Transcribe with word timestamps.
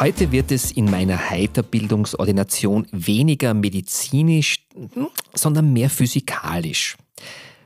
Heute 0.00 0.32
wird 0.32 0.50
es 0.50 0.72
in 0.72 0.90
meiner 0.90 1.28
Heiterbildungsordination 1.28 2.86
weniger 2.90 3.52
medizinisch, 3.52 4.66
sondern 5.34 5.74
mehr 5.74 5.90
physikalisch. 5.90 6.96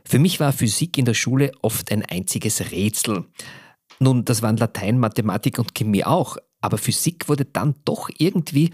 Für 0.05 0.19
mich 0.19 0.41
war 0.41 0.53
Physik 0.53 0.99
in 0.99 1.05
der 1.05 1.15
Schule 1.15 1.53
oft 1.63 1.93
ein 1.93 2.05
einziges 2.05 2.73
Rätsel. 2.73 3.25
Nun, 4.01 4.25
das 4.25 4.43
waren 4.43 4.57
Latein, 4.57 4.99
Mathematik 4.99 5.61
und 5.61 5.77
Chemie 5.77 6.03
auch, 6.03 6.37
aber 6.61 6.77
Physik 6.77 7.29
wurde 7.29 7.45
dann 7.45 7.77
doch 7.85 8.11
irgendwie 8.19 8.73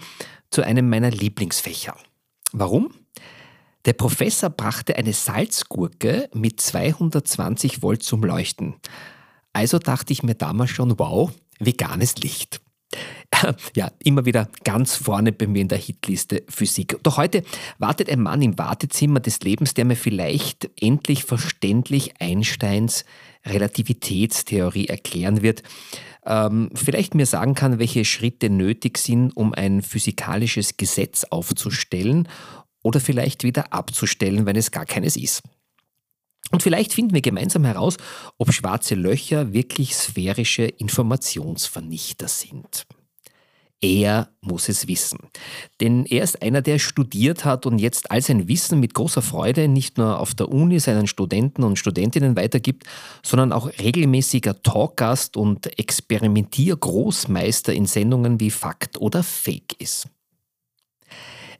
zu 0.48 0.62
einem 0.62 0.88
meiner 0.88 1.10
Lieblingsfächer. 1.10 1.94
Warum? 2.52 2.94
Der 3.84 3.92
Professor 3.92 4.48
brachte 4.48 4.96
eine 4.96 5.12
Salzgurke 5.12 6.30
mit 6.32 6.62
220 6.62 7.82
Volt 7.82 8.02
zum 8.04 8.22
Leuchten. 8.22 8.76
Also 9.52 9.78
dachte 9.78 10.14
ich 10.14 10.22
mir 10.22 10.34
damals 10.34 10.70
schon, 10.70 10.98
wow, 10.98 11.30
veganes 11.58 12.16
Licht. 12.16 12.62
ja, 13.76 13.90
immer 14.02 14.24
wieder 14.24 14.48
ganz 14.64 14.96
vorne 14.96 15.32
bei 15.32 15.46
mir 15.46 15.62
in 15.62 15.68
der 15.68 15.78
Hitliste 15.78 16.42
Physik. 16.48 16.98
Doch 17.02 17.16
heute 17.16 17.42
wartet 17.78 18.10
ein 18.10 18.20
Mann 18.20 18.42
im 18.42 18.58
Wartezimmer 18.58 19.20
des 19.20 19.40
Lebens, 19.40 19.74
der 19.74 19.84
mir 19.84 19.96
vielleicht 19.96 20.70
endlich 20.80 21.24
verständlich 21.24 22.14
Einsteins 22.20 23.04
Relativitätstheorie 23.44 24.86
erklären 24.86 25.42
wird. 25.42 25.62
Ähm, 26.26 26.70
vielleicht 26.74 27.14
mir 27.14 27.26
sagen 27.26 27.54
kann, 27.54 27.78
welche 27.78 28.04
Schritte 28.04 28.50
nötig 28.50 28.98
sind, 28.98 29.36
um 29.36 29.54
ein 29.54 29.82
physikalisches 29.82 30.76
Gesetz 30.76 31.24
aufzustellen 31.24 32.28
oder 32.82 33.00
vielleicht 33.00 33.42
wieder 33.44 33.72
abzustellen, 33.72 34.46
wenn 34.46 34.56
es 34.56 34.70
gar 34.70 34.84
keines 34.84 35.16
ist. 35.16 35.42
Und 36.50 36.62
vielleicht 36.62 36.92
finden 36.92 37.14
wir 37.14 37.20
gemeinsam 37.20 37.64
heraus, 37.64 37.96
ob 38.36 38.52
schwarze 38.52 38.96
Löcher 38.96 39.52
wirklich 39.52 39.94
sphärische 39.94 40.64
Informationsvernichter 40.64 42.28
sind. 42.28 42.86
Er 43.82 44.28
muss 44.42 44.68
es 44.68 44.88
wissen. 44.88 45.18
Denn 45.80 46.04
er 46.04 46.22
ist 46.22 46.42
einer, 46.42 46.60
der 46.60 46.78
studiert 46.78 47.46
hat 47.46 47.64
und 47.64 47.78
jetzt 47.78 48.10
all 48.10 48.20
sein 48.20 48.46
Wissen 48.46 48.78
mit 48.78 48.92
großer 48.92 49.22
Freude 49.22 49.68
nicht 49.68 49.96
nur 49.96 50.20
auf 50.20 50.34
der 50.34 50.50
Uni 50.50 50.78
seinen 50.80 51.06
Studenten 51.06 51.62
und 51.62 51.78
Studentinnen 51.78 52.36
weitergibt, 52.36 52.84
sondern 53.22 53.52
auch 53.52 53.70
regelmäßiger 53.78 54.62
Talkgast 54.62 55.38
und 55.38 55.78
Experimentiergroßmeister 55.78 57.72
in 57.72 57.86
Sendungen 57.86 58.38
wie 58.38 58.50
Fakt 58.50 59.00
oder 59.00 59.22
Fake 59.22 59.74
ist. 59.78 60.08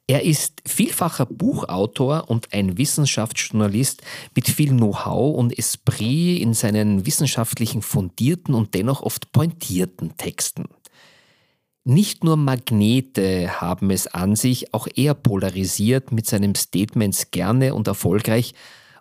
Er 0.07 0.25
ist 0.25 0.61
vielfacher 0.67 1.25
Buchautor 1.25 2.29
und 2.29 2.53
ein 2.53 2.77
Wissenschaftsjournalist 2.77 4.03
mit 4.35 4.49
viel 4.49 4.71
Know-how 4.71 5.39
und 5.39 5.57
Esprit 5.57 6.43
in 6.43 6.53
seinen 6.53 7.07
wissenschaftlichen 7.07 7.81
fundierten 7.81 8.53
und 8.55 8.75
dennoch 8.75 9.03
oft 9.03 9.31
pointierten 9.31 10.17
Texten. 10.17 10.65
Nicht 11.91 12.23
nur 12.23 12.37
Magnete 12.37 13.61
haben 13.61 13.91
es 13.91 14.07
an 14.07 14.37
sich, 14.37 14.73
auch 14.73 14.87
er 14.95 15.13
polarisiert 15.13 16.13
mit 16.13 16.25
seinen 16.25 16.55
Statements 16.55 17.33
gerne 17.33 17.75
und 17.75 17.89
erfolgreich, 17.89 18.55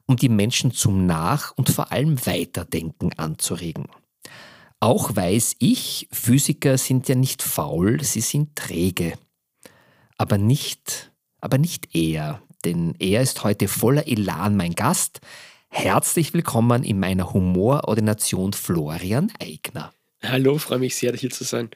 um 0.08 0.16
die 0.16 0.28
Menschen 0.28 0.72
zum 0.72 1.06
Nach- 1.06 1.56
und 1.56 1.70
vor 1.70 1.92
allem 1.92 2.26
Weiterdenken 2.26 3.14
anzuregen. 3.14 3.86
Auch 4.80 5.16
weiß 5.16 5.58
ich, 5.60 6.08
Physiker 6.12 6.80
sind 6.80 7.08
ja 7.08 7.14
nicht 7.14 7.44
faul, 7.44 8.04
sie 8.04 8.22
sind 8.22 8.56
träge. 8.56 9.14
Aber 10.18 10.40
nicht, 10.40 11.12
aber 11.42 11.60
nicht 11.60 11.96
er, 11.96 12.42
denn 12.66 12.96
er 12.98 13.22
ist 13.22 13.44
heute 13.44 13.68
voller 13.68 14.08
Elan 14.08 14.58
mein 14.58 14.74
Gast. 14.74 15.22
Herzlich 15.70 16.34
willkommen 16.34 16.84
in 16.84 17.00
meiner 17.00 17.34
Humorordination 17.34 18.54
Florian 18.54 19.32
Eigner. 19.40 19.94
Hallo, 20.24 20.58
freue 20.58 20.80
mich 20.80 20.96
sehr, 20.96 21.14
hier 21.14 21.30
zu 21.30 21.44
sein. 21.44 21.70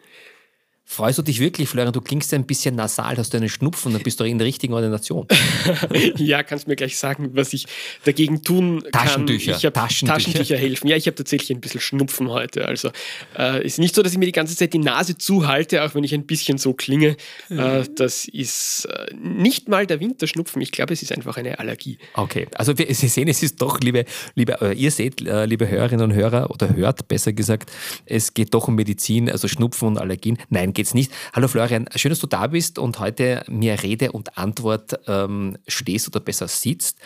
Freust 0.85 1.17
du 1.17 1.21
dich 1.21 1.39
wirklich, 1.39 1.69
Florian? 1.69 1.93
Du 1.93 2.01
klingst 2.01 2.33
ein 2.33 2.45
bisschen 2.45 2.75
nasal, 2.75 3.17
hast 3.17 3.33
du 3.33 3.37
einen 3.37 3.47
Schnupfen, 3.47 3.93
dann 3.93 4.03
bist 4.03 4.19
du 4.19 4.25
in 4.25 4.37
der 4.37 4.45
richtigen 4.45 4.73
Ordination. 4.73 5.27
ja, 6.17 6.43
kannst 6.43 6.67
mir 6.67 6.75
gleich 6.75 6.97
sagen, 6.97 7.31
was 7.33 7.53
ich 7.53 7.65
dagegen 8.03 8.43
tun 8.43 8.83
Taschentücher, 8.91 9.53
kann. 9.53 9.57
Ich 9.57 9.73
Taschentücher. 9.73 10.13
Taschentücher 10.13 10.57
helfen. 10.57 10.87
Ja, 10.89 10.97
ich 10.97 11.07
habe 11.07 11.15
tatsächlich 11.15 11.51
ein 11.51 11.61
bisschen 11.61 11.79
Schnupfen 11.79 12.29
heute. 12.29 12.65
Also 12.67 12.91
äh, 13.37 13.65
ist 13.65 13.79
nicht 13.79 13.95
so, 13.95 14.01
dass 14.01 14.11
ich 14.11 14.17
mir 14.17 14.25
die 14.25 14.33
ganze 14.33 14.55
Zeit 14.57 14.73
die 14.73 14.79
Nase 14.79 15.17
zuhalte, 15.17 15.83
auch 15.83 15.95
wenn 15.95 16.03
ich 16.03 16.13
ein 16.13 16.25
bisschen 16.25 16.57
so 16.57 16.73
klinge. 16.73 17.15
Äh, 17.49 17.83
das 17.95 18.25
ist 18.25 18.85
äh, 18.85 19.15
nicht 19.15 19.69
mal 19.69 19.87
der 19.87 20.01
Winterschnupfen. 20.01 20.61
Ich 20.61 20.71
glaube, 20.71 20.93
es 20.93 21.01
ist 21.01 21.13
einfach 21.13 21.37
eine 21.37 21.59
Allergie. 21.59 21.97
Okay, 22.13 22.47
also 22.55 22.77
wir, 22.77 22.93
Sie 22.93 23.07
sehen, 23.07 23.29
es 23.29 23.41
ist 23.41 23.61
doch, 23.61 23.79
liebe, 23.79 24.03
liebe 24.35 24.61
äh, 24.61 24.73
ihr 24.73 24.91
seht, 24.91 25.25
äh, 25.25 25.45
liebe 25.45 25.67
Hörerinnen 25.67 26.11
und 26.11 26.13
Hörer, 26.13 26.51
oder 26.51 26.75
hört 26.75 27.07
besser 27.07 27.31
gesagt, 27.31 27.71
es 28.05 28.33
geht 28.33 28.53
doch 28.53 28.67
um 28.67 28.75
Medizin, 28.75 29.29
also 29.29 29.47
Schnupfen 29.47 29.87
und 29.87 29.97
Allergien. 29.97 30.37
Nein, 30.49 30.72
geht's 30.73 30.93
nicht. 30.93 31.11
Hallo 31.33 31.47
Florian, 31.47 31.87
schön, 31.95 32.09
dass 32.09 32.19
du 32.19 32.27
da 32.27 32.47
bist 32.47 32.79
und 32.79 32.99
heute 32.99 33.43
mir 33.47 33.81
Rede 33.81 34.11
und 34.11 34.37
Antwort 34.37 34.99
ähm, 35.07 35.57
stehst 35.67 36.07
oder 36.07 36.19
besser 36.19 36.47
sitzt. 36.47 36.99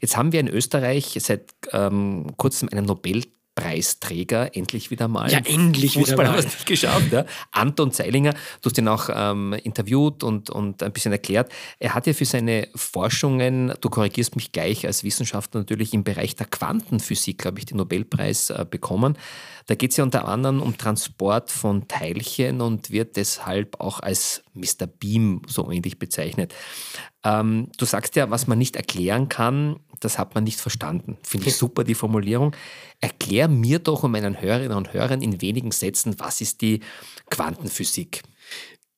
Jetzt 0.00 0.16
haben 0.16 0.32
wir 0.32 0.40
in 0.40 0.48
Österreich 0.48 1.16
seit 1.20 1.50
ähm, 1.72 2.32
kurzem 2.36 2.68
einen 2.70 2.86
Nobel 2.86 3.22
Preisträger 3.54 4.56
endlich 4.56 4.90
wieder 4.90 5.08
mal. 5.08 5.30
Ja, 5.30 5.40
endlich 5.44 5.94
Fußball 5.94 6.26
haben 6.26 6.34
wir 6.36 6.38
es 6.38 6.46
nicht 6.46 6.64
geschafft. 6.64 7.12
Ja. 7.12 7.26
Anton 7.50 7.92
Zeilinger, 7.92 8.32
du 8.32 8.70
hast 8.70 8.78
ihn 8.78 8.88
auch 8.88 9.10
ähm, 9.14 9.52
interviewt 9.62 10.24
und, 10.24 10.48
und 10.48 10.82
ein 10.82 10.92
bisschen 10.92 11.12
erklärt. 11.12 11.52
Er 11.78 11.94
hat 11.94 12.06
ja 12.06 12.14
für 12.14 12.24
seine 12.24 12.68
Forschungen, 12.74 13.74
du 13.82 13.90
korrigierst 13.90 14.36
mich 14.36 14.52
gleich 14.52 14.86
als 14.86 15.04
Wissenschaftler 15.04 15.60
natürlich 15.60 15.92
im 15.92 16.02
Bereich 16.02 16.34
der 16.34 16.46
Quantenphysik, 16.46 17.38
glaube 17.38 17.58
ich, 17.58 17.66
den 17.66 17.76
Nobelpreis 17.76 18.48
äh, 18.48 18.64
bekommen. 18.68 19.18
Da 19.66 19.74
geht 19.74 19.92
es 19.92 19.96
ja 19.96 20.04
unter 20.04 20.26
anderem 20.26 20.60
um 20.60 20.76
Transport 20.76 21.50
von 21.50 21.88
Teilchen 21.88 22.60
und 22.60 22.90
wird 22.90 23.16
deshalb 23.16 23.80
auch 23.80 24.00
als 24.00 24.42
Mr. 24.54 24.86
Beam 24.86 25.42
so 25.46 25.70
ähnlich 25.70 25.98
bezeichnet. 25.98 26.54
Ähm, 27.24 27.68
du 27.78 27.84
sagst 27.84 28.16
ja, 28.16 28.30
was 28.30 28.46
man 28.46 28.58
nicht 28.58 28.76
erklären 28.76 29.28
kann, 29.28 29.76
das 30.00 30.18
hat 30.18 30.34
man 30.34 30.44
nicht 30.44 30.60
verstanden. 30.60 31.16
Finde 31.22 31.48
ich 31.48 31.56
super, 31.56 31.84
die 31.84 31.94
Formulierung. 31.94 32.56
Erklär 33.00 33.48
mir 33.48 33.78
doch 33.78 34.02
und 34.02 34.12
meinen 34.12 34.40
Hörerinnen 34.40 34.76
und 34.76 34.92
Hörern 34.92 35.22
in 35.22 35.40
wenigen 35.40 35.70
Sätzen, 35.70 36.18
was 36.18 36.40
ist 36.40 36.60
die 36.60 36.80
Quantenphysik? 37.30 38.22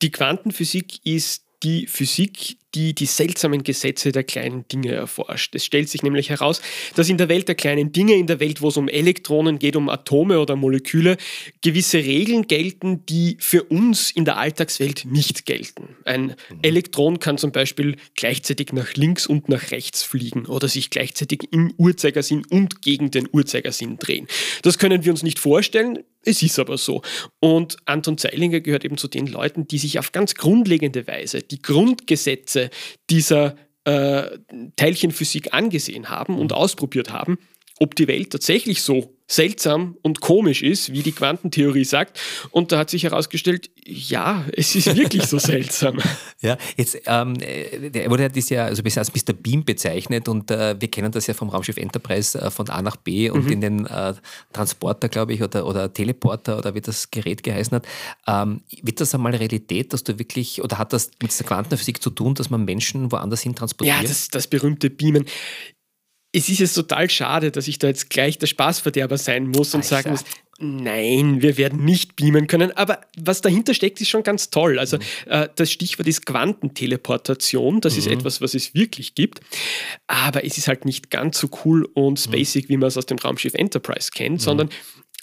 Die 0.03 0.11
Quantenphysik 0.11 1.05
ist 1.05 1.44
die 1.65 1.87
Physik, 1.87 2.59
die 2.75 2.95
die 2.95 3.07
seltsamen 3.07 3.63
Gesetze 3.63 4.13
der 4.13 4.25
kleinen 4.25 4.67
Dinge 4.69 4.93
erforscht. 4.93 5.55
Es 5.55 5.65
stellt 5.65 5.89
sich 5.89 6.03
nämlich 6.03 6.31
heraus, 6.31 6.61
dass 6.95 7.09
in 7.09 7.19
der 7.19 7.29
Welt 7.29 7.49
der 7.49 7.55
kleinen 7.55 7.93
Dinge, 7.93 8.15
in 8.15 8.27
der 8.27 8.41
Welt, 8.41 8.61
wo 8.61 8.69
es 8.69 8.77
um 8.77 8.89
Elektronen 8.89 9.59
geht, 9.59 9.77
um 9.77 9.89
Atome 9.89 10.41
oder 10.41 10.57
Moleküle, 10.57 11.17
gewisse 11.63 11.99
Regeln 11.99 12.47
gelten, 12.47 13.07
die 13.07 13.37
für 13.41 13.63
uns 13.65 14.11
in 14.11 14.25
der 14.25 14.37
Alltagswelt 14.37 15.05
nicht 15.05 15.47
gelten. 15.47 15.97
Ein 16.05 16.35
Elektron 16.63 17.19
kann 17.19 17.39
zum 17.39 17.53
Beispiel 17.53 17.97
gleichzeitig 18.15 18.73
nach 18.73 18.95
links 18.95 19.27
und 19.27 19.49
nach 19.49 19.71
rechts 19.71 20.03
fliegen 20.03 20.47
oder 20.47 20.69
sich 20.69 20.91
gleichzeitig 20.91 21.49
im 21.51 21.73
Uhrzeigersinn 21.77 22.45
und 22.51 22.83
gegen 22.83 23.11
den 23.11 23.29
Uhrzeigersinn 23.33 23.99
drehen. 23.99 24.27
Das 24.63 24.79
können 24.79 25.05
wir 25.05 25.13
uns 25.13 25.23
nicht 25.23 25.39
vorstellen, 25.39 26.01
es 26.25 26.43
ist 26.43 26.59
aber 26.59 26.78
so. 26.78 27.03
Und 27.41 27.77
Anton 27.84 28.19
Zeilinger 28.19 28.60
gehört 28.60 28.84
eben 28.84 28.97
zu 28.97 29.09
den 29.09 29.27
Leuten, 29.27 29.66
die 29.66 29.78
sich 29.78 29.98
auf 29.98 30.13
ganz 30.13 30.34
grundlegende 30.34 31.07
Weise 31.07 31.43
die 31.43 31.63
Grundgesetze 31.63 32.71
dieser 33.10 33.57
äh, 33.84 34.39
Teilchenphysik 34.77 35.53
angesehen 35.53 36.09
haben 36.09 36.39
und 36.39 36.53
ausprobiert 36.53 37.13
haben, 37.13 37.39
ob 37.78 37.95
die 37.95 38.09
Welt 38.09 38.31
tatsächlich 38.31 38.83
so 38.83 39.14
seltsam 39.26 39.97
und 40.03 40.21
komisch 40.21 40.62
ist, 40.62 40.92
wie 40.92 41.03
die 41.03 41.12
Quantentheorie 41.12 41.84
sagt. 41.84 42.21
Und 42.50 42.72
da 42.72 42.78
hat 42.78 42.91
sich 42.91 43.04
herausgestellt, 43.04 43.71
ja, 43.86 44.44
es 44.54 44.74
ist 44.74 44.94
wirklich 44.97 45.24
so 45.26 45.38
seltsam. 45.38 45.98
Ja, 46.41 46.59
jetzt, 46.76 47.00
ähm, 47.06 47.38
der 47.38 48.10
wurde 48.10 48.28
das 48.28 48.50
ja 48.50 48.66
also 48.66 48.82
bisher 48.82 49.00
als 49.00 49.15
Mr. 49.15 49.32
Beam 49.32 49.65
bezeichnet 49.65 50.28
und 50.28 50.50
äh, 50.50 50.76
wir 50.78 50.88
kennen 50.88 51.10
das 51.12 51.26
ja 51.26 51.34
vom 51.34 51.48
Raumschiff 51.48 51.76
Enterprise 51.76 52.38
äh, 52.38 52.50
von 52.50 52.68
A 52.68 52.82
nach 52.82 52.97
B 52.97 53.30
und 53.30 53.44
Mhm. 53.44 53.53
in 53.53 53.60
den 53.60 53.86
äh, 53.86 54.15
Transporter, 54.53 55.09
glaube 55.09 55.32
ich, 55.34 55.42
oder, 55.42 55.66
oder 55.66 55.92
Teleporter 55.92 56.59
oder 56.59 56.74
wie 56.74 56.80
das 56.80 57.10
Gerät 57.10 57.42
geheißen 57.42 57.76
hat. 57.76 57.86
Ähm, 58.26 58.62
wird 58.82 59.00
das 59.00 59.15
einmal 59.15 59.34
Realität, 59.34 59.92
dass 59.92 60.04
du 60.04 60.18
wirklich, 60.18 60.62
oder 60.62 60.78
hat 60.78 60.92
das 60.92 61.10
mit 61.22 61.38
der 61.38 61.47
Quantenphysik 61.47 62.03
zu 62.03 62.10
tun, 62.10 62.34
dass 62.34 62.50
man 62.50 62.65
Menschen 62.65 63.10
woanders 63.12 63.41
hin 63.42 63.54
transportiert? 63.54 64.03
Ja, 64.03 64.03
das, 64.09 64.28
das 64.28 64.47
berühmte 64.47 64.91
Beamen. 64.91 65.24
Es 66.34 66.48
ist 66.48 66.59
jetzt 66.59 66.75
total 66.75 67.09
schade, 67.09 67.51
dass 67.51 67.69
ich 67.69 67.78
da 67.78 67.86
jetzt 67.86 68.10
gleich 68.10 68.39
der 68.39 68.48
Spaßverderber 68.48 69.19
sein 69.19 69.47
muss 69.47 69.75
und 69.75 69.81
Ah, 69.81 69.84
sagen 69.84 70.10
muss, 70.10 70.25
Nein, 70.60 71.42
wir 71.42 71.57
werden 71.57 71.84
nicht 71.84 72.15
beamen 72.15 72.47
können, 72.47 72.71
aber 72.77 73.01
was 73.19 73.41
dahinter 73.41 73.75
steckt, 73.75 74.01
ist 74.01 74.09
schon 74.09 74.22
ganz 74.22 74.51
toll. 74.51 74.78
Also 74.78 74.98
mhm. 74.98 75.03
äh, 75.27 75.48
das 75.57 75.72
Stichwort 75.72 76.07
ist 76.07 76.27
Quantenteleportation, 76.27 77.81
das 77.81 77.95
mhm. 77.95 77.98
ist 77.98 78.07
etwas, 78.07 78.41
was 78.41 78.54
es 78.54 78.72
wirklich 78.72 79.16
gibt, 79.16 79.41
aber 80.07 80.45
es 80.45 80.57
ist 80.57 80.69
halt 80.69 80.84
nicht 80.84 81.10
ganz 81.10 81.41
so 81.41 81.48
cool 81.65 81.84
und 81.95 82.25
mhm. 82.25 82.33
spacig, 82.33 82.69
wie 82.69 82.77
man 82.77 82.86
es 82.86 82.97
aus 82.97 83.07
dem 83.07 83.19
Raumschiff 83.19 83.54
Enterprise 83.54 84.10
kennt, 84.13 84.34
mhm. 84.34 84.45
sondern 84.45 84.69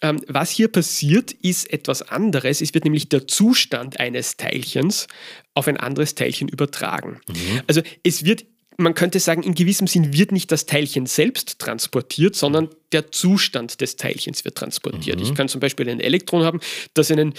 ähm, 0.02 0.20
was 0.28 0.50
hier 0.50 0.68
passiert, 0.68 1.32
ist 1.32 1.72
etwas 1.72 2.02
anderes. 2.02 2.60
Es 2.60 2.74
wird 2.74 2.84
nämlich 2.84 3.08
der 3.08 3.28
Zustand 3.28 4.00
eines 4.00 4.36
Teilchens 4.36 5.08
auf 5.54 5.68
ein 5.68 5.78
anderes 5.78 6.16
Teilchen 6.16 6.50
übertragen. 6.50 7.22
Mhm. 7.30 7.62
Also 7.68 7.82
es 8.04 8.26
wird 8.26 8.46
man 8.78 8.94
könnte 8.94 9.20
sagen, 9.20 9.44
in 9.44 9.54
gewissem 9.54 9.88
Sinn 9.88 10.14
wird 10.14 10.32
nicht 10.32 10.52
das 10.52 10.66
Teilchen 10.66 11.06
selbst 11.06 11.60
transportiert, 11.60 12.36
sondern 12.36 12.70
der 12.92 13.12
Zustand 13.12 13.82
des 13.82 13.96
Teilchens 13.96 14.44
wird 14.46 14.56
transportiert. 14.56 15.20
Mhm. 15.20 15.24
Ich 15.24 15.36
kann 15.36 15.48
zum 15.48 15.62
Beispiel 15.62 15.90
ein 15.90 16.00
Elektron 16.00 16.44
haben, 16.44 16.60
das 16.94 17.12
einen 17.12 17.34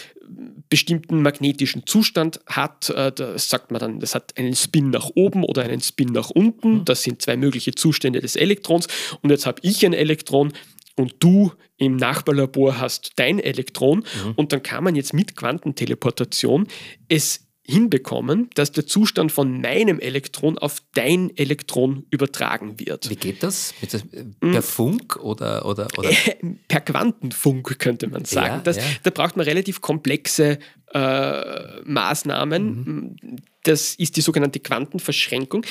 bestimmten 0.68 1.22
magnetischen 1.22 1.86
Zustand 1.86 2.40
hat. 2.46 2.90
Äh, 2.90 3.12
das 3.12 3.48
sagt 3.48 3.70
man 3.70 3.80
dann, 3.80 4.00
das 4.00 4.14
hat 4.14 4.36
einen 4.38 4.54
Spin 4.54 4.90
nach 4.90 5.10
oben 5.14 5.44
oder 5.44 5.62
einen 5.62 5.80
Spin 5.80 6.08
nach 6.08 6.30
unten. 6.30 6.78
Mhm. 6.78 6.84
Das 6.84 7.02
sind 7.02 7.22
zwei 7.22 7.36
mögliche 7.36 7.74
Zustände 7.74 8.20
des 8.20 8.36
Elektrons. 8.36 8.86
Und 9.20 9.30
jetzt 9.30 9.46
habe 9.46 9.60
ich 9.62 9.84
ein 9.84 9.92
Elektron 9.92 10.52
und 10.96 11.14
du 11.20 11.52
im 11.76 11.96
Nachbarlabor 11.96 12.78
hast 12.78 13.12
dein 13.16 13.38
Elektron. 13.38 13.98
Mhm. 13.98 14.32
Und 14.36 14.52
dann 14.52 14.62
kann 14.62 14.84
man 14.84 14.94
jetzt 14.94 15.12
mit 15.12 15.36
Quantenteleportation 15.36 16.68
es 17.08 17.46
hinbekommen, 17.72 18.50
dass 18.54 18.72
der 18.72 18.86
Zustand 18.86 19.32
von 19.32 19.60
meinem 19.60 19.98
Elektron 19.98 20.58
auf 20.58 20.82
dein 20.94 21.36
Elektron 21.36 22.04
übertragen 22.10 22.78
wird. 22.78 23.10
Wie 23.10 23.16
geht 23.16 23.42
das? 23.42 23.74
das 23.80 24.02
äh, 24.12 24.24
per 24.40 24.54
hm. 24.54 24.62
Funk 24.62 25.16
oder, 25.16 25.64
oder, 25.66 25.88
oder? 25.96 26.10
per 26.68 26.80
Quantenfunk 26.80 27.78
könnte 27.78 28.06
man 28.08 28.24
sagen. 28.24 28.46
Ja, 28.46 28.58
das, 28.58 28.76
ja. 28.76 28.82
Da 29.02 29.10
braucht 29.10 29.36
man 29.36 29.44
relativ 29.44 29.80
komplexe 29.80 30.58
äh, 30.92 31.80
Maßnahmen. 31.84 32.64
Mhm. 32.64 33.36
Das 33.62 33.94
ist 33.94 34.16
die 34.16 34.20
sogenannte 34.20 34.60
Quantenverschränkung. 34.60 35.64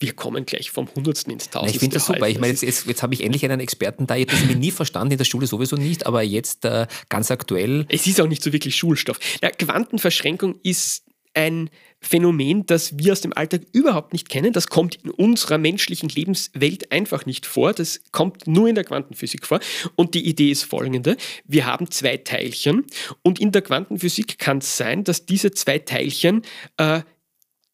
Wir 0.00 0.12
kommen 0.12 0.44
gleich 0.44 0.72
vom 0.72 0.88
Hundertsten 0.92 1.32
ins 1.32 1.50
Tausendste. 1.50 1.76
Ich 1.76 1.80
finde 1.80 1.94
das 1.94 2.06
super. 2.06 2.28
Ich 2.28 2.40
meine, 2.40 2.52
jetzt, 2.52 2.62
jetzt, 2.62 2.86
jetzt 2.86 3.02
habe 3.02 3.14
ich 3.14 3.22
endlich 3.22 3.44
einen 3.44 3.60
Experten 3.60 4.08
da. 4.08 4.16
Ich 4.16 4.26
habe 4.28 4.46
das 4.46 4.56
nie 4.56 4.72
verstanden, 4.72 5.12
in 5.12 5.18
der 5.18 5.24
Schule 5.24 5.46
sowieso 5.46 5.76
nicht, 5.76 6.06
aber 6.06 6.22
jetzt 6.22 6.64
äh, 6.64 6.88
ganz 7.08 7.30
aktuell. 7.30 7.86
Es 7.88 8.06
ist 8.06 8.20
auch 8.20 8.26
nicht 8.26 8.42
so 8.42 8.52
wirklich 8.52 8.74
Schulstoff. 8.74 9.20
Ja, 9.40 9.50
Quantenverschränkung 9.50 10.56
ist 10.64 11.04
ein 11.34 11.70
Phänomen, 12.00 12.64
das 12.66 12.96
wir 12.98 13.12
aus 13.12 13.20
dem 13.20 13.32
Alltag 13.32 13.62
überhaupt 13.72 14.12
nicht 14.12 14.28
kennen. 14.28 14.52
Das 14.52 14.68
kommt 14.68 14.96
in 15.02 15.10
unserer 15.10 15.58
menschlichen 15.58 16.08
Lebenswelt 16.08 16.92
einfach 16.92 17.26
nicht 17.26 17.46
vor. 17.46 17.72
Das 17.72 18.00
kommt 18.12 18.46
nur 18.46 18.68
in 18.68 18.74
der 18.74 18.84
Quantenphysik 18.84 19.46
vor. 19.46 19.60
Und 19.96 20.14
die 20.14 20.26
Idee 20.26 20.50
ist 20.50 20.64
folgende. 20.64 21.16
Wir 21.44 21.66
haben 21.66 21.90
zwei 21.90 22.16
Teilchen 22.16 22.86
und 23.22 23.40
in 23.40 23.52
der 23.52 23.62
Quantenphysik 23.62 24.38
kann 24.38 24.58
es 24.58 24.76
sein, 24.76 25.04
dass 25.04 25.26
diese 25.26 25.50
zwei 25.50 25.78
Teilchen 25.78 26.42
äh, 26.76 27.00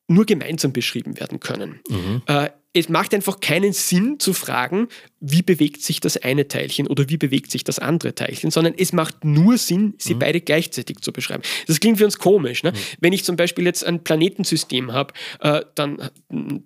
nur 0.08 0.26
gemeinsam 0.26 0.72
beschrieben 0.72 1.18
werden 1.18 1.40
können. 1.40 1.80
Mhm. 1.88 2.22
Äh, 2.26 2.50
es 2.76 2.88
macht 2.88 3.14
einfach 3.14 3.38
keinen 3.38 3.72
Sinn 3.72 4.18
zu 4.18 4.32
fragen, 4.32 4.88
wie 5.20 5.42
bewegt 5.42 5.80
sich 5.80 6.00
das 6.00 6.16
eine 6.16 6.48
Teilchen 6.48 6.88
oder 6.88 7.08
wie 7.08 7.16
bewegt 7.16 7.52
sich 7.52 7.62
das 7.62 7.78
andere 7.78 8.16
Teilchen, 8.16 8.50
sondern 8.50 8.74
es 8.76 8.92
macht 8.92 9.24
nur 9.24 9.56
Sinn, 9.56 9.94
sie 9.96 10.14
mhm. 10.14 10.18
beide 10.18 10.40
gleichzeitig 10.40 10.98
zu 10.98 11.12
beschreiben. 11.12 11.44
Das 11.68 11.78
klingt 11.78 11.98
für 11.98 12.04
uns 12.04 12.18
komisch. 12.18 12.64
Ne? 12.64 12.72
Mhm. 12.72 12.76
Wenn 13.00 13.12
ich 13.12 13.24
zum 13.24 13.36
Beispiel 13.36 13.64
jetzt 13.64 13.84
ein 13.84 14.02
Planetensystem 14.02 14.92
habe, 14.92 15.14
äh, 15.38 15.62
dann 15.76 16.10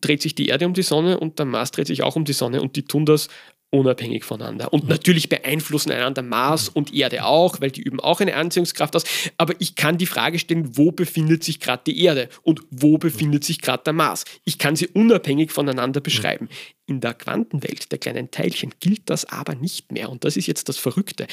dreht 0.00 0.22
sich 0.22 0.34
die 0.34 0.48
Erde 0.48 0.66
um 0.66 0.72
die 0.72 0.82
Sonne 0.82 1.20
und 1.20 1.38
der 1.38 1.46
Mars 1.46 1.72
dreht 1.72 1.86
sich 1.86 2.02
auch 2.02 2.16
um 2.16 2.24
die 2.24 2.32
Sonne 2.32 2.62
und 2.62 2.74
die 2.76 2.84
tun 2.84 3.04
das 3.04 3.28
unabhängig 3.70 4.24
voneinander. 4.24 4.72
Und 4.72 4.88
natürlich 4.88 5.28
beeinflussen 5.28 5.92
einander 5.92 6.22
Mars 6.22 6.68
und 6.68 6.94
Erde 6.94 7.24
auch, 7.24 7.60
weil 7.60 7.70
die 7.70 7.82
üben 7.82 8.00
auch 8.00 8.20
eine 8.20 8.34
Anziehungskraft 8.34 8.96
aus. 8.96 9.04
Aber 9.36 9.54
ich 9.58 9.74
kann 9.74 9.98
die 9.98 10.06
Frage 10.06 10.38
stellen, 10.38 10.76
wo 10.76 10.90
befindet 10.90 11.44
sich 11.44 11.60
gerade 11.60 11.82
die 11.86 12.02
Erde 12.02 12.28
und 12.42 12.60
wo 12.70 12.96
befindet 12.96 13.44
sich 13.44 13.60
gerade 13.60 13.82
der 13.84 13.92
Mars? 13.92 14.24
Ich 14.44 14.58
kann 14.58 14.74
sie 14.74 14.88
unabhängig 14.88 15.52
voneinander 15.52 16.00
beschreiben. 16.00 16.48
In 16.86 17.00
der 17.00 17.12
Quantenwelt 17.12 17.92
der 17.92 17.98
kleinen 17.98 18.30
Teilchen 18.30 18.72
gilt 18.80 19.10
das 19.10 19.26
aber 19.26 19.54
nicht 19.54 19.92
mehr. 19.92 20.08
Und 20.08 20.24
das 20.24 20.38
ist 20.38 20.46
jetzt 20.46 20.70
das 20.70 20.78
Verrückte. 20.78 21.26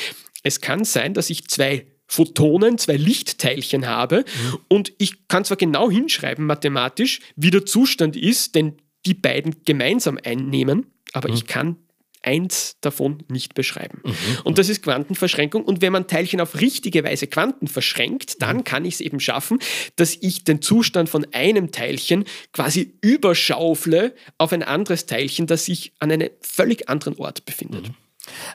Es 0.43 0.59
kann 0.59 0.83
sein, 0.83 1.13
dass 1.13 1.29
ich 1.29 1.47
zwei 1.47 1.85
Photonen, 2.07 2.77
zwei 2.77 2.97
Lichtteilchen 2.97 3.87
habe 3.87 4.17
mhm. 4.17 4.57
und 4.67 4.93
ich 4.99 5.27
kann 5.27 5.43
zwar 5.43 5.57
genau 5.57 5.89
hinschreiben 5.89 6.45
mathematisch, 6.45 7.19
wie 7.35 7.49
der 7.49 7.65
Zustand 7.65 8.15
ist, 8.15 8.53
denn 8.53 8.77
die 9.07 9.15
beiden 9.15 9.63
gemeinsam 9.65 10.19
einnehmen, 10.23 10.85
aber 11.13 11.29
mhm. 11.29 11.35
ich 11.35 11.47
kann 11.47 11.77
eins 12.25 12.77
davon 12.81 13.23
nicht 13.29 13.53
beschreiben. 13.53 14.01
Mhm. 14.03 14.13
Und 14.43 14.57
das 14.57 14.69
ist 14.69 14.83
Quantenverschränkung. 14.83 15.63
Und 15.63 15.81
wenn 15.81 15.93
man 15.93 16.07
Teilchen 16.07 16.41
auf 16.41 16.59
richtige 16.59 17.03
Weise 17.03 17.27
Quanten 17.27 17.67
verschränkt, 17.67 18.41
dann 18.41 18.57
mhm. 18.57 18.63
kann 18.63 18.85
ich 18.85 18.95
es 18.95 19.01
eben 19.01 19.19
schaffen, 19.19 19.59
dass 19.95 20.17
ich 20.19 20.43
den 20.43 20.61
Zustand 20.61 21.09
von 21.09 21.25
einem 21.33 21.71
Teilchen 21.71 22.25
quasi 22.51 22.97
überschaufle 23.01 24.15
auf 24.37 24.51
ein 24.53 24.63
anderes 24.63 25.05
Teilchen, 25.05 25.47
das 25.47 25.65
sich 25.65 25.93
an 25.99 26.11
einem 26.11 26.29
völlig 26.41 26.89
anderen 26.89 27.15
Ort 27.17 27.45
befindet. 27.45 27.89
Mhm. 27.89 27.95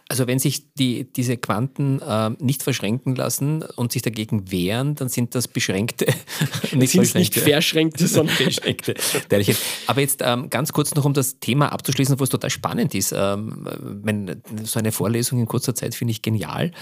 Also 0.08 0.26
wenn 0.26 0.38
sich 0.38 0.72
die, 0.74 1.10
diese 1.12 1.36
Quanten 1.36 2.00
äh, 2.00 2.30
nicht 2.38 2.62
verschränken 2.62 3.14
lassen 3.14 3.62
und 3.62 3.92
sich 3.92 4.02
dagegen 4.02 4.50
wehren, 4.50 4.94
dann 4.94 5.08
sind 5.08 5.34
das 5.34 5.48
beschränkte, 5.48 6.06
nicht, 6.72 6.92
sind 6.92 7.14
nicht 7.14 7.34
verschränkte, 7.34 8.06
sondern 8.06 8.36
beschränkte 8.44 8.94
Teilchen. 9.28 9.56
Aber 9.86 10.00
jetzt 10.00 10.20
ähm, 10.24 10.50
ganz 10.50 10.72
kurz 10.72 10.94
noch, 10.94 11.04
um 11.04 11.14
das 11.14 11.38
Thema 11.40 11.72
abzuschließen, 11.72 12.18
wo 12.18 12.24
es 12.24 12.30
total 12.30 12.50
spannend 12.50 12.94
ist. 12.94 13.12
Ähm, 13.16 13.66
wenn, 13.80 14.42
so 14.64 14.78
eine 14.78 14.92
Vorlesung 14.92 15.40
in 15.40 15.46
kurzer 15.46 15.74
Zeit 15.74 15.94
finde 15.94 16.12
ich 16.12 16.22
genial. 16.22 16.72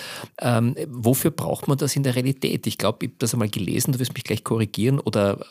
Ähm, 0.40 0.75
wofür 0.88 1.31
braucht 1.31 1.69
man 1.69 1.79
das 1.79 1.96
in 1.96 2.02
der 2.02 2.14
Realität? 2.14 2.67
Ich 2.67 2.79
glaube, 2.79 2.99
ich 3.02 3.11
habe 3.11 3.19
das 3.19 3.32
einmal 3.32 3.49
gelesen, 3.49 3.93
du 3.93 3.99
wirst 3.99 4.14
mich 4.14 4.25
gleich 4.25 4.44
korrigieren 4.44 4.99
oder 5.00 5.44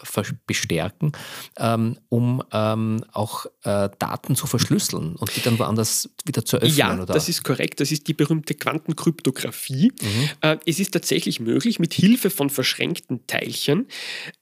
bestärken, 0.45 1.11
ähm, 1.57 1.97
um 2.09 2.43
ähm, 2.51 3.03
auch 3.11 3.45
äh, 3.63 3.89
Daten 3.99 4.35
zu 4.35 4.47
verschlüsseln 4.47 5.15
und 5.15 5.35
die 5.35 5.41
dann 5.41 5.59
woanders 5.59 6.09
wieder 6.25 6.45
zu 6.45 6.57
öffnen. 6.57 6.75
Ja, 6.75 6.93
oder? 6.93 7.13
Das 7.27 7.37
ist 7.37 7.43
korrekt. 7.43 7.79
Das 7.79 7.91
ist 7.91 8.07
die 8.07 8.13
berühmte 8.13 8.53
Quantenkryptographie. 8.53 9.91
Mhm. 10.01 10.59
Es 10.65 10.79
ist 10.79 10.91
tatsächlich 10.91 11.39
möglich, 11.39 11.79
mit 11.79 11.93
Hilfe 11.93 12.29
von 12.29 12.49
verschränkten 12.49 13.25
Teilchen 13.27 13.87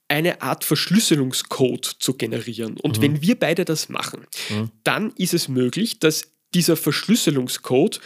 eine 0.07 0.41
Art 0.41 0.63
Verschlüsselungscode 0.63 1.85
zu 1.85 2.13
generieren. 2.13 2.77
Und 2.77 2.97
mhm. 2.97 3.01
wenn 3.01 3.21
wir 3.21 3.39
beide 3.39 3.65
das 3.65 3.89
machen, 3.89 4.27
mhm. 4.49 4.69
dann 4.83 5.11
ist 5.17 5.33
es 5.33 5.47
möglich, 5.47 5.99
dass 5.99 6.27
dieser 6.53 6.77
Verschlüsselungscode 6.77 7.99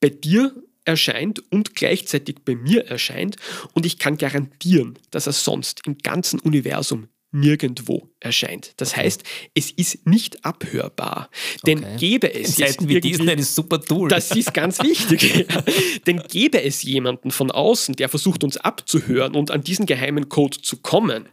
bei 0.00 0.08
dir 0.08 0.54
erscheint 0.84 1.42
und 1.50 1.74
gleichzeitig 1.74 2.36
bei 2.44 2.54
mir 2.54 2.86
erscheint 2.86 3.36
und 3.72 3.86
ich 3.86 3.98
kann 3.98 4.18
garantieren, 4.18 4.98
dass 5.10 5.26
er 5.26 5.32
sonst 5.32 5.86
im 5.86 5.98
ganzen 5.98 6.40
Universum 6.40 7.08
nirgendwo 7.32 8.10
erscheint. 8.20 8.74
Das 8.76 8.96
heißt, 8.96 9.24
es 9.54 9.70
ist 9.70 10.06
nicht 10.06 10.44
abhörbar. 10.44 11.30
Denn 11.66 11.78
okay. 11.78 11.96
gäbe 11.98 12.32
es 12.32 12.58
In 12.58 12.66
Zeiten 12.66 12.88
wie 12.88 13.00
diesen 13.00 13.28
ein 13.28 13.42
super 13.42 13.80
Tool. 13.80 14.08
Das 14.08 14.30
ist 14.30 14.54
ganz 14.54 14.80
wichtig. 14.82 15.46
Denn 16.06 16.22
gäbe 16.28 16.62
es 16.62 16.82
jemanden 16.82 17.30
von 17.30 17.50
außen, 17.50 17.96
der 17.96 18.08
versucht 18.08 18.44
uns 18.44 18.58
abzuhören 18.58 19.34
und 19.34 19.50
an 19.50 19.62
diesen 19.62 19.86
geheimen 19.86 20.28
Code 20.28 20.60
zu 20.60 20.76
kommen, 20.76 21.28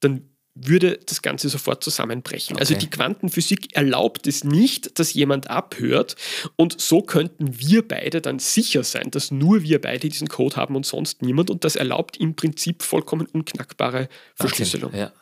dann 0.00 0.28
würde 0.56 0.98
das 1.06 1.22
Ganze 1.22 1.48
sofort 1.48 1.84
zusammenbrechen. 1.84 2.56
Also 2.56 2.72
okay. 2.72 2.76
Also 2.76 2.86
die 2.86 2.90
Quantenphysik 2.90 3.76
erlaubt 3.76 4.26
es 4.26 4.42
nicht, 4.42 4.98
dass 4.98 5.12
jemand 5.14 5.50
abhört 5.50 6.16
und 6.56 6.80
so 6.80 7.02
könnten 7.02 7.60
wir 7.60 7.86
beide 7.86 8.20
dann 8.20 8.38
sicher 8.38 8.82
sein, 8.82 9.10
dass 9.10 9.30
nur 9.30 9.62
wir 9.62 9.80
beide 9.80 10.08
diesen 10.08 10.28
Code 10.28 10.56
haben 10.56 10.74
und 10.74 10.86
sonst 10.86 11.22
niemand 11.22 11.50
und 11.50 11.64
das 11.64 11.76
erlaubt 11.76 12.16
im 12.16 12.34
Prinzip 12.34 12.82
vollkommen 12.82 13.26
unknackbare 13.26 14.08
Verschlüsselung. 14.34 14.90
Okay. 14.90 15.00
Ja. 15.00 15.12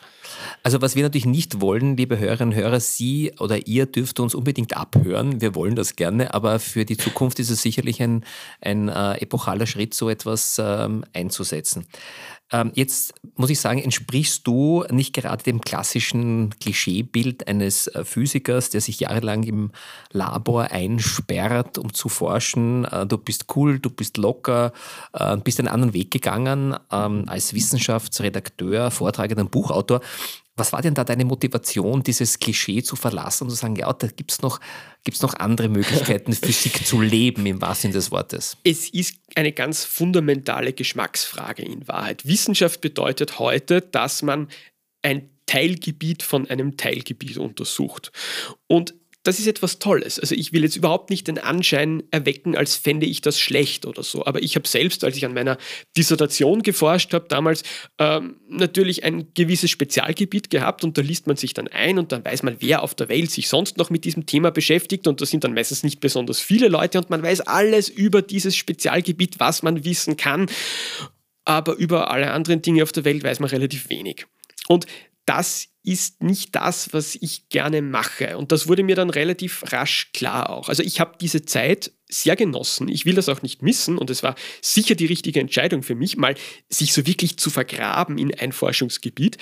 Also 0.63 0.81
was 0.83 0.97
wir 0.97 1.03
natürlich 1.03 1.27
nicht 1.27 1.61
wollen, 1.61 1.97
liebe 1.97 2.19
Hörerinnen 2.19 2.55
und 2.55 2.61
Hörer, 2.61 2.81
Sie 2.81 3.33
oder 3.39 3.67
ihr 3.67 3.87
dürft 3.87 4.21
uns 4.21 4.35
unbedingt 4.35 4.77
abhören. 4.77 5.41
Wir 5.41 5.55
wollen 5.55 5.77
das 5.77 5.97
gerne, 5.97 6.35
aber 6.35 6.59
für 6.59 6.85
die 6.85 6.97
Zukunft 6.97 7.39
ist 7.39 7.51
es 7.51 7.63
sicherlich 7.63 8.03
ein, 8.03 8.25
ein 8.61 8.89
äh, 8.89 9.15
epochaler 9.19 9.67
Schritt, 9.67 9.95
so 9.95 10.09
etwas 10.09 10.61
ähm, 10.63 11.05
einzusetzen. 11.13 11.87
Ähm, 12.53 12.71
jetzt 12.75 13.15
muss 13.37 13.51
ich 13.51 13.59
sagen, 13.59 13.83
entsprichst 13.83 14.47
du 14.47 14.85
nicht 14.91 15.15
gerade 15.15 15.43
dem 15.43 15.61
klassischen 15.61 16.51
Klischeebild 16.61 17.49
eines 17.49 17.89
äh, 17.89 18.05
Physikers, 18.05 18.71
der 18.71 18.81
sich 18.81 19.01
jahrelang 19.01 19.43
im 19.45 19.73
Labor 20.13 20.71
einsperrt, 20.71 21.79
um 21.79 21.93
zu 21.95 22.09
forschen. 22.09 22.85
Äh, 22.85 23.07
du 23.07 23.17
bist 23.19 23.47
cool, 23.57 23.79
du 23.79 23.91
bist 23.91 24.19
locker, 24.19 24.73
äh, 25.15 25.37
bist 25.39 25.59
einen 25.59 25.69
anderen 25.69 25.95
Weg 25.95 26.11
gegangen 26.11 26.77
ähm, 26.93 27.25
als 27.27 27.55
Wissenschaftsredakteur, 27.55 28.91
Vortragender, 28.91 29.45
Buchautor. 29.45 30.01
Was 30.57 30.73
war 30.73 30.83
denn 30.83 30.95
da 30.95 31.03
deine 31.03 31.25
Motivation, 31.25 32.03
dieses 32.03 32.39
Klischee 32.39 32.83
zu 32.83 32.95
verlassen 32.95 33.45
und 33.45 33.51
zu 33.51 33.57
sagen, 33.57 33.75
ja, 33.75 33.93
da 33.93 34.07
gibt 34.07 34.31
es 34.31 34.41
noch, 34.41 34.61
gibt's 35.03 35.21
noch 35.21 35.35
andere 35.35 35.69
Möglichkeiten, 35.69 36.33
Physik 36.45 36.87
zu 36.87 37.01
leben, 37.01 37.45
im 37.47 37.61
wahrsten 37.61 37.91
Sinne 37.91 37.95
des 37.95 38.13
Wortes? 38.13 38.57
Es 38.63 38.89
ist 38.89 39.17
eine 39.35 39.53
ganz 39.53 39.85
fundamentale 39.85 40.73
Geschmacksfrage 40.73 41.65
in 41.65 41.89
Wahrheit. 41.89 42.25
Wissenschaft 42.25 42.81
bedeutet 42.81 43.41
heute, 43.41 43.81
dass 43.81 44.23
man 44.23 44.49
ein 45.03 45.29
Teilgebiet 45.47 46.23
von 46.23 46.49
einem 46.49 46.77
Teilgebiet 46.77 47.37
untersucht. 47.37 48.13
Und 48.67 48.95
das 49.25 49.39
ist 49.39 49.47
etwas 49.47 49.79
Tolles. 49.79 50.21
Also 50.21 50.35
ich 50.35 50.53
will 50.53 50.63
jetzt 50.63 50.77
überhaupt 50.77 51.09
nicht 51.09 51.27
den 51.27 51.39
Anschein 51.39 52.03
erwecken, 52.11 52.57
als 52.57 52.77
fände 52.77 53.07
ich 53.07 53.23
das 53.23 53.41
schlecht 53.41 53.87
oder 53.87 54.03
so. 54.03 54.25
Aber 54.27 54.43
ich 54.43 54.55
habe 54.55 54.69
selbst, 54.69 55.03
als 55.03 55.17
ich 55.17 55.25
an 55.25 55.33
meiner 55.33 55.57
Dissertation 55.97 56.63
geforscht 56.63 57.15
habe, 57.15 57.27
damals 57.29 57.63
ähm, 57.99 58.37
natürlich 58.49 59.03
ein 59.03 59.33
gewisses 59.33 59.71
Spezialgebiet 59.71 60.51
gehabt 60.51 60.85
und 60.85 60.99
da 60.99 61.03
liest 61.03 61.27
man 61.27 61.37
sich 61.37 61.55
dann 61.55 61.69
ein 61.69 61.99
und 61.99 62.13
dann 62.13 62.23
weiß 62.23 62.43
man, 62.43 62.57
wer 62.61 62.83
auf 62.83 62.95
der 62.95 63.09
Welt 63.09 63.31
sich 63.31 63.49
sonst 63.49 63.79
noch 63.79 63.89
mit 63.89 64.05
diesem 64.05 64.27
Thema 64.27 64.51
beschäftigt 64.51 65.07
und 65.09 65.23
das 65.23 65.31
sind 65.31 65.43
dann 65.43 65.55
meistens 65.55 65.83
nicht 65.83 66.01
besonders 66.01 66.39
viele 66.39 66.69
Leute 66.69 66.99
und 66.99 67.09
man 67.09 67.23
weiß 67.23 67.41
alles 67.41 67.89
über 67.89 68.21
dieses 68.21 68.55
Spezialgebiet, 68.55 69.41
was 69.41 69.63
man 69.63 69.85
wissen 69.85 70.19
kann. 70.19 70.51
Aber 71.47 71.77
über 71.77 72.11
alle 72.11 72.31
anderen 72.31 72.61
Dinge 72.61 72.83
auf 72.83 72.93
der 72.93 73.05
Welt 73.07 73.25
weiß 73.25 73.41
man 73.41 73.49
relativ 73.49 73.89
wenig. 73.89 74.27
Und 74.69 74.87
das 75.27 75.69
ist 75.83 76.23
nicht 76.23 76.55
das, 76.55 76.95
was 76.95 77.15
ich 77.15 77.51
gerne 77.51 77.83
mache. 77.83 78.39
Und 78.39 78.53
das 78.53 78.69
wurde 78.69 78.83
mir 78.83 78.97
dann 78.97 79.11
relativ 79.11 79.63
rasch 79.71 80.11
klar 80.13 80.49
auch. 80.49 80.71
Also 80.71 80.83
ich 80.83 80.99
habe 80.99 81.19
diese 81.21 81.45
Zeit 81.45 81.93
sehr 82.09 82.37
genossen. 82.37 82.89
Ich 82.89 83.05
will 83.05 83.15
das 83.15 83.29
auch 83.29 83.43
nicht 83.43 83.61
missen 83.61 83.99
und 83.99 84.09
es 84.09 84.23
war 84.23 84.35
sicher 84.63 84.95
die 84.95 85.07
richtige 85.07 85.41
Entscheidung 85.41 85.83
für 85.83 85.95
mich, 85.95 86.17
mal 86.17 86.37
sich 86.71 86.95
so 86.95 87.07
wirklich 87.07 87.37
zu 87.37 87.51
vergraben 87.51 88.17
in 88.17 88.35
ein 88.35 88.53
Forschungsgebiet. 88.53 89.37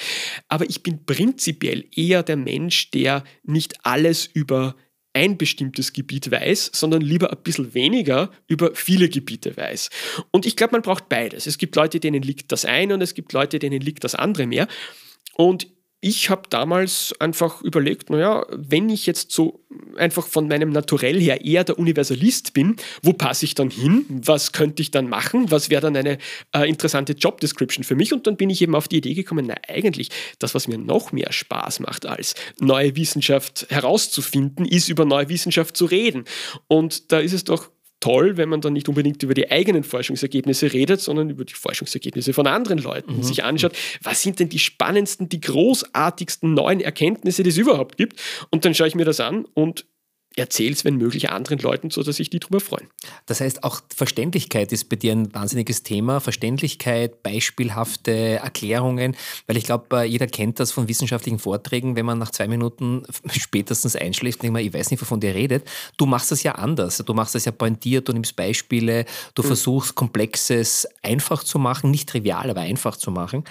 Aber 0.48 0.68
ich 0.68 0.82
bin 0.82 1.04
prinzipiell 1.04 1.84
eher 1.94 2.24
der 2.24 2.36
Mensch, 2.36 2.90
der 2.90 3.22
nicht 3.44 3.84
alles 3.84 4.26
über 4.26 4.74
ein 5.14 5.36
bestimmtes 5.36 5.92
Gebiet 5.92 6.30
weiß, 6.30 6.70
sondern 6.72 7.02
lieber 7.02 7.30
ein 7.30 7.42
bisschen 7.42 7.74
weniger 7.74 8.30
über 8.48 8.74
viele 8.74 9.08
Gebiete 9.08 9.56
weiß. 9.56 9.90
Und 10.30 10.46
ich 10.46 10.56
glaube, 10.56 10.72
man 10.72 10.82
braucht 10.82 11.08
beides. 11.08 11.46
Es 11.46 11.58
gibt 11.58 11.76
Leute, 11.76 12.00
denen 12.00 12.22
liegt 12.22 12.50
das 12.50 12.64
eine 12.64 12.94
und 12.94 13.02
es 13.02 13.14
gibt 13.14 13.32
Leute, 13.32 13.58
denen 13.58 13.80
liegt 13.80 14.04
das 14.04 14.14
andere 14.14 14.46
mehr. 14.46 14.66
Und 15.36 15.66
ich 16.04 16.30
habe 16.30 16.42
damals 16.50 17.14
einfach 17.20 17.62
überlegt, 17.62 18.10
naja, 18.10 18.44
wenn 18.50 18.88
ich 18.88 19.06
jetzt 19.06 19.30
so 19.30 19.64
einfach 19.96 20.26
von 20.26 20.48
meinem 20.48 20.70
Naturell 20.70 21.20
her 21.20 21.44
eher 21.44 21.62
der 21.62 21.78
Universalist 21.78 22.54
bin, 22.54 22.74
wo 23.02 23.12
passe 23.12 23.44
ich 23.44 23.54
dann 23.54 23.70
hin? 23.70 24.04
Was 24.08 24.50
könnte 24.50 24.82
ich 24.82 24.90
dann 24.90 25.08
machen? 25.08 25.52
Was 25.52 25.70
wäre 25.70 25.80
dann 25.80 25.96
eine 25.96 26.18
äh, 26.52 26.68
interessante 26.68 27.12
Job 27.12 27.40
Description 27.40 27.84
für 27.84 27.94
mich? 27.94 28.12
Und 28.12 28.26
dann 28.26 28.36
bin 28.36 28.50
ich 28.50 28.60
eben 28.62 28.74
auf 28.74 28.88
die 28.88 28.96
Idee 28.96 29.14
gekommen, 29.14 29.46
na 29.46 29.54
eigentlich, 29.68 30.08
das, 30.40 30.56
was 30.56 30.66
mir 30.66 30.76
noch 30.76 31.12
mehr 31.12 31.30
Spaß 31.30 31.78
macht, 31.78 32.04
als 32.04 32.34
neue 32.58 32.96
Wissenschaft 32.96 33.66
herauszufinden, 33.70 34.66
ist 34.66 34.88
über 34.88 35.04
neue 35.04 35.28
Wissenschaft 35.28 35.76
zu 35.76 35.84
reden. 35.84 36.24
Und 36.66 37.12
da 37.12 37.20
ist 37.20 37.32
es 37.32 37.44
doch 37.44 37.70
toll, 38.02 38.36
wenn 38.36 38.48
man 38.48 38.60
dann 38.60 38.72
nicht 38.74 38.88
unbedingt 38.88 39.22
über 39.22 39.32
die 39.32 39.50
eigenen 39.50 39.84
Forschungsergebnisse 39.84 40.72
redet, 40.72 41.00
sondern 41.00 41.30
über 41.30 41.44
die 41.44 41.54
Forschungsergebnisse 41.54 42.32
von 42.32 42.46
anderen 42.46 42.78
Leuten 42.78 43.16
mhm. 43.16 43.22
sich 43.22 43.44
anschaut, 43.44 43.72
was 44.02 44.22
sind 44.22 44.40
denn 44.40 44.48
die 44.48 44.58
spannendsten, 44.58 45.28
die 45.28 45.40
großartigsten 45.40 46.52
neuen 46.52 46.80
Erkenntnisse, 46.80 47.42
die 47.42 47.50
es 47.50 47.56
überhaupt 47.56 47.96
gibt. 47.96 48.20
Und 48.50 48.64
dann 48.64 48.74
schaue 48.74 48.88
ich 48.88 48.94
mir 48.94 49.04
das 49.04 49.20
an 49.20 49.46
und 49.54 49.86
erzähl 50.36 50.72
es, 50.72 50.84
wenn 50.84 50.96
möglich, 50.96 51.30
anderen 51.30 51.58
Leuten, 51.58 51.90
sodass 51.90 52.16
sich 52.16 52.30
die 52.30 52.40
darüber 52.40 52.60
freuen. 52.60 52.88
Das 53.26 53.40
heißt, 53.40 53.64
auch 53.64 53.80
Verständlichkeit 53.94 54.72
ist 54.72 54.88
bei 54.88 54.96
dir 54.96 55.12
ein 55.12 55.34
wahnsinniges 55.34 55.82
Thema. 55.82 56.20
Verständlichkeit, 56.20 57.22
beispielhafte 57.22 58.12
Erklärungen, 58.12 59.16
weil 59.46 59.56
ich 59.56 59.64
glaube, 59.64 60.04
jeder 60.04 60.26
kennt 60.26 60.60
das 60.60 60.72
von 60.72 60.88
wissenschaftlichen 60.88 61.38
Vorträgen, 61.38 61.96
wenn 61.96 62.06
man 62.06 62.18
nach 62.18 62.30
zwei 62.30 62.48
Minuten 62.48 63.02
spätestens 63.30 63.96
einschläft 63.96 64.38
und 64.38 64.44
denkt 64.44 64.54
man, 64.54 64.64
ich 64.64 64.72
weiß 64.72 64.90
nicht, 64.90 65.00
wovon 65.00 65.20
der 65.20 65.34
redet. 65.34 65.68
Du 65.96 66.06
machst 66.06 66.30
das 66.30 66.42
ja 66.42 66.52
anders. 66.52 66.98
Du 66.98 67.14
machst 67.14 67.34
das 67.34 67.44
ja 67.44 67.52
pointiert, 67.52 68.08
du 68.08 68.12
nimmst 68.12 68.36
Beispiele, 68.36 69.04
du 69.34 69.42
mhm. 69.42 69.46
versuchst 69.46 69.94
Komplexes 69.94 70.88
einfach 71.02 71.44
zu 71.44 71.58
machen, 71.58 71.90
nicht 71.90 72.08
trivial, 72.08 72.50
aber 72.50 72.60
einfach 72.60 72.96
zu 72.96 73.10
machen. 73.10 73.44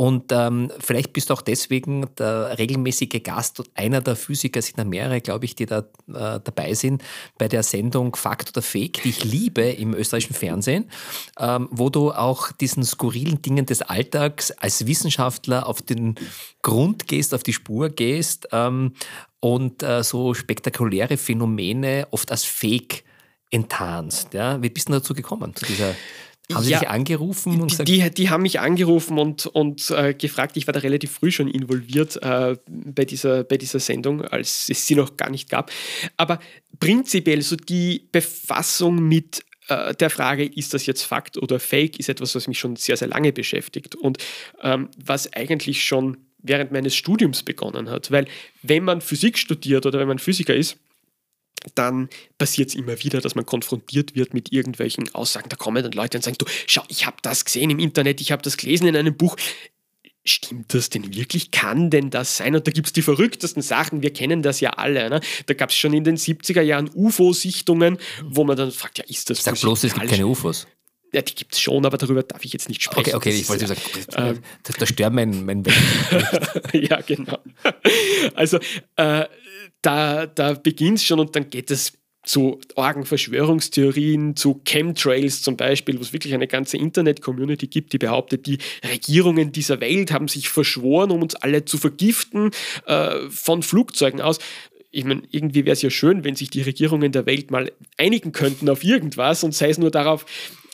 Und 0.00 0.32
ähm, 0.32 0.72
vielleicht 0.78 1.12
bist 1.12 1.28
du 1.28 1.34
auch 1.34 1.42
deswegen 1.42 2.06
der 2.16 2.56
regelmäßige 2.56 3.22
Gast, 3.22 3.62
einer 3.74 4.00
der 4.00 4.16
Physiker, 4.16 4.62
sind 4.62 4.78
da 4.78 4.84
mehrere, 4.84 5.20
glaube 5.20 5.44
ich, 5.44 5.54
die 5.54 5.66
da 5.66 5.80
äh, 5.80 6.40
dabei 6.42 6.72
sind 6.72 7.02
bei 7.36 7.48
der 7.48 7.62
Sendung 7.62 8.16
Fakt 8.16 8.48
oder 8.48 8.62
Fake, 8.62 9.02
die 9.02 9.10
ich 9.10 9.24
liebe 9.24 9.60
im 9.60 9.92
österreichischen 9.92 10.32
Fernsehen, 10.32 10.90
ähm, 11.38 11.68
wo 11.70 11.90
du 11.90 12.12
auch 12.12 12.50
diesen 12.50 12.82
skurrilen 12.82 13.42
Dingen 13.42 13.66
des 13.66 13.82
Alltags 13.82 14.52
als 14.52 14.86
Wissenschaftler 14.86 15.66
auf 15.66 15.82
den 15.82 16.14
Grund 16.62 17.06
gehst, 17.06 17.34
auf 17.34 17.42
die 17.42 17.52
Spur 17.52 17.90
gehst 17.90 18.48
ähm, 18.52 18.94
und 19.40 19.82
äh, 19.82 20.02
so 20.02 20.32
spektakuläre 20.32 21.18
Phänomene 21.18 22.08
oft 22.10 22.30
als 22.30 22.44
Fake 22.46 23.04
enttarnst. 23.50 24.32
Ja? 24.32 24.62
Wie 24.62 24.70
bist 24.70 24.88
du 24.88 24.92
dazu 24.92 25.12
gekommen, 25.12 25.54
zu 25.54 25.66
dieser 25.66 25.94
haben 26.54 26.64
Sie 26.64 26.70
ja, 26.70 26.80
dich 26.80 26.88
angerufen? 26.88 27.60
Und 27.60 27.68
gesagt? 27.68 27.88
Die, 27.88 28.10
die, 28.10 28.30
haben 28.30 28.42
mich 28.42 28.60
angerufen 28.60 29.18
und, 29.18 29.46
und 29.46 29.90
äh, 29.90 30.14
gefragt. 30.14 30.56
Ich 30.56 30.66
war 30.66 30.72
da 30.72 30.80
relativ 30.80 31.12
früh 31.12 31.30
schon 31.30 31.48
involviert 31.48 32.22
äh, 32.22 32.56
bei, 32.68 33.04
dieser, 33.04 33.44
bei 33.44 33.56
dieser 33.56 33.80
Sendung, 33.80 34.22
als 34.22 34.68
es 34.68 34.86
sie 34.86 34.94
noch 34.94 35.16
gar 35.16 35.30
nicht 35.30 35.48
gab. 35.48 35.70
Aber 36.16 36.38
prinzipiell 36.78 37.42
so 37.42 37.56
die 37.56 38.08
Befassung 38.12 39.06
mit 39.06 39.44
äh, 39.68 39.94
der 39.94 40.10
Frage, 40.10 40.44
ist 40.44 40.74
das 40.74 40.86
jetzt 40.86 41.02
Fakt 41.02 41.36
oder 41.36 41.60
Fake, 41.60 41.98
ist 41.98 42.08
etwas, 42.08 42.34
was 42.34 42.48
mich 42.48 42.58
schon 42.58 42.76
sehr, 42.76 42.96
sehr 42.96 43.08
lange 43.08 43.32
beschäftigt 43.32 43.94
und 43.94 44.18
ähm, 44.62 44.88
was 45.02 45.32
eigentlich 45.32 45.84
schon 45.84 46.18
während 46.42 46.72
meines 46.72 46.94
Studiums 46.94 47.42
begonnen 47.42 47.90
hat. 47.90 48.10
Weil 48.10 48.26
wenn 48.62 48.84
man 48.84 49.00
Physik 49.00 49.38
studiert 49.38 49.86
oder 49.86 49.98
wenn 49.98 50.08
man 50.08 50.18
Physiker 50.18 50.54
ist, 50.54 50.78
dann 51.74 52.08
passiert 52.38 52.70
es 52.70 52.74
immer 52.74 53.02
wieder, 53.02 53.20
dass 53.20 53.34
man 53.34 53.46
konfrontiert 53.46 54.14
wird 54.14 54.34
mit 54.34 54.52
irgendwelchen 54.52 55.14
Aussagen. 55.14 55.48
Da 55.48 55.56
kommen 55.56 55.82
dann 55.82 55.92
Leute 55.92 56.18
und 56.18 56.22
sagen, 56.22 56.36
du, 56.38 56.46
schau, 56.66 56.82
ich 56.88 57.06
habe 57.06 57.16
das 57.22 57.44
gesehen 57.44 57.70
im 57.70 57.78
Internet, 57.78 58.20
ich 58.20 58.32
habe 58.32 58.42
das 58.42 58.56
gelesen 58.56 58.86
in 58.86 58.96
einem 58.96 59.16
Buch. 59.16 59.36
Stimmt 60.22 60.74
das 60.74 60.90
denn 60.90 61.14
wirklich? 61.14 61.50
Kann 61.50 61.90
denn 61.90 62.10
das 62.10 62.36
sein? 62.36 62.54
Und 62.54 62.66
da 62.66 62.72
gibt 62.72 62.88
es 62.88 62.92
die 62.92 63.02
verrücktesten 63.02 63.62
Sachen, 63.62 64.02
wir 64.02 64.12
kennen 64.12 64.42
das 64.42 64.60
ja 64.60 64.70
alle. 64.70 65.08
Ne? 65.08 65.20
Da 65.46 65.54
gab 65.54 65.70
es 65.70 65.76
schon 65.76 65.94
in 65.94 66.04
den 66.04 66.16
70er 66.16 66.60
Jahren 66.60 66.90
UFO-Sichtungen, 66.94 67.98
wo 68.24 68.44
man 68.44 68.56
dann 68.56 68.70
fragt, 68.70 68.98
ja, 68.98 69.04
ist 69.08 69.30
das 69.30 69.42
Sag 69.42 69.58
bloß, 69.58 69.84
es 69.84 69.94
gibt 69.94 70.08
keine 70.08 70.26
UFOs. 70.26 70.66
Ja, 71.12 71.22
die 71.22 71.34
gibt 71.34 71.54
es 71.54 71.60
schon, 71.60 71.84
aber 71.84 71.98
darüber 71.98 72.22
darf 72.22 72.44
ich 72.44 72.52
jetzt 72.52 72.68
nicht 72.68 72.82
sprechen. 72.82 73.00
Okay, 73.00 73.14
okay, 73.14 73.30
ich 73.30 73.48
wollte 73.48 73.66
sagen, 73.66 73.80
da, 74.12 74.34
da 74.78 74.86
stört 74.86 75.12
mein, 75.12 75.44
mein 75.44 75.64
Ja, 76.72 77.00
genau. 77.00 77.38
Also, 78.34 78.60
äh, 78.94 79.24
da, 79.82 80.26
da 80.26 80.54
beginnt 80.54 80.98
es 80.98 81.04
schon 81.04 81.20
und 81.20 81.34
dann 81.36 81.50
geht 81.50 81.70
es 81.70 81.92
zu 82.22 82.60
Orgenverschwörungstheorien, 82.74 84.36
zu 84.36 84.60
Chemtrails 84.64 85.40
zum 85.42 85.56
Beispiel, 85.56 85.98
wo 85.98 86.02
es 86.02 86.12
wirklich 86.12 86.34
eine 86.34 86.46
ganze 86.46 86.76
Internet-Community 86.76 87.66
gibt, 87.66 87.92
die 87.92 87.98
behauptet, 87.98 88.46
die 88.46 88.58
Regierungen 88.84 89.52
dieser 89.52 89.80
Welt 89.80 90.12
haben 90.12 90.28
sich 90.28 90.50
verschworen, 90.50 91.10
um 91.10 91.22
uns 91.22 91.34
alle 91.34 91.64
zu 91.64 91.78
vergiften 91.78 92.50
äh, 92.86 93.16
von 93.30 93.62
Flugzeugen 93.62 94.20
aus. 94.20 94.38
Ich 94.90 95.04
meine, 95.04 95.22
irgendwie 95.30 95.64
wäre 95.64 95.72
es 95.72 95.82
ja 95.82 95.90
schön, 95.90 96.24
wenn 96.24 96.36
sich 96.36 96.50
die 96.50 96.62
Regierungen 96.62 97.12
der 97.12 97.24
Welt 97.24 97.50
mal 97.50 97.72
einigen 97.96 98.32
könnten 98.32 98.68
auf 98.68 98.84
irgendwas 98.84 99.42
und 99.42 99.54
sei 99.54 99.70
es 99.70 99.78
nur 99.78 99.90
darauf, 99.90 100.26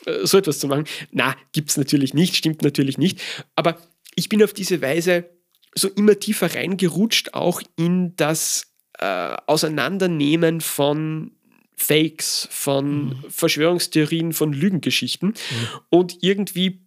äh, 0.05 0.25
so 0.25 0.37
etwas 0.37 0.59
zu 0.59 0.67
machen. 0.67 0.83
Na, 1.11 1.35
gibt 1.53 1.69
es 1.69 1.77
natürlich 1.77 2.13
nicht, 2.13 2.35
stimmt 2.35 2.61
natürlich 2.61 2.97
nicht. 2.97 3.21
Aber 3.55 3.77
ich 4.15 4.27
bin 4.27 4.43
auf 4.43 4.53
diese 4.53 4.81
Weise 4.81 5.29
so 5.75 5.87
immer 5.87 6.19
tiefer 6.19 6.53
reingerutscht, 6.53 7.35
auch 7.35 7.61
in 7.77 8.15
das 8.17 8.73
äh, 8.99 9.35
Auseinandernehmen 9.45 10.61
von 10.61 11.31
Fakes, 11.75 12.47
von 12.51 13.09
mhm. 13.09 13.23
Verschwörungstheorien, 13.29 14.33
von 14.33 14.51
Lügengeschichten. 14.51 15.29
Mhm. 15.29 15.67
Und 15.89 16.17
irgendwie 16.21 16.81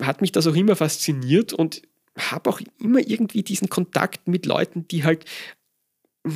hat 0.00 0.20
mich 0.20 0.32
das 0.32 0.46
auch 0.46 0.54
immer 0.54 0.76
fasziniert 0.76 1.52
und 1.52 1.82
habe 2.16 2.50
auch 2.50 2.60
immer 2.80 3.00
irgendwie 3.00 3.42
diesen 3.42 3.68
Kontakt 3.68 4.26
mit 4.26 4.44
Leuten, 4.46 4.88
die 4.88 5.04
halt 5.04 5.24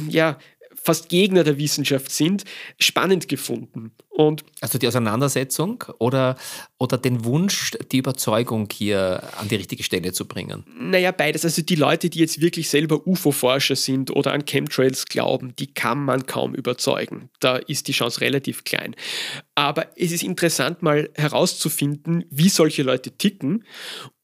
ja 0.09 0.39
fast 0.75 1.09
Gegner 1.09 1.45
der 1.45 1.59
Wissenschaft 1.59 2.11
sind, 2.11 2.45
spannend 2.79 3.29
gefunden. 3.29 3.93
Und 4.15 4.45
also 4.61 4.79
die 4.79 4.87
Auseinandersetzung 4.87 5.85
oder, 5.99 6.37
oder 6.79 6.99
den 6.99 7.25
Wunsch, 7.25 7.73
die 7.93 7.97
Überzeugung 7.97 8.69
hier 8.71 9.23
an 9.39 9.49
die 9.49 9.55
richtige 9.55 9.83
Stelle 9.83 10.13
zu 10.13 10.27
bringen? 10.27 10.65
Naja, 10.79 11.13
beides. 11.13 11.47
Also 11.47 11.63
die 11.63 11.77
Leute, 11.77 12.11
die 12.11 12.19
jetzt 12.19 12.43
wirklich 12.43 12.69
selber 12.69 13.07
UFO-Forscher 13.07 13.75
sind 13.75 14.11
oder 14.15 14.35
an 14.35 14.45
Chemtrails 14.45 15.07
glauben, 15.07 15.57
die 15.59 15.73
kann 15.73 16.05
man 16.05 16.27
kaum 16.27 16.55
überzeugen. 16.55 17.31
Da 17.41 17.57
ist 17.57 17.89
die 17.89 17.93
Chance 17.93 18.21
relativ 18.21 18.65
klein. 18.65 18.95
Aber 19.55 19.87
es 19.97 20.13
ist 20.13 20.23
interessant, 20.23 20.83
mal 20.83 21.09
herauszufinden, 21.15 22.27
wie 22.29 22.51
solche 22.51 22.83
Leute 22.83 23.13
ticken. 23.13 23.65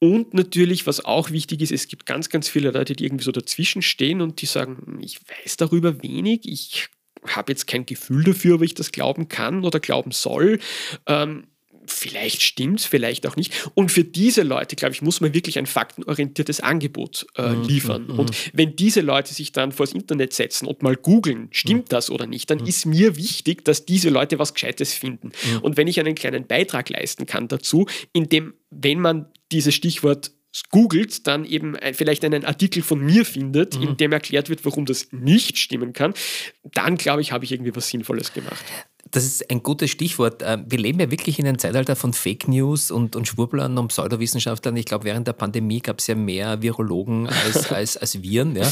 Und 0.01 0.35
natürlich, 0.35 0.87
was 0.87 1.03
auch 1.03 1.31
wichtig 1.31 1.63
ist, 1.63 1.73
es 1.73 1.89
gibt 1.89 2.05
ganz, 2.05 2.29
ganz 2.29 2.47
viele 2.47 2.73
Leute, 2.73 2.93
die 2.93 3.07
irgendwie 3.07 3.25
so 3.25 3.33
dazwischen 3.33 3.81
stehen 3.81 4.21
und 4.21 4.43
die 4.43 4.47
sagen, 4.47 4.99
ich 5.01 5.19
weiß 5.23 5.57
darüber 5.57 6.03
wenig, 6.03 6.43
ich 6.45 6.89
habe 7.37 7.53
jetzt 7.53 7.67
kein 7.67 7.87
Gefühl 7.87 8.25
dafür, 8.25 8.57
ob 8.57 8.63
ich 8.63 8.75
das 8.75 8.93
glauben 8.93 9.29
kann 9.29 9.65
oder 9.65 9.81
glauben 9.81 10.13
soll. 10.13 10.59
Ähm, 11.07 11.45
vielleicht 11.91 12.61
es, 12.61 12.85
vielleicht 12.85 13.27
auch 13.27 13.37
nicht. 13.37 13.71
Und 13.75 13.91
für 13.91 14.05
diese 14.05 14.43
Leute, 14.43 14.77
glaube 14.77 14.95
ich, 14.95 15.03
muss 15.03 15.21
man 15.21 15.35
wirklich 15.35 15.59
ein 15.59 15.67
faktenorientiertes 15.67 16.61
Angebot 16.61 17.27
äh, 17.37 17.51
mhm, 17.51 17.63
liefern. 17.63 18.07
Mhm. 18.09 18.19
Und 18.19 18.31
wenn 18.53 18.77
diese 18.77 19.01
Leute 19.01 19.35
sich 19.35 19.53
dann 19.53 19.73
vors 19.73 19.93
Internet 19.93 20.33
setzen 20.33 20.67
und 20.67 20.83
mal 20.83 20.97
googeln, 20.97 21.49
stimmt 21.51 21.87
mhm. 21.87 21.91
das 21.91 22.11
oder 22.11 22.27
nicht, 22.27 22.51
dann 22.51 22.59
mhm. 22.59 22.67
ist 22.67 22.87
mir 22.87 23.17
wichtig, 23.17 23.65
dass 23.65 23.87
diese 23.87 24.11
Leute 24.11 24.39
was 24.39 24.55
Gescheites 24.55 24.93
finden. 24.93 25.31
Mhm. 25.51 25.59
Und 25.61 25.77
wenn 25.77 25.89
ich 25.89 25.99
einen 25.99 26.15
kleinen 26.15 26.47
Beitrag 26.47 26.91
leisten 26.91 27.27
kann 27.27 27.49
dazu, 27.49 27.87
indem, 28.13 28.55
wenn 28.71 29.01
man 29.01 29.27
dieses 29.51 29.75
Stichwort 29.75 30.33
googelt, 30.71 31.27
dann 31.27 31.45
eben 31.45 31.77
vielleicht 31.93 32.25
einen 32.25 32.45
Artikel 32.45 32.83
von 32.83 33.01
mir 33.01 33.25
findet, 33.25 33.77
mhm. 33.77 33.83
in 33.83 33.97
dem 33.97 34.13
erklärt 34.13 34.49
wird, 34.49 34.65
warum 34.65 34.87
das 34.87 35.09
nicht 35.13 35.59
stimmen 35.59 35.93
kann, 35.93 36.15
dann 36.63 36.97
glaube 36.97 37.21
ich, 37.23 37.33
habe 37.33 37.45
ich 37.45 37.53
irgendwie 37.53 37.75
was 37.75 37.89
Sinnvolles 37.89 38.33
gemacht. 38.33 38.65
Das 39.11 39.25
ist 39.25 39.51
ein 39.51 39.63
gutes 39.63 39.91
Stichwort. 39.91 40.43
Äh, 40.43 40.59
wir 40.67 40.79
leben 40.79 41.01
ja 41.01 41.11
wirklich 41.11 41.39
in 41.39 41.47
einem 41.47 41.59
Zeitalter 41.59 41.97
von 41.97 42.13
Fake 42.13 42.49
News 42.49 42.91
und, 42.91 43.17
und 43.17 43.27
Schwurblern 43.27 43.79
und 43.79 43.89
Pseudowissenschaftlern. 43.89 44.77
Ich 44.77 44.85
glaube, 44.85 45.05
während 45.05 45.27
der 45.27 45.33
Pandemie 45.33 45.81
gab 45.81 46.01
es 46.01 46.07
ja 46.09 46.15
mehr 46.15 46.61
Virologen 46.63 47.29
als, 47.29 47.73
als, 47.73 47.97
als 47.97 48.23
Viren. 48.23 48.57
Ja. 48.57 48.71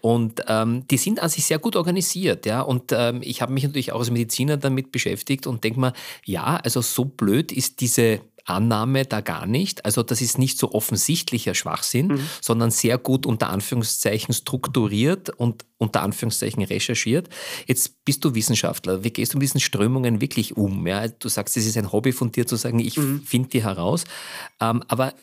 Und 0.00 0.42
ähm, 0.46 0.86
die 0.90 0.96
sind 0.96 1.20
an 1.20 1.28
sich 1.28 1.44
sehr 1.44 1.58
gut 1.58 1.76
organisiert. 1.76 2.44
Ja. 2.44 2.60
Und 2.60 2.92
ähm, 2.92 3.20
ich 3.22 3.40
habe 3.40 3.52
mich 3.52 3.62
natürlich 3.62 3.92
auch 3.92 4.00
als 4.00 4.10
Mediziner 4.10 4.56
damit 4.56 4.92
beschäftigt 4.92 5.46
und 5.46 5.64
denke 5.64 5.80
mal, 5.80 5.92
ja, 6.24 6.56
also 6.56 6.82
so 6.82 7.04
blöd 7.04 7.50
ist 7.50 7.80
diese 7.80 8.20
Annahme 8.50 9.04
da 9.04 9.20
gar 9.20 9.46
nicht. 9.46 9.84
Also 9.84 10.02
das 10.02 10.20
ist 10.20 10.38
nicht 10.38 10.58
so 10.58 10.72
offensichtlicher 10.72 11.54
Schwachsinn, 11.54 12.08
mhm. 12.08 12.28
sondern 12.40 12.70
sehr 12.70 12.98
gut 12.98 13.26
unter 13.26 13.50
Anführungszeichen 13.50 14.34
strukturiert 14.34 15.30
und 15.30 15.64
unter 15.78 16.02
Anführungszeichen 16.02 16.62
recherchiert. 16.62 17.28
Jetzt 17.66 18.04
bist 18.04 18.24
du 18.24 18.34
Wissenschaftler. 18.34 19.04
Wie 19.04 19.10
gehst 19.10 19.32
du 19.32 19.38
mit 19.38 19.44
diesen 19.44 19.60
Strömungen 19.60 20.20
wirklich 20.20 20.56
um? 20.56 20.86
Ja, 20.86 21.06
du 21.06 21.28
sagst, 21.28 21.56
es 21.56 21.66
ist 21.66 21.76
ein 21.76 21.92
Hobby 21.92 22.12
von 22.12 22.32
dir 22.32 22.46
zu 22.46 22.56
sagen, 22.56 22.80
ich 22.80 22.96
mhm. 22.96 23.22
finde 23.22 23.48
die 23.50 23.62
heraus. 23.62 24.04
Ähm, 24.60 24.82
aber 24.88 25.14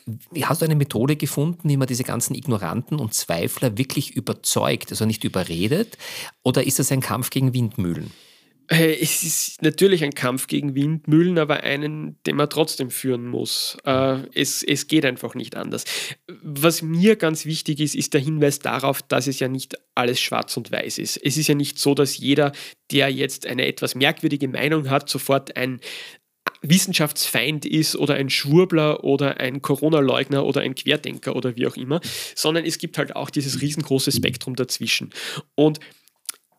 hast 0.42 0.62
du 0.62 0.64
eine 0.64 0.76
Methode 0.76 1.16
gefunden, 1.16 1.68
wie 1.68 1.76
man 1.76 1.86
diese 1.86 2.04
ganzen 2.04 2.34
Ignoranten 2.34 2.98
und 2.98 3.12
Zweifler 3.14 3.76
wirklich 3.76 4.16
überzeugt, 4.16 4.90
also 4.90 5.04
nicht 5.04 5.24
überredet? 5.24 5.98
Oder 6.42 6.66
ist 6.66 6.78
das 6.78 6.90
ein 6.90 7.00
Kampf 7.00 7.30
gegen 7.30 7.52
Windmühlen? 7.52 8.10
Es 8.68 9.22
ist 9.22 9.62
natürlich 9.62 10.02
ein 10.02 10.14
Kampf 10.14 10.46
gegen 10.46 10.74
Windmühlen, 10.74 11.38
aber 11.38 11.62
einen, 11.62 12.20
den 12.24 12.36
man 12.36 12.50
trotzdem 12.50 12.90
führen 12.90 13.26
muss. 13.26 13.76
Äh, 13.84 14.22
es, 14.34 14.62
es 14.62 14.88
geht 14.88 15.04
einfach 15.04 15.34
nicht 15.34 15.56
anders. 15.56 15.84
Was 16.42 16.82
mir 16.82 17.16
ganz 17.16 17.46
wichtig 17.46 17.80
ist, 17.80 17.94
ist 17.94 18.14
der 18.14 18.20
Hinweis 18.20 18.58
darauf, 18.58 19.02
dass 19.02 19.26
es 19.26 19.38
ja 19.38 19.48
nicht 19.48 19.76
alles 19.94 20.20
schwarz 20.20 20.56
und 20.56 20.72
weiß 20.72 20.98
ist. 20.98 21.16
Es 21.16 21.36
ist 21.36 21.46
ja 21.46 21.54
nicht 21.54 21.78
so, 21.78 21.94
dass 21.94 22.18
jeder, 22.18 22.52
der 22.90 23.10
jetzt 23.10 23.46
eine 23.46 23.66
etwas 23.66 23.94
merkwürdige 23.94 24.48
Meinung 24.48 24.90
hat, 24.90 25.08
sofort 25.08 25.56
ein 25.56 25.80
Wissenschaftsfeind 26.62 27.66
ist 27.66 27.96
oder 27.96 28.14
ein 28.14 28.30
Schwurbler 28.30 29.04
oder 29.04 29.38
ein 29.38 29.62
Corona-Leugner 29.62 30.44
oder 30.44 30.62
ein 30.62 30.74
Querdenker 30.74 31.36
oder 31.36 31.56
wie 31.56 31.66
auch 31.66 31.76
immer, 31.76 32.00
sondern 32.34 32.64
es 32.64 32.78
gibt 32.78 32.98
halt 32.98 33.14
auch 33.14 33.30
dieses 33.30 33.60
riesengroße 33.60 34.12
Spektrum 34.12 34.56
dazwischen. 34.56 35.10
Und 35.54 35.80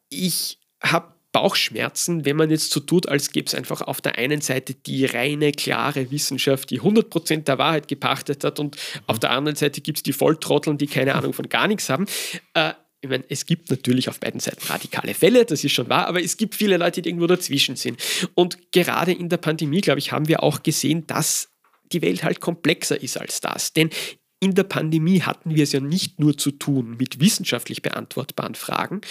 ich 0.10 0.60
habe 0.82 1.17
Bauchschmerzen, 1.32 2.26
wenn 2.26 2.36
man 2.36 2.50
jetzt 2.50 2.72
so 2.72 2.80
tut, 2.80 3.08
als 3.08 3.32
gäbe 3.32 3.48
es 3.48 3.54
einfach 3.54 3.82
auf 3.82 4.02
der 4.02 4.18
einen 4.18 4.42
Seite 4.42 4.74
die 4.74 5.06
reine, 5.06 5.52
klare 5.52 6.10
Wissenschaft, 6.10 6.70
die 6.70 6.82
100% 6.82 7.44
der 7.44 7.58
Wahrheit 7.58 7.88
gepachtet 7.88 8.44
hat 8.44 8.60
und 8.60 8.78
auf 9.08 9.20
der 9.20 9.32
anderen 9.32 9.56
Seite 9.56 9.82
gibt 9.82 10.00
es 10.00 10.04
die 10.04 10.14
Volltrotteln, 10.14 10.78
die 10.78 10.88
keine 10.88 11.16
Ahnung 11.16 11.34
von 11.34 11.50
gar 11.50 11.68
nichts 11.68 11.90
haben. 11.90 12.06
Äh, 12.54 12.74
ich 13.02 13.10
meine, 13.10 13.24
es 13.30 13.46
gibt 13.46 13.70
natürlich 13.70 14.10
auf 14.10 14.20
beiden 14.20 14.40
Seiten 14.40 14.66
radikale 14.68 15.14
Fälle, 15.14 15.46
das 15.46 15.64
ist 15.64 15.74
schon 15.74 15.90
wahr, 15.90 16.08
aber 16.08 16.22
es 16.24 16.38
gibt 16.38 16.56
viele 16.56 16.78
Leute, 16.78 17.02
die 17.02 17.10
irgendwo 17.10 17.28
dazwischen 17.28 17.76
sind. 17.76 18.02
Und 18.34 18.72
gerade 18.72 19.12
in 19.12 19.30
der 19.30 19.38
Pandemie, 19.38 19.82
glaube 19.82 20.00
ich, 20.00 20.12
haben 20.12 20.28
wir 20.28 20.42
auch 20.42 20.64
gesehen, 20.64 21.06
dass 21.06 21.50
die 21.92 22.02
Welt 22.02 22.24
halt 22.24 22.42
komplexer 22.42 23.02
ist 23.02 23.18
als 23.18 23.40
das. 23.40 23.74
Denn 23.74 23.92
in 24.40 24.54
der 24.54 24.64
Pandemie 24.64 25.22
hatten 25.22 25.56
wir 25.56 25.64
es 25.64 25.72
ja 25.72 25.80
nicht 25.80 26.20
nur 26.20 26.38
zu 26.38 26.52
tun 26.52 26.96
mit 26.98 27.20
wissenschaftlich 27.20 27.82
beantwortbaren 27.82 28.54
Fragen, 28.54 29.02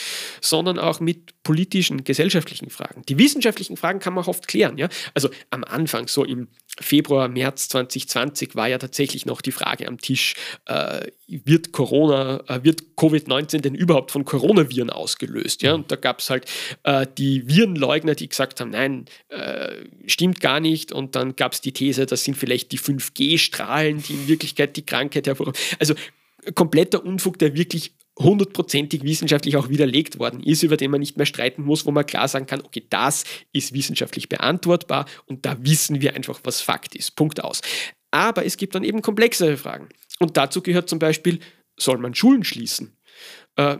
sondern 0.41 0.79
auch 0.79 1.01
mit 1.01 1.43
politischen, 1.43 2.05
gesellschaftlichen 2.05 2.71
Fragen. 2.71 3.03
Die 3.09 3.19
wissenschaftlichen 3.19 3.77
Fragen 3.77 3.99
kann 3.99 4.15
man 4.15 4.25
oft 4.25 4.47
klären. 4.47 4.79
Ja? 4.79 4.89
Also 5.15 5.31
am 5.51 5.65
Anfang, 5.65 6.07
so 6.07 6.25
im 6.25 6.49
Februar, 6.81 7.29
März 7.29 7.69
2020 7.69 8.55
war 8.55 8.69
ja 8.69 8.79
tatsächlich 8.79 9.27
noch 9.27 9.41
die 9.41 9.53
Frage 9.53 9.89
am 9.89 9.99
Tisch, 9.99 10.35
äh, 10.67 11.07
wird 11.27 11.73
Corona, 11.73 12.43
äh, 12.49 12.63
wird 12.65 12.83
Covid-19 12.97 13.61
denn 13.61 13.75
überhaupt 13.75 14.11
von 14.11 14.25
Coronaviren 14.25 14.91
ausgelöst? 14.91 15.63
Ja? 15.63 15.75
Und 15.75 15.91
da 15.91 15.97
gab 15.97 16.21
es 16.21 16.31
halt 16.31 16.47
äh, 16.83 17.07
die 17.17 17.49
Virenleugner, 17.49 18.15
die 18.15 18.29
gesagt 18.29 18.61
haben, 18.61 18.71
nein, 18.71 19.07
äh, 19.29 19.75
stimmt 20.07 20.41
gar 20.41 20.61
nicht. 20.61 20.93
Und 20.93 21.17
dann 21.17 21.37
gab 21.37 21.53
es 21.53 21.61
die 21.61 21.73
These, 21.73 22.07
das 22.07 22.25
sind 22.25 22.37
vielleicht 22.37 22.73
die 22.73 22.79
5G-Strahlen, 22.79 24.03
die 24.03 24.13
in 24.13 24.29
Wirklichkeit 24.29 24.77
die 24.77 24.85
Krankheit 24.85 25.27
hervorrufen. 25.27 25.59
Also 25.79 25.95
kompletter 26.55 27.05
Unfug, 27.05 27.39
der 27.39 27.55
wirklich 27.57 27.93
hundertprozentig 28.19 29.03
wissenschaftlich 29.03 29.57
auch 29.57 29.69
widerlegt 29.69 30.19
worden 30.19 30.43
ist, 30.43 30.63
über 30.63 30.77
den 30.77 30.91
man 30.91 31.01
nicht 31.01 31.17
mehr 31.17 31.27
streiten 31.27 31.63
muss, 31.63 31.85
wo 31.85 31.91
man 31.91 32.07
klar 32.07 32.29
sagen 32.29 32.47
kann, 32.47 32.63
okay, 32.63 32.87
das 32.89 33.25
ist 33.53 33.75
wissenschaftlich 33.75 34.29
beantwortbar 34.29 35.07
und 35.27 35.45
da 35.45 35.57
wissen 35.61 36.01
wir 36.01 36.15
einfach, 36.15 36.41
was 36.45 36.61
Fakt 36.61 36.95
ist. 36.95 37.17
Punkt 37.17 37.43
aus. 37.43 37.61
Aber 38.11 38.47
es 38.47 38.57
gibt 38.57 38.75
dann 38.75 38.85
eben 38.85 39.03
komplexere 39.03 39.57
Fragen. 39.57 39.89
Und 40.19 40.37
dazu 40.37 40.63
gehört 40.63 40.89
zum 40.89 40.99
Beispiel, 40.99 41.41
soll 41.77 41.99
man 41.99 42.15
Schulen 42.15 42.45
schließen? 42.45 42.97
Äh, 43.57 43.79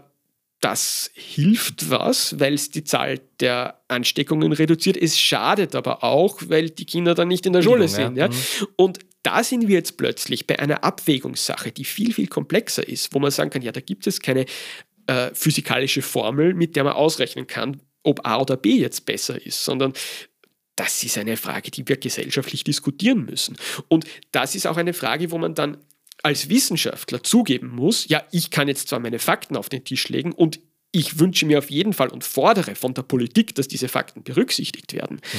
das 0.61 1.11
hilft 1.15 1.91
was, 1.91 2.41
weil 2.41 2.55
es 2.55 2.71
die 2.71 2.85
Zahl 2.85 3.21
der 3.41 3.81
Ansteckungen 3.89 4.53
reduziert. 4.53 4.97
Es 4.97 5.19
schadet 5.19 5.75
aber 5.75 6.03
auch, 6.03 6.41
weil 6.47 6.71
die 6.71 6.87
Kinder 6.87 7.15
dann 7.15 7.29
nicht 7.29 7.47
in 7.47 7.53
der 7.53 7.63
Schule 7.63 7.89
sind. 7.89 8.17
Ja? 8.17 8.29
Mhm. 8.29 8.35
Und 8.77 8.99
da 9.23 9.45
sind 9.45 9.69
wir 9.69 9.75
jetzt 9.75 9.97
plötzlich 9.97 10.47
bei 10.47 10.59
einer 10.59 10.85
Abwägungssache, 10.85 11.73
die 11.73 11.85
viel, 11.85 12.13
viel 12.13 12.29
komplexer 12.29 12.87
ist, 12.87 13.13
wo 13.13 13.19
man 13.19 13.31
sagen 13.31 13.51
kann, 13.51 13.63
ja, 13.63 13.73
da 13.73 13.81
gibt 13.81 14.07
es 14.07 14.21
keine 14.21 14.47
äh, 15.07 15.31
physikalische 15.35 16.03
Formel, 16.03 16.55
mit 16.55 16.77
der 16.77 16.85
man 16.85 16.95
ausrechnen 16.95 17.47
kann, 17.47 17.81
ob 18.03 18.25
A 18.27 18.41
oder 18.41 18.57
B 18.57 18.77
jetzt 18.77 19.05
besser 19.05 19.45
ist, 19.45 19.65
sondern 19.65 19.93
das 20.77 21.03
ist 21.03 21.19
eine 21.19 21.37
Frage, 21.37 21.71
die 21.71 21.89
wir 21.89 21.97
gesellschaftlich 21.97 22.63
diskutieren 22.63 23.25
müssen. 23.25 23.57
Und 23.89 24.05
das 24.31 24.55
ist 24.55 24.67
auch 24.67 24.77
eine 24.77 24.93
Frage, 24.93 25.31
wo 25.31 25.39
man 25.39 25.55
dann 25.55 25.79
als 26.23 26.49
Wissenschaftler 26.49 27.23
zugeben 27.23 27.69
muss, 27.69 28.09
ja, 28.09 28.23
ich 28.33 28.51
kann 28.51 28.69
jetzt 28.69 28.89
zwar 28.89 28.99
meine 28.99 29.19
Fakten 29.19 29.57
auf 29.57 29.69
den 29.69 29.85
Tisch 29.85 30.09
legen 30.09 30.33
und 30.33 30.61
ich 30.93 31.19
wünsche 31.19 31.45
mir 31.45 31.59
auf 31.59 31.71
jeden 31.71 31.93
Fall 31.93 32.09
und 32.09 32.25
fordere 32.25 32.75
von 32.75 32.95
der 32.95 33.03
Politik, 33.03 33.55
dass 33.55 33.69
diese 33.69 33.87
Fakten 33.87 34.23
berücksichtigt 34.23 34.95
werden. 34.95 35.17
Mhm. 35.17 35.39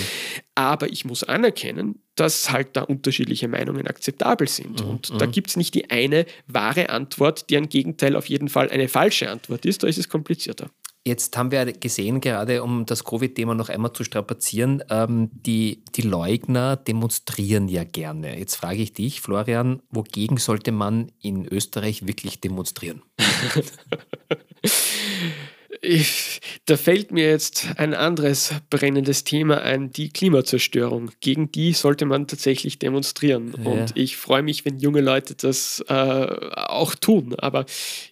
Aber 0.53 0.91
ich 0.91 1.03
muss 1.03 1.23
anerkennen, 1.23 1.99
dass 2.13 2.51
halt 2.51 2.75
da 2.75 2.83
unterschiedliche 2.83 3.47
Meinungen 3.47 3.87
akzeptabel 3.87 4.47
sind. 4.47 4.83
Mhm. 4.83 4.89
Und 4.89 5.09
da 5.19 5.25
mhm. 5.25 5.31
gibt 5.31 5.49
es 5.49 5.55
nicht 5.55 5.73
die 5.73 5.89
eine 5.89 6.27
wahre 6.45 6.89
Antwort, 6.89 7.49
deren 7.49 7.69
Gegenteil 7.69 8.15
auf 8.15 8.27
jeden 8.27 8.49
Fall 8.49 8.69
eine 8.69 8.87
falsche 8.87 9.31
Antwort 9.31 9.65
ist. 9.65 9.81
Da 9.81 9.87
ist 9.87 9.97
es 9.97 10.09
komplizierter. 10.09 10.69
Jetzt 11.07 11.37
haben 11.37 11.51
wir 11.51 11.71
gesehen, 11.71 12.19
gerade 12.19 12.63
um 12.63 12.85
das 12.85 13.05
Covid-Thema 13.05 13.55
noch 13.55 13.69
einmal 13.69 13.93
zu 13.93 14.03
strapazieren, 14.03 14.83
ähm, 14.89 15.29
die, 15.31 15.85
die 15.95 16.01
Leugner 16.01 16.75
demonstrieren 16.75 17.69
ja 17.69 17.85
gerne. 17.85 18.37
Jetzt 18.37 18.55
frage 18.55 18.81
ich 18.81 18.91
dich, 18.91 19.21
Florian, 19.21 19.81
wogegen 19.89 20.35
sollte 20.35 20.73
man 20.73 21.13
in 21.21 21.45
Österreich 21.45 22.07
wirklich 22.07 22.41
demonstrieren? 22.41 23.03
Ich, 25.81 26.39
da 26.65 26.77
fällt 26.77 27.11
mir 27.11 27.29
jetzt 27.29 27.67
ein 27.75 27.93
anderes 27.93 28.53
brennendes 28.69 29.23
Thema 29.23 29.61
ein, 29.61 29.91
die 29.91 30.09
Klimazerstörung. 30.09 31.11
Gegen 31.19 31.51
die 31.51 31.73
sollte 31.73 32.05
man 32.05 32.27
tatsächlich 32.27 32.79
demonstrieren. 32.79 33.53
Ja. 33.57 33.71
Und 33.71 33.91
ich 33.95 34.17
freue 34.17 34.43
mich, 34.43 34.65
wenn 34.65 34.79
junge 34.79 35.01
Leute 35.01 35.35
das 35.35 35.83
äh, 35.89 35.93
auch 35.93 36.95
tun. 36.95 37.35
Aber 37.37 37.65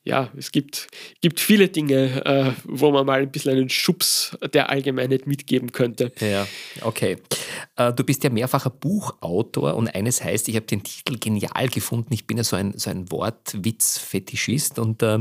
ja, 0.03 0.29
es 0.37 0.51
gibt, 0.51 0.87
gibt 1.21 1.39
viele 1.39 1.69
Dinge, 1.69 2.25
äh, 2.25 2.51
wo 2.65 2.91
man 2.91 3.05
mal 3.05 3.21
ein 3.21 3.31
bisschen 3.31 3.53
einen 3.53 3.69
Schubs 3.69 4.37
der 4.53 4.69
Allgemeinheit 4.69 5.25
mitgeben 5.25 5.71
könnte. 5.71 6.11
Ja, 6.19 6.47
okay. 6.81 7.17
Äh, 7.77 7.93
du 7.93 8.03
bist 8.03 8.23
ja 8.23 8.29
mehrfacher 8.29 8.69
Buchautor 8.69 9.75
und 9.75 9.87
eines 9.87 10.23
heißt, 10.23 10.49
ich 10.49 10.55
habe 10.55 10.65
den 10.65 10.83
Titel 10.83 11.17
genial 11.17 11.69
gefunden. 11.69 12.13
Ich 12.13 12.27
bin 12.27 12.37
ja 12.37 12.43
so 12.43 12.55
ein, 12.55 12.77
so 12.77 12.89
ein 12.89 13.09
Wortwitz-Fetischist 13.11 14.77
und 14.79 15.01
äh, 15.01 15.19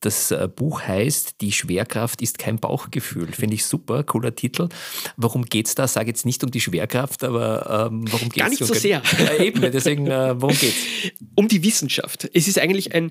das 0.00 0.30
äh, 0.30 0.48
Buch 0.54 0.82
heißt 0.82 1.40
Die 1.40 1.52
Schwerkraft 1.52 2.22
ist 2.22 2.38
kein 2.38 2.58
Bauchgefühl. 2.58 3.32
Finde 3.32 3.54
ich 3.54 3.64
super, 3.64 4.02
cooler 4.04 4.34
Titel. 4.34 4.68
Worum 5.16 5.44
geht 5.44 5.68
es 5.68 5.74
da? 5.74 5.88
Sage 5.88 6.08
jetzt 6.08 6.26
nicht 6.26 6.42
um 6.44 6.50
die 6.50 6.60
Schwerkraft, 6.60 7.24
aber 7.24 7.88
ähm, 7.90 8.04
worum 8.10 8.28
geht 8.28 8.36
es? 8.36 8.42
Gar 8.42 8.48
nicht 8.50 8.64
so 8.64 8.74
sehr. 8.74 9.02
Ja, 9.18 9.42
eben, 9.42 9.60
deswegen, 9.60 10.06
äh, 10.06 10.40
worum 10.40 10.56
geht 10.56 10.74
es? 10.74 11.12
Um 11.34 11.48
die 11.48 11.62
Wissenschaft. 11.62 12.28
Es 12.34 12.46
ist 12.46 12.58
eigentlich 12.58 12.94
ein 12.94 13.10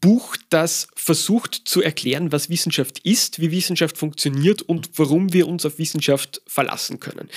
Buch, 0.00 0.36
das 0.50 0.86
versucht 0.94 1.54
zu 1.64 1.80
erklären, 1.80 2.30
was 2.30 2.50
Wissenschaft 2.50 2.98
ist, 3.00 3.40
wie 3.40 3.50
Wissenschaft 3.50 3.96
funktioniert 3.96 4.60
und 4.60 4.90
warum 4.96 5.32
wir 5.32 5.48
uns 5.48 5.64
auf 5.64 5.78
Wissenschaft 5.78 6.42
verlassen 6.46 7.00
können. 7.00 7.30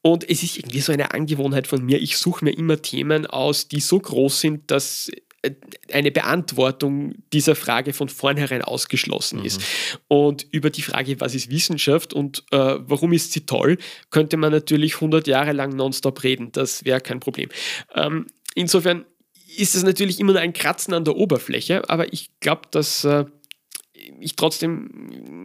Und 0.00 0.28
es 0.28 0.42
ist 0.44 0.58
irgendwie 0.58 0.80
so 0.80 0.92
eine 0.92 1.12
Angewohnheit 1.12 1.66
von 1.66 1.84
mir. 1.84 2.00
Ich 2.00 2.16
suche 2.18 2.44
mir 2.44 2.52
immer 2.52 2.82
Themen 2.82 3.26
aus, 3.26 3.66
die 3.68 3.80
so 3.80 3.98
groß 3.98 4.40
sind, 4.40 4.70
dass 4.70 5.10
eine 5.92 6.10
Beantwortung 6.10 7.14
dieser 7.32 7.54
Frage 7.54 7.92
von 7.92 8.08
vornherein 8.08 8.62
ausgeschlossen 8.62 9.40
mhm. 9.40 9.44
ist. 9.44 9.60
Und 10.08 10.46
über 10.50 10.70
die 10.70 10.82
Frage, 10.82 11.20
was 11.20 11.34
ist 11.34 11.50
Wissenschaft 11.50 12.12
und 12.14 12.44
äh, 12.50 12.56
warum 12.56 13.12
ist 13.12 13.32
sie 13.32 13.46
toll, 13.46 13.78
könnte 14.10 14.36
man 14.36 14.52
natürlich 14.52 14.96
100 14.96 15.26
Jahre 15.26 15.52
lang 15.52 15.74
nonstop 15.76 16.22
reden. 16.22 16.52
Das 16.52 16.84
wäre 16.84 17.00
kein 17.00 17.20
Problem. 17.20 17.48
Ähm, 17.94 18.26
insofern 18.54 19.04
ist 19.56 19.74
es 19.74 19.82
natürlich 19.82 20.20
immer 20.20 20.32
nur 20.32 20.40
ein 20.40 20.52
Kratzen 20.52 20.94
an 20.94 21.04
der 21.04 21.16
Oberfläche, 21.16 21.88
aber 21.88 22.12
ich 22.12 22.30
glaube, 22.40 22.62
dass 22.70 23.04
äh, 23.04 23.24
ich 24.20 24.36
trotzdem 24.36 25.44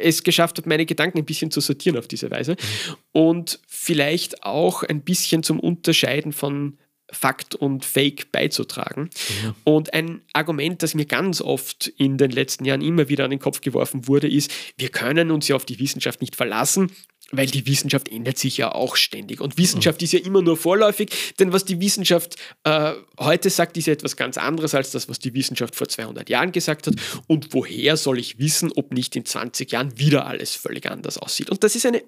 es 0.00 0.22
geschafft 0.22 0.58
habe, 0.58 0.68
meine 0.68 0.86
Gedanken 0.86 1.18
ein 1.18 1.24
bisschen 1.24 1.50
zu 1.50 1.60
sortieren 1.60 1.98
auf 1.98 2.08
diese 2.08 2.30
Weise 2.30 2.52
mhm. 2.52 2.96
und 3.12 3.60
vielleicht 3.66 4.42
auch 4.44 4.82
ein 4.82 5.02
bisschen 5.02 5.42
zum 5.42 5.60
Unterscheiden 5.60 6.32
von 6.32 6.78
Fakt 7.12 7.54
und 7.54 7.84
Fake 7.84 8.32
beizutragen. 8.32 9.02
Mhm. 9.02 9.54
Und 9.64 9.94
ein 9.94 10.22
Argument, 10.32 10.82
das 10.82 10.94
mir 10.94 11.06
ganz 11.06 11.40
oft 11.40 11.88
in 11.96 12.18
den 12.18 12.30
letzten 12.30 12.64
Jahren 12.64 12.80
immer 12.80 13.08
wieder 13.08 13.24
an 13.24 13.30
den 13.30 13.38
Kopf 13.38 13.60
geworfen 13.60 14.08
wurde, 14.08 14.28
ist, 14.28 14.50
wir 14.76 14.88
können 14.88 15.30
uns 15.30 15.48
ja 15.48 15.56
auf 15.56 15.64
die 15.64 15.78
Wissenschaft 15.78 16.20
nicht 16.20 16.36
verlassen, 16.36 16.90
weil 17.30 17.46
die 17.46 17.66
Wissenschaft 17.66 18.08
ändert 18.08 18.38
sich 18.38 18.58
ja 18.58 18.72
auch 18.72 18.96
ständig. 18.96 19.40
Und 19.40 19.58
Wissenschaft 19.58 20.00
mhm. 20.00 20.04
ist 20.04 20.12
ja 20.12 20.20
immer 20.20 20.42
nur 20.42 20.56
vorläufig, 20.56 21.10
denn 21.38 21.52
was 21.52 21.64
die 21.64 21.80
Wissenschaft 21.80 22.36
äh, 22.64 22.92
heute 23.18 23.50
sagt, 23.50 23.76
ist 23.76 23.86
ja 23.86 23.92
etwas 23.92 24.16
ganz 24.16 24.38
anderes 24.38 24.74
als 24.74 24.90
das, 24.90 25.08
was 25.08 25.18
die 25.18 25.34
Wissenschaft 25.34 25.74
vor 25.74 25.88
200 25.88 26.28
Jahren 26.28 26.52
gesagt 26.52 26.86
hat. 26.86 26.94
Und 27.26 27.52
woher 27.52 27.96
soll 27.96 28.18
ich 28.18 28.38
wissen, 28.38 28.70
ob 28.74 28.92
nicht 28.92 29.16
in 29.16 29.24
20 29.24 29.72
Jahren 29.72 29.98
wieder 29.98 30.26
alles 30.26 30.54
völlig 30.54 30.90
anders 30.90 31.18
aussieht? 31.18 31.50
Und 31.50 31.64
das 31.64 31.74
ist 31.74 31.86
eine 31.86 32.02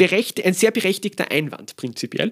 ein 0.00 0.54
sehr 0.54 0.70
berechtigter 0.70 1.32
Einwand 1.32 1.74
prinzipiell. 1.74 2.30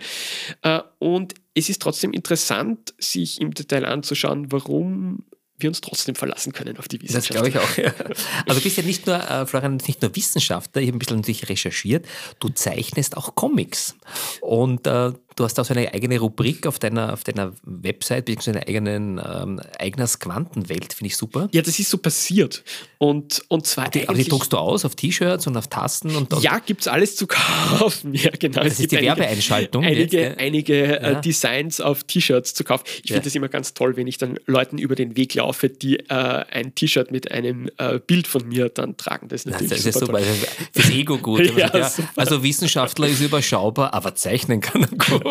Äh, 0.63 0.83
und 1.01 1.35
es 1.57 1.71
ist 1.71 1.81
trotzdem 1.81 2.13
interessant, 2.13 2.95
sich 2.99 3.41
im 3.41 3.55
Detail 3.55 3.87
anzuschauen, 3.87 4.53
warum 4.53 5.25
wir 5.59 5.71
uns 5.71 5.81
trotzdem 5.81 6.15
verlassen 6.15 6.53
können 6.53 6.77
auf 6.77 6.87
die 6.87 7.01
Wissenschaft. 7.01 7.31
Das 7.31 7.35
glaube 7.35 7.49
ich 7.49 7.59
auch. 7.59 7.77
Ja. 7.79 7.95
Also 8.47 8.61
du 8.61 8.65
bist 8.65 8.77
ja 8.77 8.83
nicht 8.83 9.07
nur, 9.07 9.17
äh, 9.17 9.47
Florian, 9.47 9.77
nicht 9.87 10.03
nur 10.03 10.15
Wissenschaftler, 10.15 10.83
ich 10.83 10.89
habe 10.89 10.97
ein 10.97 10.99
bisschen 10.99 11.17
natürlich 11.17 11.49
recherchiert, 11.49 12.07
du 12.41 12.51
zeichnest 12.51 13.17
auch 13.17 13.35
Comics. 13.35 13.97
Und 14.43 14.87
äh, 14.87 15.13
Du 15.37 15.45
hast 15.45 15.61
auch 15.61 15.67
so 15.67 15.75
eine 15.75 15.93
eigene 15.93 16.19
Rubrik 16.19 16.67
auf 16.67 16.79
deiner, 16.79 17.13
auf 17.13 17.23
deiner 17.23 17.53
Website, 17.63 18.25
beziehungsweise 18.25 18.59
eine 18.59 18.69
eigenen 18.69 19.21
ähm, 19.23 19.61
Eigners 19.79 20.19
Quantenwelt, 20.19 20.95
finde 20.95 21.09
ich 21.09 21.17
super. 21.19 21.49
Ja, 21.53 21.61
das 21.61 21.79
ist 21.79 21.91
so 21.91 21.99
passiert. 21.99 22.65
Und, 22.97 23.45
und 23.49 23.67
zwar. 23.67 23.91
Die, 23.91 24.09
aber 24.09 24.17
die 24.17 24.25
druckst 24.25 24.55
du 24.55 24.57
aus 24.57 24.87
auf 24.87 24.97
T-Shirts 24.97 25.47
und 25.47 25.59
auf 25.59 25.69
Tasten 25.69 26.17
und. 26.17 26.33
Ja, 26.43 26.59
gibt 26.59 26.81
es 26.81 26.89
alles 26.89 27.17
zu 27.17 27.27
kaufen. 27.27 28.15
Ja, 28.27 28.31
genau. 28.31 28.63
Das 28.63 28.75
es 28.75 28.81
ist 28.81 28.93
die 28.93 28.97
einige, 28.97 29.19
Werbeeinschaltung. 29.19 29.85
Einige, 29.85 30.21
jetzt, 30.21 30.41
einige 30.41 31.01
äh, 31.01 31.13
ja. 31.13 31.21
Designs 31.21 31.83
auf 31.83 32.05
T-Shirts 32.05 32.55
zu 32.55 32.65
kaufen. 32.65 32.85
Ich 32.87 33.09
finde 33.09 33.17
ja. 33.17 33.21
das 33.25 33.35
immer 33.35 33.49
ganz 33.49 33.75
toll, 33.75 33.97
wenn 33.97 34.07
ich 34.07 34.17
dann 34.17 34.39
Leuten 34.47 34.79
über 34.79 34.95
den 34.95 35.17
Weg 35.19 35.35
laufe, 35.35 35.69
die 35.69 35.99
äh, 35.99 36.05
ein 36.09 36.75
T-Shirt 36.75 37.11
mit 37.11 37.31
einem 37.31 37.69
äh, 37.77 37.99
Bild 37.99 38.27
von 38.27 38.49
mir 38.49 38.71
dann 38.71 38.97
tragen. 38.97 39.29
Das 39.29 39.41
ist 39.41 39.53
natürlich 39.53 39.71
das 39.71 39.85
ist 39.85 39.99
super. 39.99 40.19
super. 40.21 40.49
Fürs 40.73 40.91
Ego 40.91 41.19
gut. 41.19 41.55
ja, 41.57 41.69
sagt, 41.91 42.09
also 42.17 42.43
Wissenschaftler 42.43 43.09
ist 43.09 43.21
überschaubar, 43.21 43.93
aber 43.93 44.15
zeichnen 44.15 44.63
kann 44.63 44.83
er 44.83 44.89
gut. 44.89 45.26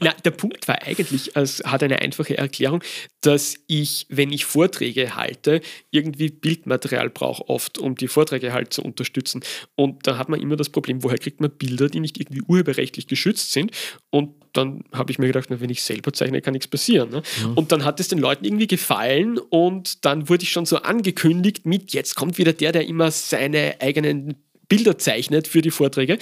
Na, 0.00 0.12
der 0.24 0.30
Punkt 0.30 0.68
war 0.68 0.82
eigentlich, 0.82 1.36
es 1.36 1.62
hat 1.64 1.82
eine 1.82 2.00
einfache 2.00 2.36
Erklärung, 2.36 2.82
dass 3.20 3.56
ich, 3.66 4.06
wenn 4.08 4.32
ich 4.32 4.44
Vorträge 4.44 5.16
halte, 5.16 5.60
irgendwie 5.90 6.28
Bildmaterial 6.28 7.10
brauche 7.10 7.48
oft, 7.48 7.78
um 7.78 7.94
die 7.94 8.08
Vorträge 8.08 8.52
halt 8.52 8.72
zu 8.72 8.82
unterstützen. 8.82 9.42
Und 9.74 10.06
da 10.06 10.18
hat 10.18 10.28
man 10.28 10.40
immer 10.40 10.56
das 10.56 10.70
Problem, 10.70 11.02
woher 11.02 11.18
kriegt 11.18 11.40
man 11.40 11.50
Bilder, 11.50 11.88
die 11.88 12.00
nicht 12.00 12.18
irgendwie 12.18 12.42
urheberrechtlich 12.42 13.06
geschützt 13.06 13.52
sind. 13.52 13.72
Und 14.10 14.34
dann 14.52 14.84
habe 14.92 15.10
ich 15.10 15.18
mir 15.18 15.26
gedacht, 15.26 15.48
na, 15.50 15.60
wenn 15.60 15.70
ich 15.70 15.82
selber 15.82 16.12
zeichne, 16.12 16.40
kann 16.40 16.52
nichts 16.52 16.68
passieren. 16.68 17.10
Ne? 17.10 17.22
Mhm. 17.42 17.54
Und 17.54 17.72
dann 17.72 17.84
hat 17.84 18.00
es 18.00 18.08
den 18.08 18.18
Leuten 18.18 18.44
irgendwie 18.44 18.66
gefallen 18.66 19.38
und 19.38 20.04
dann 20.04 20.28
wurde 20.28 20.42
ich 20.42 20.50
schon 20.50 20.66
so 20.66 20.78
angekündigt 20.78 21.66
mit, 21.66 21.92
jetzt 21.92 22.14
kommt 22.14 22.38
wieder 22.38 22.52
der, 22.52 22.72
der 22.72 22.86
immer 22.86 23.10
seine 23.10 23.76
eigenen 23.80 24.36
Bilder 24.68 24.98
zeichnet 24.98 25.48
für 25.48 25.62
die 25.62 25.70
Vorträge. 25.70 26.18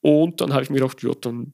Und 0.00 0.40
dann 0.40 0.52
habe 0.52 0.62
ich 0.62 0.70
mir 0.70 0.80
gedacht, 0.80 1.02
ja, 1.02 1.10
dann 1.20 1.52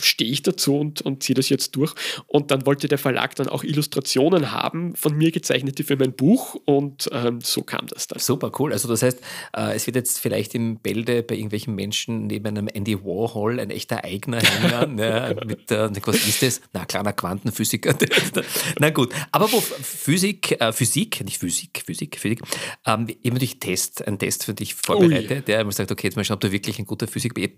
stehe 0.00 0.30
ich 0.30 0.42
dazu 0.42 0.78
und, 0.78 1.02
und 1.02 1.22
ziehe 1.22 1.34
das 1.34 1.48
jetzt 1.48 1.76
durch. 1.76 1.94
Und 2.26 2.50
dann 2.50 2.66
wollte 2.66 2.88
der 2.88 2.98
Verlag 2.98 3.34
dann 3.36 3.48
auch 3.48 3.64
Illustrationen 3.64 4.52
haben 4.52 4.94
von 4.94 5.16
mir 5.16 5.30
gezeichnete 5.30 5.84
für 5.84 5.96
mein 5.96 6.12
Buch 6.14 6.56
und 6.64 7.08
ähm, 7.12 7.40
so 7.42 7.62
kam 7.62 7.86
das 7.86 8.06
dann. 8.06 8.18
Super 8.18 8.52
cool. 8.58 8.72
Also 8.72 8.88
das 8.88 9.02
heißt, 9.02 9.20
äh, 9.56 9.74
es 9.74 9.86
wird 9.86 9.96
jetzt 9.96 10.20
vielleicht 10.20 10.54
im 10.54 10.78
Bälde 10.78 11.22
bei 11.22 11.34
irgendwelchen 11.34 11.74
Menschen 11.74 12.26
neben 12.26 12.46
einem 12.46 12.68
Andy 12.68 13.02
Warhol 13.04 13.60
ein 13.60 13.70
echter 13.70 14.04
Eigner 14.04 14.40
hängen. 14.40 14.98
ja, 14.98 15.34
mit, 15.44 15.70
äh, 15.70 15.90
was 16.04 16.26
ist 16.26 16.42
das? 16.42 16.60
Na, 16.72 16.84
kleiner 16.84 17.12
Quantenphysiker. 17.12 17.94
Na 18.78 18.90
gut, 18.90 19.12
aber 19.30 19.50
wo 19.50 19.60
Physik, 19.60 20.60
äh, 20.60 20.72
Physik, 20.72 21.24
nicht 21.24 21.38
Physik, 21.38 21.82
Physik, 21.84 22.18
Physik, 22.18 22.40
ähm, 22.86 23.08
eben 23.08 23.34
natürlich 23.34 23.58
Test, 23.58 24.06
ein 24.06 24.18
Test 24.18 24.44
für 24.44 24.54
dich 24.54 24.74
vorbereitet, 24.74 25.40
oh, 25.42 25.46
der 25.46 25.64
mir 25.64 25.72
sagt, 25.72 25.90
okay, 25.90 26.06
jetzt 26.06 26.16
mal 26.16 26.24
schauen, 26.24 26.36
ob 26.36 26.40
du 26.40 26.52
wirklich 26.52 26.78
ein 26.78 26.86
guter 26.86 27.06
Physik 27.06 27.34
bist. 27.34 27.50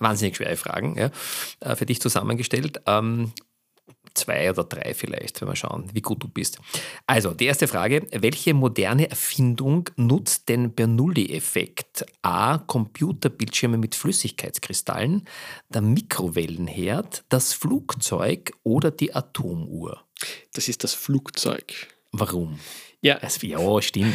Wahnsinnig 0.00 0.36
schwere 0.36 0.56
Fragen. 0.56 0.96
Ja 0.96 1.10
äh, 1.60 1.76
für 1.76 1.86
dich 1.86 2.00
zusammengestellt. 2.00 2.80
Ähm, 2.86 3.32
zwei 4.14 4.50
oder 4.50 4.64
drei 4.64 4.94
vielleicht, 4.94 5.40
wenn 5.40 5.48
wir 5.48 5.56
schauen, 5.56 5.88
wie 5.92 6.00
gut 6.00 6.22
du 6.22 6.28
bist. 6.28 6.58
Also, 7.06 7.32
die 7.32 7.46
erste 7.46 7.68
Frage, 7.68 8.06
welche 8.12 8.54
moderne 8.54 9.10
Erfindung 9.10 9.88
nutzt 9.96 10.48
den 10.48 10.74
Bernoulli-Effekt? 10.74 12.06
A, 12.22 12.58
Computerbildschirme 12.58 13.78
mit 13.78 13.94
Flüssigkeitskristallen, 13.94 15.26
der 15.68 15.82
Mikrowellenherd, 15.82 17.24
das 17.28 17.52
Flugzeug 17.52 18.52
oder 18.62 18.90
die 18.90 19.14
Atomuhr? 19.14 20.04
Das 20.52 20.68
ist 20.68 20.84
das 20.84 20.94
Flugzeug. 20.94 21.88
Warum? 22.12 22.58
Ja. 23.02 23.18
Das, 23.18 23.40
ja, 23.40 23.82
stimmt. 23.82 24.14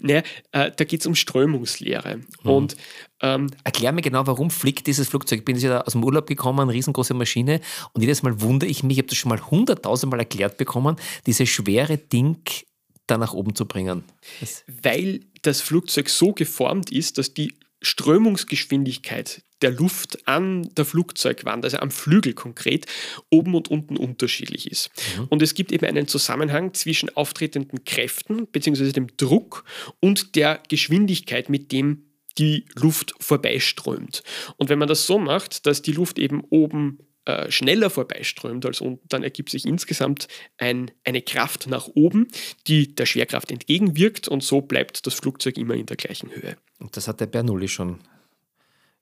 naja, 0.00 0.22
äh, 0.52 0.72
da 0.74 0.84
geht 0.84 1.00
es 1.00 1.06
um 1.06 1.14
Strömungslehre. 1.14 2.16
Mhm. 2.16 2.50
Und, 2.50 2.76
ähm, 3.22 3.48
Erklär 3.64 3.92
mir 3.92 4.02
genau, 4.02 4.26
warum 4.26 4.50
fliegt 4.50 4.86
dieses 4.86 5.08
Flugzeug? 5.08 5.40
Ich 5.40 5.44
bin 5.44 5.56
ja 5.56 5.82
aus 5.82 5.92
dem 5.92 6.04
Urlaub 6.04 6.26
gekommen, 6.26 6.60
eine 6.60 6.72
riesengroße 6.72 7.14
Maschine, 7.14 7.60
und 7.92 8.00
jedes 8.00 8.22
Mal 8.22 8.40
wundere 8.40 8.68
ich 8.68 8.82
mich, 8.82 8.96
ich 8.96 9.02
habe 9.02 9.08
das 9.08 9.18
schon 9.18 9.28
mal 9.28 9.40
hunderttausendmal 9.40 10.20
erklärt 10.20 10.58
bekommen, 10.58 10.96
dieses 11.26 11.48
schwere 11.48 11.96
Ding 11.96 12.38
da 13.06 13.18
nach 13.18 13.34
oben 13.34 13.54
zu 13.54 13.66
bringen. 13.66 14.02
Das 14.40 14.64
Weil 14.82 15.20
das 15.42 15.60
Flugzeug 15.60 16.08
so 16.08 16.32
geformt 16.32 16.90
ist, 16.90 17.18
dass 17.18 17.32
die 17.32 17.54
Strömungsgeschwindigkeit 17.86 19.42
der 19.62 19.70
Luft 19.70 20.28
an 20.28 20.68
der 20.74 20.84
Flugzeugwand, 20.84 21.64
also 21.64 21.78
am 21.78 21.90
Flügel 21.90 22.34
konkret, 22.34 22.86
oben 23.30 23.54
und 23.54 23.68
unten 23.68 23.96
unterschiedlich 23.96 24.70
ist. 24.70 24.90
Mhm. 25.16 25.24
Und 25.30 25.42
es 25.42 25.54
gibt 25.54 25.72
eben 25.72 25.86
einen 25.86 26.08
Zusammenhang 26.08 26.74
zwischen 26.74 27.14
auftretenden 27.16 27.84
Kräften 27.84 28.46
bzw. 28.48 28.92
dem 28.92 29.08
Druck 29.16 29.64
und 30.00 30.36
der 30.36 30.62
Geschwindigkeit, 30.68 31.48
mit 31.48 31.72
dem 31.72 32.02
die 32.38 32.66
Luft 32.74 33.14
vorbeiströmt. 33.18 34.22
Und 34.58 34.68
wenn 34.68 34.78
man 34.78 34.88
das 34.88 35.06
so 35.06 35.18
macht, 35.18 35.64
dass 35.64 35.80
die 35.80 35.92
Luft 35.92 36.18
eben 36.18 36.42
oben 36.50 36.98
äh, 37.26 37.50
schneller 37.50 37.90
vorbeiströmt 37.90 38.64
als 38.64 38.80
unten, 38.80 39.06
dann 39.08 39.22
ergibt 39.22 39.50
sich 39.50 39.66
insgesamt 39.66 40.28
ein, 40.58 40.90
eine 41.04 41.22
Kraft 41.22 41.66
nach 41.66 41.88
oben, 41.88 42.28
die 42.66 42.94
der 42.94 43.06
Schwerkraft 43.06 43.50
entgegenwirkt 43.50 44.28
und 44.28 44.42
so 44.42 44.60
bleibt 44.60 45.06
das 45.06 45.14
Flugzeug 45.14 45.58
immer 45.58 45.74
in 45.74 45.86
der 45.86 45.96
gleichen 45.96 46.30
Höhe. 46.30 46.56
Und 46.78 46.96
das 46.96 47.08
hat 47.08 47.20
der 47.20 47.26
Bernoulli 47.26 47.68
schon 47.68 47.98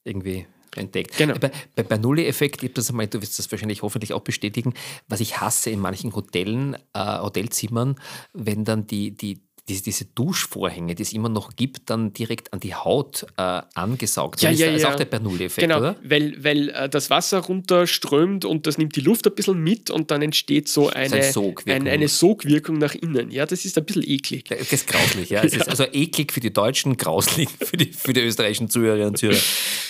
irgendwie 0.04 0.46
entdeckt. 0.74 1.16
Genau. 1.16 1.38
Bei, 1.38 1.50
bei 1.76 1.82
Bernoulli-Effekt, 1.82 2.62
ich 2.62 2.72
das 2.72 2.90
einmal, 2.90 3.06
du 3.06 3.20
wirst 3.20 3.38
das 3.38 3.50
wahrscheinlich 3.50 3.82
hoffentlich 3.82 4.12
auch 4.12 4.22
bestätigen, 4.22 4.74
was 5.08 5.20
ich 5.20 5.40
hasse 5.40 5.70
in 5.70 5.80
manchen 5.80 6.14
Hotellen, 6.14 6.76
äh, 6.94 7.18
Hotelzimmern, 7.18 7.96
wenn 8.32 8.64
dann 8.64 8.87
die, 8.87 9.10
die, 9.10 9.40
diese, 9.68 9.83
diese 9.83 10.05
Duschvorhänge, 10.05 10.94
die 10.94 11.03
es 11.03 11.14
immer 11.14 11.31
noch 11.31 11.57
gibt, 11.57 11.88
dann 11.88 12.12
direkt 12.12 12.53
an 12.53 12.61
die 12.61 12.74
Haut 12.74 13.27
äh, 13.38 13.62
angesaugt 13.74 14.42
ja, 14.42 14.50
Das 14.50 14.59
ja, 14.59 14.70
ist 14.70 14.83
ja. 14.83 14.92
auch 14.92 14.96
der 14.96 15.07
Bernoulli-Effekt, 15.07 15.66
genau, 15.66 15.79
oder? 15.79 15.96
Weil, 16.03 16.44
weil 16.44 16.68
äh, 16.68 16.88
das 16.88 17.09
Wasser 17.09 17.38
runterströmt 17.38 18.44
und 18.44 18.66
das 18.66 18.77
nimmt 18.77 18.94
die 18.94 19.00
Luft 19.00 19.27
ein 19.27 19.35
bisschen 19.35 19.59
mit 19.62 19.88
und 19.88 20.11
dann 20.11 20.20
entsteht 20.20 20.68
so 20.68 20.90
eine, 20.90 21.14
eine, 21.14 21.33
Sogwirkung. 21.33 21.72
Eine, 21.72 21.90
eine 21.92 22.09
Sogwirkung 22.09 22.77
nach 22.77 22.94
innen. 22.94 23.31
Ja, 23.31 23.46
das 23.46 23.64
ist 23.64 23.79
ein 23.79 23.87
bisschen 23.87 24.03
eklig. 24.07 24.44
Das 24.44 24.70
ist 24.70 24.87
grauslich, 24.87 25.31
ja. 25.31 25.42
Es 25.42 25.55
ist 25.57 25.68
also 25.68 25.85
eklig 25.85 26.33
für 26.33 26.40
die 26.40 26.53
Deutschen, 26.53 26.98
grauslich 26.98 27.48
für 27.59 27.79
die, 27.79 27.90
für 27.90 28.12
die 28.12 28.20
österreichischen 28.20 28.68
Zuhörerinnen 28.68 29.09
und 29.09 29.16
Zuhörer. 29.16 29.40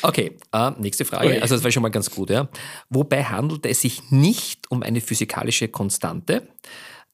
Okay, 0.02 0.32
äh, 0.52 0.70
nächste 0.78 1.04
Frage. 1.04 1.30
Okay. 1.30 1.40
Also 1.40 1.56
das 1.56 1.64
war 1.64 1.72
schon 1.72 1.82
mal 1.82 1.88
ganz 1.88 2.10
gut, 2.12 2.30
ja. 2.30 2.48
Wobei 2.90 3.24
handelt 3.24 3.66
es 3.66 3.80
sich 3.80 4.12
nicht 4.12 4.70
um 4.70 4.84
eine 4.84 5.00
physikalische 5.00 5.66
Konstante, 5.66 6.46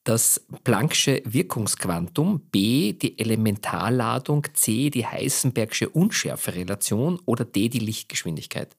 das 0.04 0.46
Planck'sche 0.64 1.22
Wirkungsquantum, 1.24 2.40
B 2.50 2.92
die 2.94 3.18
Elementarladung, 3.18 4.46
C 4.54 4.90
die 4.90 5.06
Heisenbergsche 5.06 5.88
Unschärferelation 5.88 7.20
oder 7.26 7.44
D 7.44 7.68
die 7.68 7.80
Lichtgeschwindigkeit? 7.80 8.76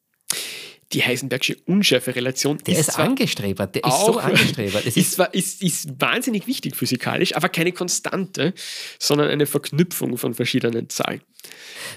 Die 0.94 1.04
Heisenbergsche 1.04 1.58
Unschärferelation 1.66 2.58
der 2.60 2.78
ist, 2.78 2.90
ist 2.90 3.00
angestrebert, 3.00 3.76
der 3.76 3.84
ist 3.86 4.06
so 4.06 4.20
angestrebert. 4.20 4.86
Es 4.86 4.98
ist, 4.98 5.20
ist, 5.20 5.34
ist, 5.34 5.64
ist 5.64 6.02
wahnsinnig 6.02 6.48
wichtig 6.48 6.76
physikalisch, 6.76 7.36
aber 7.36 7.50
keine 7.50 7.72
Konstante, 7.72 8.54
sondern 9.00 9.30
eine 9.30 9.46
Verknüpfung 9.46 10.18
von 10.18 10.34
verschiedenen 10.34 10.90
Zahlen. 10.90 11.22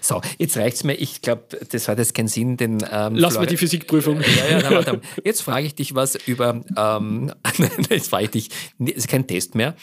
So, 0.00 0.20
jetzt 0.38 0.56
reicht 0.56 0.76
es 0.76 0.84
mir. 0.84 0.94
Ich 0.94 1.22
glaube, 1.22 1.44
das 1.70 1.88
hat 1.88 1.98
jetzt 1.98 2.14
keinen 2.14 2.28
Sinn. 2.28 2.56
Den, 2.56 2.84
ähm, 2.90 3.14
Lass 3.14 3.34
mal 3.34 3.46
die 3.46 3.56
Physikprüfung. 3.56 4.20
Ja, 4.20 4.58
ja, 4.58 4.82
na. 4.86 5.00
Jetzt 5.24 5.42
frage 5.42 5.66
ich 5.66 5.74
dich 5.74 5.94
was 5.94 6.16
über. 6.26 6.62
Ähm, 6.76 7.32
jetzt 7.90 8.10
frage 8.10 8.24
ich 8.24 8.30
dich. 8.30 8.48
Es 8.78 8.92
ist 8.92 9.08
kein 9.08 9.26
Test 9.26 9.54
mehr. 9.54 9.74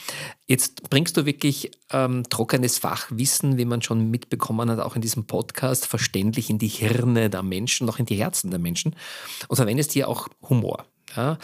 Jetzt 0.47 0.89
bringst 0.89 1.15
du 1.17 1.25
wirklich 1.25 1.71
ähm, 1.91 2.23
trockenes 2.29 2.77
Fachwissen, 2.77 3.57
wie 3.57 3.65
man 3.65 3.81
schon 3.81 4.09
mitbekommen 4.09 4.69
hat, 4.69 4.79
auch 4.79 4.95
in 4.95 5.01
diesem 5.01 5.25
Podcast, 5.25 5.85
verständlich 5.85 6.49
in 6.49 6.57
die 6.57 6.67
Hirne 6.67 7.29
der 7.29 7.43
Menschen, 7.43 7.87
noch 7.87 7.99
in 7.99 8.05
die 8.05 8.15
Herzen 8.15 8.49
der 8.49 8.59
Menschen 8.59 8.95
und 9.47 9.55
verwendest 9.55 9.91
hier 9.93 10.07
auch 10.07 10.27
Humor. 10.49 10.85
Ja, 11.15 11.37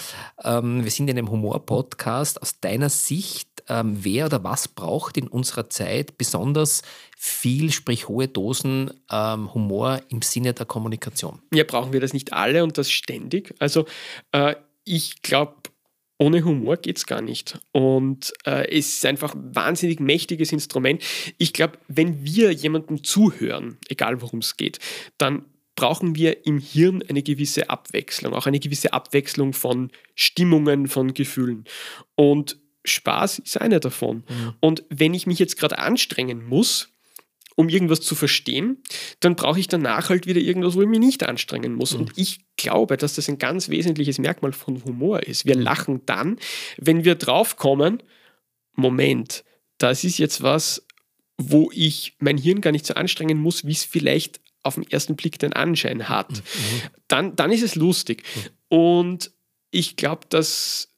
ähm, 0.44 0.84
wir 0.84 0.92
sind 0.92 1.10
in 1.10 1.18
einem 1.18 1.30
Humor-Podcast. 1.30 2.42
Aus 2.42 2.60
deiner 2.60 2.90
Sicht, 2.90 3.50
ähm, 3.68 3.98
wer 4.02 4.28
oder 4.28 4.44
was 4.44 4.68
braucht 4.68 5.18
in 5.18 5.28
unserer 5.28 5.70
Zeit 5.70 6.18
besonders 6.18 6.84
viel, 7.18 7.72
sprich 7.72 8.08
hohe 8.08 8.28
Dosen 8.28 8.92
ähm, 9.12 9.54
Humor 9.54 10.02
im 10.10 10.22
Sinne 10.22 10.54
der 10.54 10.66
Kommunikation? 10.66 11.42
Ja, 11.54 11.64
brauchen 11.66 11.92
wir 11.92 12.00
das 12.00 12.14
nicht 12.14 12.34
alle 12.34 12.64
und 12.64 12.78
das 12.78 12.90
ständig. 12.90 13.54
Also 13.60 13.86
äh, 14.32 14.56
ich 14.86 15.22
glaube, 15.22 15.56
ohne 16.18 16.44
Humor 16.44 16.78
geht 16.78 16.98
es 16.98 17.06
gar 17.06 17.22
nicht. 17.22 17.60
Und 17.72 18.34
äh, 18.46 18.68
es 18.70 18.96
ist 18.96 19.06
einfach 19.06 19.36
ein 19.36 19.56
wahnsinnig 19.56 20.00
mächtiges 20.00 20.52
Instrument. 20.52 21.04
Ich 21.38 21.54
glaube, 21.54 21.78
wenn 21.88 22.24
wir 22.24 22.52
jemandem 22.52 23.04
zuhören, 23.04 23.78
egal 23.90 24.22
worum 24.22 24.40
es 24.40 24.58
geht, 24.58 24.80
dann 25.18 25.46
brauchen 25.78 26.16
wir 26.16 26.46
im 26.46 26.58
Hirn 26.58 27.04
eine 27.08 27.22
gewisse 27.22 27.70
Abwechslung, 27.70 28.34
auch 28.34 28.48
eine 28.48 28.60
gewisse 28.60 28.92
Abwechslung 28.94 29.54
von 29.54 29.92
Stimmungen, 30.16 30.88
von 30.88 31.14
Gefühlen. 31.14 31.66
Und 32.16 32.58
Spaß 32.84 33.40
ist 33.40 33.62
eine 33.62 33.80
davon. 33.80 34.24
Mhm. 34.28 34.54
Und 34.60 34.84
wenn 34.90 35.14
ich 35.14 35.28
mich 35.28 35.40
jetzt 35.40 35.58
gerade 35.58 35.78
anstrengen 35.78 36.46
muss, 36.46 36.90
um 37.56 37.70
irgendwas 37.70 38.02
zu 38.02 38.16
verstehen, 38.16 38.82
dann 39.20 39.36
brauche 39.36 39.60
ich 39.60 39.68
danach 39.68 40.10
halt 40.10 40.26
wieder 40.26 40.42
irgendwas, 40.42 40.76
wo 40.76 40.82
ich 40.82 40.88
mich 40.88 41.00
nicht 41.00 41.24
anstrengen 41.24 41.76
muss. 41.76 41.94
Mhm. 41.94 42.02
Und 42.02 42.18
ich 42.18 42.40
glaube, 42.56 42.98
dass 42.98 43.14
das 43.14 43.30
ein 43.30 43.38
ganz 43.38 43.70
wesentliches 43.70 44.18
Merkmal 44.18 44.54
von 44.54 44.84
Humor 44.84 45.24
ist. 45.24 45.46
Wir 45.46 45.56
mhm. 45.56 45.62
lachen 45.62 46.02
dann, 46.08 46.38
wenn 46.78 47.06
wir 47.06 47.16
draufkommen, 47.16 48.02
Moment, 48.74 49.44
das 49.78 50.04
ist 50.04 50.18
jetzt 50.18 50.42
was, 50.42 50.88
wo 51.38 51.70
ich 51.72 52.16
mein 52.18 52.38
Hirn 52.38 52.62
gar 52.62 52.72
nicht 52.72 52.86
so 52.86 52.96
anstrengen 52.96 53.38
muss, 53.38 53.66
wie 53.66 53.74
es 53.74 53.84
vielleicht 53.84 54.40
auf 54.68 54.76
den 54.76 54.90
ersten 54.90 55.16
Blick 55.16 55.40
den 55.40 55.54
Anschein 55.54 56.10
hat. 56.10 56.32
Mhm. 56.32 56.42
Dann, 57.08 57.36
dann 57.36 57.52
ist 57.52 57.64
es 57.64 57.76
lustig. 57.76 58.24
Mhm. 58.36 58.78
Und 58.78 59.32
ich 59.72 59.96
glaube, 59.96 60.28
dass 60.30 60.90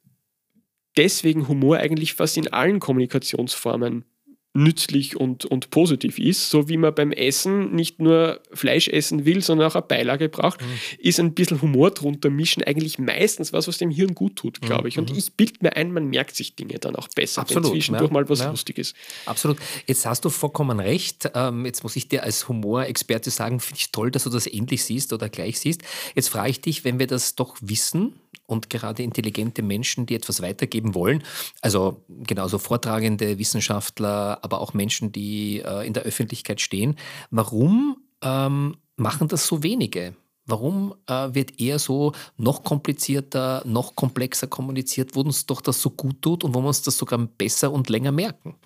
deswegen 0.96 1.48
Humor 1.48 1.78
eigentlich 1.78 2.14
fast 2.14 2.36
in 2.36 2.52
allen 2.52 2.80
Kommunikationsformen 2.80 4.04
nützlich 4.52 5.16
und, 5.16 5.44
und 5.44 5.70
positiv 5.70 6.18
ist, 6.18 6.50
so 6.50 6.68
wie 6.68 6.76
man 6.76 6.92
beim 6.92 7.12
Essen 7.12 7.72
nicht 7.72 8.00
nur 8.00 8.40
Fleisch 8.52 8.88
essen 8.88 9.24
will, 9.24 9.42
sondern 9.42 9.70
auch 9.70 9.76
eine 9.76 9.82
Beilage 9.86 10.28
braucht, 10.28 10.60
mhm. 10.60 10.66
ist 10.98 11.20
ein 11.20 11.34
bisschen 11.34 11.62
Humor 11.62 11.92
drunter 11.92 12.30
mischen 12.30 12.64
eigentlich 12.64 12.98
meistens 12.98 13.52
was, 13.52 13.68
was 13.68 13.78
dem 13.78 13.90
Hirn 13.90 14.14
gut 14.14 14.36
tut, 14.36 14.60
glaube 14.60 14.88
ich. 14.88 14.98
Und 14.98 15.12
mhm. 15.12 15.18
ich 15.18 15.32
bilde 15.34 15.58
mir 15.60 15.76
ein, 15.76 15.92
man 15.92 16.06
merkt 16.06 16.34
sich 16.34 16.56
Dinge 16.56 16.80
dann 16.80 16.96
auch 16.96 17.06
besser, 17.14 17.42
Absolut, 17.42 17.64
wenn 17.64 17.72
zwischendurch 17.72 18.10
ja, 18.10 18.12
mal 18.12 18.28
was 18.28 18.40
ja. 18.40 18.50
Lustiges. 18.50 18.94
Absolut. 19.24 19.58
Jetzt 19.86 20.04
hast 20.04 20.24
du 20.24 20.30
vollkommen 20.30 20.80
recht. 20.80 21.30
Ähm, 21.34 21.64
jetzt 21.64 21.84
muss 21.84 21.94
ich 21.94 22.08
dir 22.08 22.24
als 22.24 22.48
Humorexperte 22.48 23.30
sagen, 23.30 23.60
finde 23.60 23.78
ich 23.78 23.92
toll, 23.92 24.10
dass 24.10 24.24
du 24.24 24.30
das 24.30 24.48
ähnlich 24.48 24.82
siehst 24.82 25.12
oder 25.12 25.28
gleich 25.28 25.60
siehst. 25.60 25.82
Jetzt 26.16 26.28
frage 26.28 26.50
ich 26.50 26.60
dich, 26.60 26.84
wenn 26.84 26.98
wir 26.98 27.06
das 27.06 27.36
doch 27.36 27.56
wissen, 27.60 28.14
und 28.50 28.68
gerade 28.68 29.02
intelligente 29.02 29.62
Menschen, 29.62 30.06
die 30.06 30.14
etwas 30.14 30.42
weitergeben 30.42 30.94
wollen. 30.94 31.22
Also 31.60 32.04
genauso 32.08 32.58
Vortragende, 32.58 33.38
Wissenschaftler, 33.38 34.38
aber 34.42 34.60
auch 34.60 34.74
Menschen, 34.74 35.12
die 35.12 35.60
äh, 35.60 35.86
in 35.86 35.92
der 35.92 36.02
Öffentlichkeit 36.02 36.60
stehen. 36.60 36.96
Warum 37.30 37.98
ähm, 38.22 38.76
machen 38.96 39.28
das 39.28 39.46
so 39.46 39.62
wenige? 39.62 40.14
Warum 40.46 40.94
äh, 41.06 41.28
wird 41.32 41.60
eher 41.60 41.78
so 41.78 42.12
noch 42.36 42.64
komplizierter, 42.64 43.62
noch 43.64 43.94
komplexer 43.94 44.48
kommuniziert, 44.48 45.14
wo 45.14 45.20
uns 45.20 45.46
doch 45.46 45.60
das 45.60 45.80
so 45.80 45.90
gut 45.90 46.20
tut 46.22 46.42
und 46.42 46.54
wo 46.54 46.60
wir 46.60 46.68
uns 46.68 46.82
das 46.82 46.98
sogar 46.98 47.18
besser 47.18 47.70
und 47.70 47.88
länger 47.88 48.10
merken? 48.10 48.56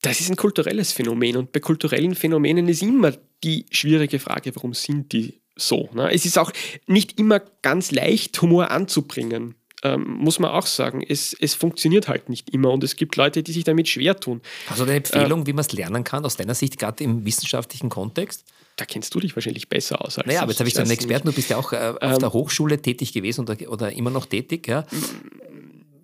Das 0.00 0.18
ist 0.18 0.28
ein 0.28 0.36
kulturelles 0.36 0.90
Phänomen 0.90 1.36
und 1.36 1.52
bei 1.52 1.60
kulturellen 1.60 2.16
Phänomenen 2.16 2.68
ist 2.68 2.82
immer 2.82 3.12
die 3.44 3.66
schwierige 3.70 4.18
Frage, 4.18 4.54
warum 4.56 4.74
sind 4.74 5.12
die 5.12 5.41
so. 5.66 5.88
Ne? 5.92 6.12
Es 6.12 6.24
ist 6.24 6.38
auch 6.38 6.52
nicht 6.86 7.18
immer 7.18 7.40
ganz 7.62 7.90
leicht, 7.90 8.40
Humor 8.42 8.70
anzubringen. 8.70 9.54
Ähm, 9.84 10.04
muss 10.18 10.38
man 10.38 10.52
auch 10.52 10.66
sagen. 10.66 11.02
Es, 11.06 11.34
es 11.40 11.54
funktioniert 11.54 12.06
halt 12.06 12.28
nicht 12.28 12.50
immer 12.50 12.70
und 12.70 12.84
es 12.84 12.94
gibt 12.94 13.16
Leute, 13.16 13.42
die 13.42 13.50
sich 13.50 13.64
damit 13.64 13.88
schwer 13.88 14.16
tun. 14.16 14.40
Also 14.70 14.84
eine 14.84 14.94
Empfehlung, 14.94 15.42
äh, 15.42 15.46
wie 15.46 15.52
man 15.52 15.64
es 15.64 15.72
lernen 15.72 16.04
kann, 16.04 16.24
aus 16.24 16.36
deiner 16.36 16.54
Sicht, 16.54 16.78
gerade 16.78 17.02
im 17.02 17.24
wissenschaftlichen 17.24 17.88
Kontext? 17.88 18.44
Da 18.76 18.84
kennst 18.84 19.12
du 19.14 19.20
dich 19.20 19.34
wahrscheinlich 19.36 19.68
besser 19.68 20.00
aus 20.00 20.18
als 20.18 20.26
Naja, 20.26 20.42
aber 20.42 20.52
jetzt 20.52 20.60
habe 20.60 20.68
ich 20.68 20.74
so 20.74 20.80
einen 20.80 20.90
Experten, 20.90 21.28
du 21.28 21.34
bist 21.34 21.50
ja 21.50 21.56
auch 21.56 21.72
äh, 21.72 21.94
auf 22.00 22.14
ähm, 22.14 22.18
der 22.20 22.32
Hochschule 22.32 22.80
tätig 22.80 23.12
gewesen 23.12 23.42
oder, 23.42 23.56
oder 23.68 23.92
immer 23.92 24.10
noch 24.10 24.26
tätig. 24.26 24.68
Ja? 24.68 24.86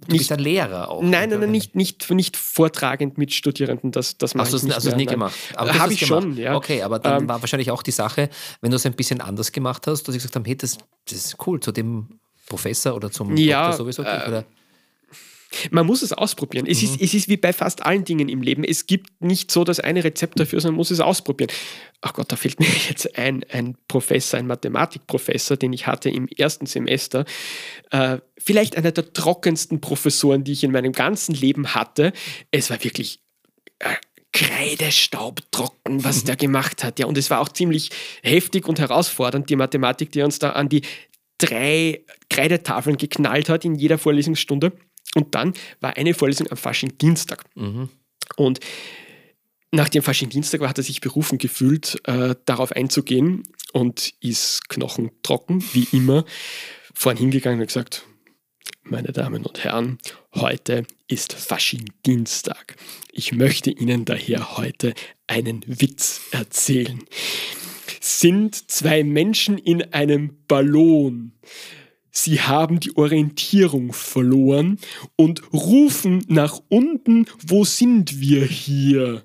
Du 0.09 0.13
nicht, 0.13 0.21
bist 0.21 0.33
ein 0.33 0.39
Lehrer 0.39 0.91
auch. 0.91 1.03
Nein, 1.03 1.29
nein, 1.29 1.41
nein, 1.41 1.51
nicht, 1.51 1.77
nicht, 1.77 2.11
nicht 2.11 2.37
vortragend 2.39 3.19
mit 3.19 3.35
Studierenden. 3.35 3.93
Das, 3.93 4.17
das 4.17 4.35
mache 4.35 4.57
ich 4.57 4.63
nicht 4.63 4.75
Hast 4.75 4.87
du 4.87 4.91
es 4.91 4.97
nie 4.97 5.05
gemacht? 5.05 5.35
Habe 5.55 5.93
ich 5.93 6.01
gemacht. 6.01 6.23
schon, 6.23 6.37
ja. 6.37 6.57
Okay, 6.57 6.83
aber 6.83 6.99
dann 6.99 7.23
ähm, 7.23 7.29
war 7.29 7.43
wahrscheinlich 7.43 7.71
auch 7.71 7.83
die 7.83 7.91
Sache, 7.91 8.31
wenn 8.63 8.71
du 8.71 8.77
es 8.77 8.87
ein 8.87 8.95
bisschen 8.95 9.21
anders 9.21 9.53
gemacht 9.53 9.87
hast, 9.87 10.05
dass 10.05 10.15
ich 10.15 10.23
gesagt 10.23 10.35
habe, 10.35 10.49
hey, 10.49 10.57
das, 10.57 10.79
das 11.05 11.19
ist 11.19 11.37
cool, 11.47 11.61
zu 11.61 11.73
dem 11.73 12.09
Professor 12.47 12.95
oder 12.95 13.11
zum 13.11 13.37
ja, 13.37 13.67
Doktor 13.67 13.85
sowieso. 13.85 14.03
Äh, 14.03 14.29
oder? 14.29 14.45
Man 15.71 15.87
muss 15.87 16.03
es 16.03 16.13
ausprobieren. 16.13 16.67
Es, 16.67 16.83
mhm. 16.83 16.89
ist, 16.89 17.01
es 17.01 17.15
ist 17.15 17.29
wie 17.29 17.37
bei 17.37 17.53
fast 17.53 17.85
allen 17.85 18.05
Dingen 18.05 18.29
im 18.29 18.43
Leben. 18.43 18.65
Es 18.65 18.87
gibt 18.87 19.21
nicht 19.21 19.51
so 19.51 19.65
das 19.65 19.81
eine 19.81 20.05
Rezept 20.05 20.39
dafür, 20.39 20.61
sondern 20.61 20.75
man 20.75 20.79
muss 20.79 20.91
es 20.91 21.01
ausprobieren. 21.01 21.51
Ach 22.01 22.13
Gott, 22.13 22.31
da 22.31 22.37
fehlt 22.37 22.61
mir 22.61 22.69
jetzt 22.89 23.17
ein, 23.17 23.45
ein 23.51 23.77
Professor, 23.89 24.39
ein 24.39 24.47
Mathematikprofessor, 24.47 25.57
den 25.57 25.73
ich 25.73 25.87
hatte 25.87 26.11
im 26.11 26.29
ersten 26.29 26.67
Semester. 26.67 27.25
Äh, 27.91 28.19
vielleicht 28.37 28.77
einer 28.77 28.93
der 28.93 29.13
trockensten 29.13 29.81
Professoren, 29.81 30.45
die 30.45 30.53
ich 30.53 30.65
in 30.65 30.73
meinem 30.73 30.93
ganzen 30.93 31.35
Leben 31.35 31.75
hatte. 31.75 32.13
Es 32.51 32.71
war 32.71 32.83
wirklich 32.85 33.21
äh, 33.79 33.95
Kreidestaubtrocken, 34.33 36.05
was 36.05 36.25
der 36.25 36.37
gemacht 36.37 36.85
hat. 36.85 36.99
Ja, 36.99 37.07
und 37.07 37.17
es 37.17 37.31
war 37.31 37.41
auch 37.41 37.49
ziemlich 37.49 37.91
heftig 38.23 38.69
und 38.69 38.79
herausfordernd, 38.79 39.49
die 39.49 39.57
Mathematik, 39.57 40.13
die 40.13 40.23
uns 40.23 40.39
da 40.39 40.51
an 40.51 40.69
die 40.69 40.83
drei 41.39 42.03
Kreidetafeln 42.29 42.97
geknallt 42.97 43.49
hat 43.49 43.65
in 43.65 43.77
jeder 43.77 43.97
Vorlesungsstunde. 43.97 44.73
Und 45.15 45.35
dann 45.35 45.55
war 45.81 45.97
eine 45.97 46.15
Vorlesung 46.15 46.51
am 46.51 46.57
Fasching-Dienstag. 46.57 47.45
Mhm. 47.55 47.89
Und 48.37 48.61
nach 49.71 49.89
dem 49.89 50.03
Fasching-Dienstag 50.03 50.61
hat 50.63 50.79
er 50.79 50.85
sich 50.85 51.01
berufen 51.01 51.39
gefühlt, 51.39 52.01
äh, 52.05 52.35
darauf 52.47 52.73
einzugehen 52.73 53.43
und 53.73 54.15
ist 54.21 54.69
knochentrocken, 54.69 55.63
wie 55.73 55.89
immer, 55.93 56.25
vorhin 56.95 57.21
hingegangen 57.21 57.61
und 57.61 57.67
gesagt, 57.67 58.07
meine 58.83 59.13
Damen 59.13 59.45
und 59.45 59.63
Herren, 59.65 59.99
heute 60.35 60.85
ist 61.07 61.35
Fasching-Dienstag. 61.35 62.77
Ich 63.13 63.33
möchte 63.33 63.71
Ihnen 63.71 64.07
daher 64.07 64.57
heute 64.57 64.95
einen 65.27 65.63
Witz 65.67 66.23
erzählen. 66.31 67.05
Sind 68.01 68.71
zwei 68.71 69.05
Menschen 69.05 69.59
in 69.59 69.93
einem 69.93 70.39
Ballon 70.49 71.33
sie 72.25 72.41
haben 72.41 72.81
die 72.81 72.97
Orientierung 72.97 73.93
verloren 73.93 74.79
und 75.17 75.43
rufen 75.53 76.25
nach 76.29 76.61
unten, 76.69 77.27
wo 77.47 77.65
sind 77.65 78.21
wir 78.21 78.45
hier? 78.45 79.25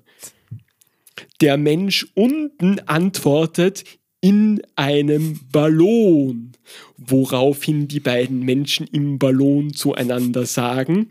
Der 1.40 1.56
Mensch 1.56 2.06
unten 2.14 2.80
antwortet, 2.80 3.84
in 4.20 4.62
einem 4.74 5.38
Ballon, 5.52 6.52
woraufhin 6.96 7.88
die 7.88 8.00
beiden 8.00 8.40
Menschen 8.40 8.86
im 8.86 9.18
Ballon 9.18 9.74
zueinander 9.74 10.46
sagen, 10.46 11.10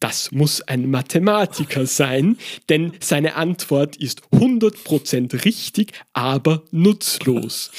das 0.00 0.30
muss 0.30 0.60
ein 0.60 0.90
Mathematiker 0.90 1.86
sein, 1.86 2.36
denn 2.68 2.92
seine 3.00 3.34
Antwort 3.36 3.96
ist 3.96 4.22
100% 4.32 5.44
richtig, 5.44 5.92
aber 6.12 6.64
nutzlos. 6.70 7.70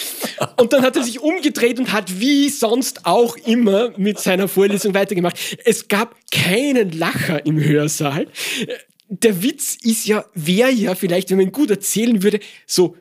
Und 0.58 0.74
dann 0.74 0.82
hat 0.82 0.96
er 0.96 1.04
sich 1.04 1.20
umgedreht 1.20 1.80
und 1.80 1.92
hat 1.92 2.20
wie 2.20 2.50
sonst 2.50 3.06
auch 3.06 3.38
immer 3.38 3.92
mit 3.98 4.20
seiner 4.20 4.48
Vorlesung 4.48 4.94
weitergemacht. 4.94 5.38
Es 5.64 5.88
gab 5.88 6.16
keinen 6.32 6.92
Lacher 6.92 7.46
im 7.46 7.64
Hörsaal. 7.64 8.28
Der 9.10 9.44
Witz 9.44 9.78
ist 9.82 10.08
ja, 10.08 10.26
wäre 10.34 10.72
ja 10.72 10.96
vielleicht, 10.96 11.30
wenn 11.30 11.38
man 11.38 11.48
ihn 11.48 11.52
gut 11.52 11.70
erzählen 11.70 12.24
würde, 12.24 12.40
so 12.66 12.96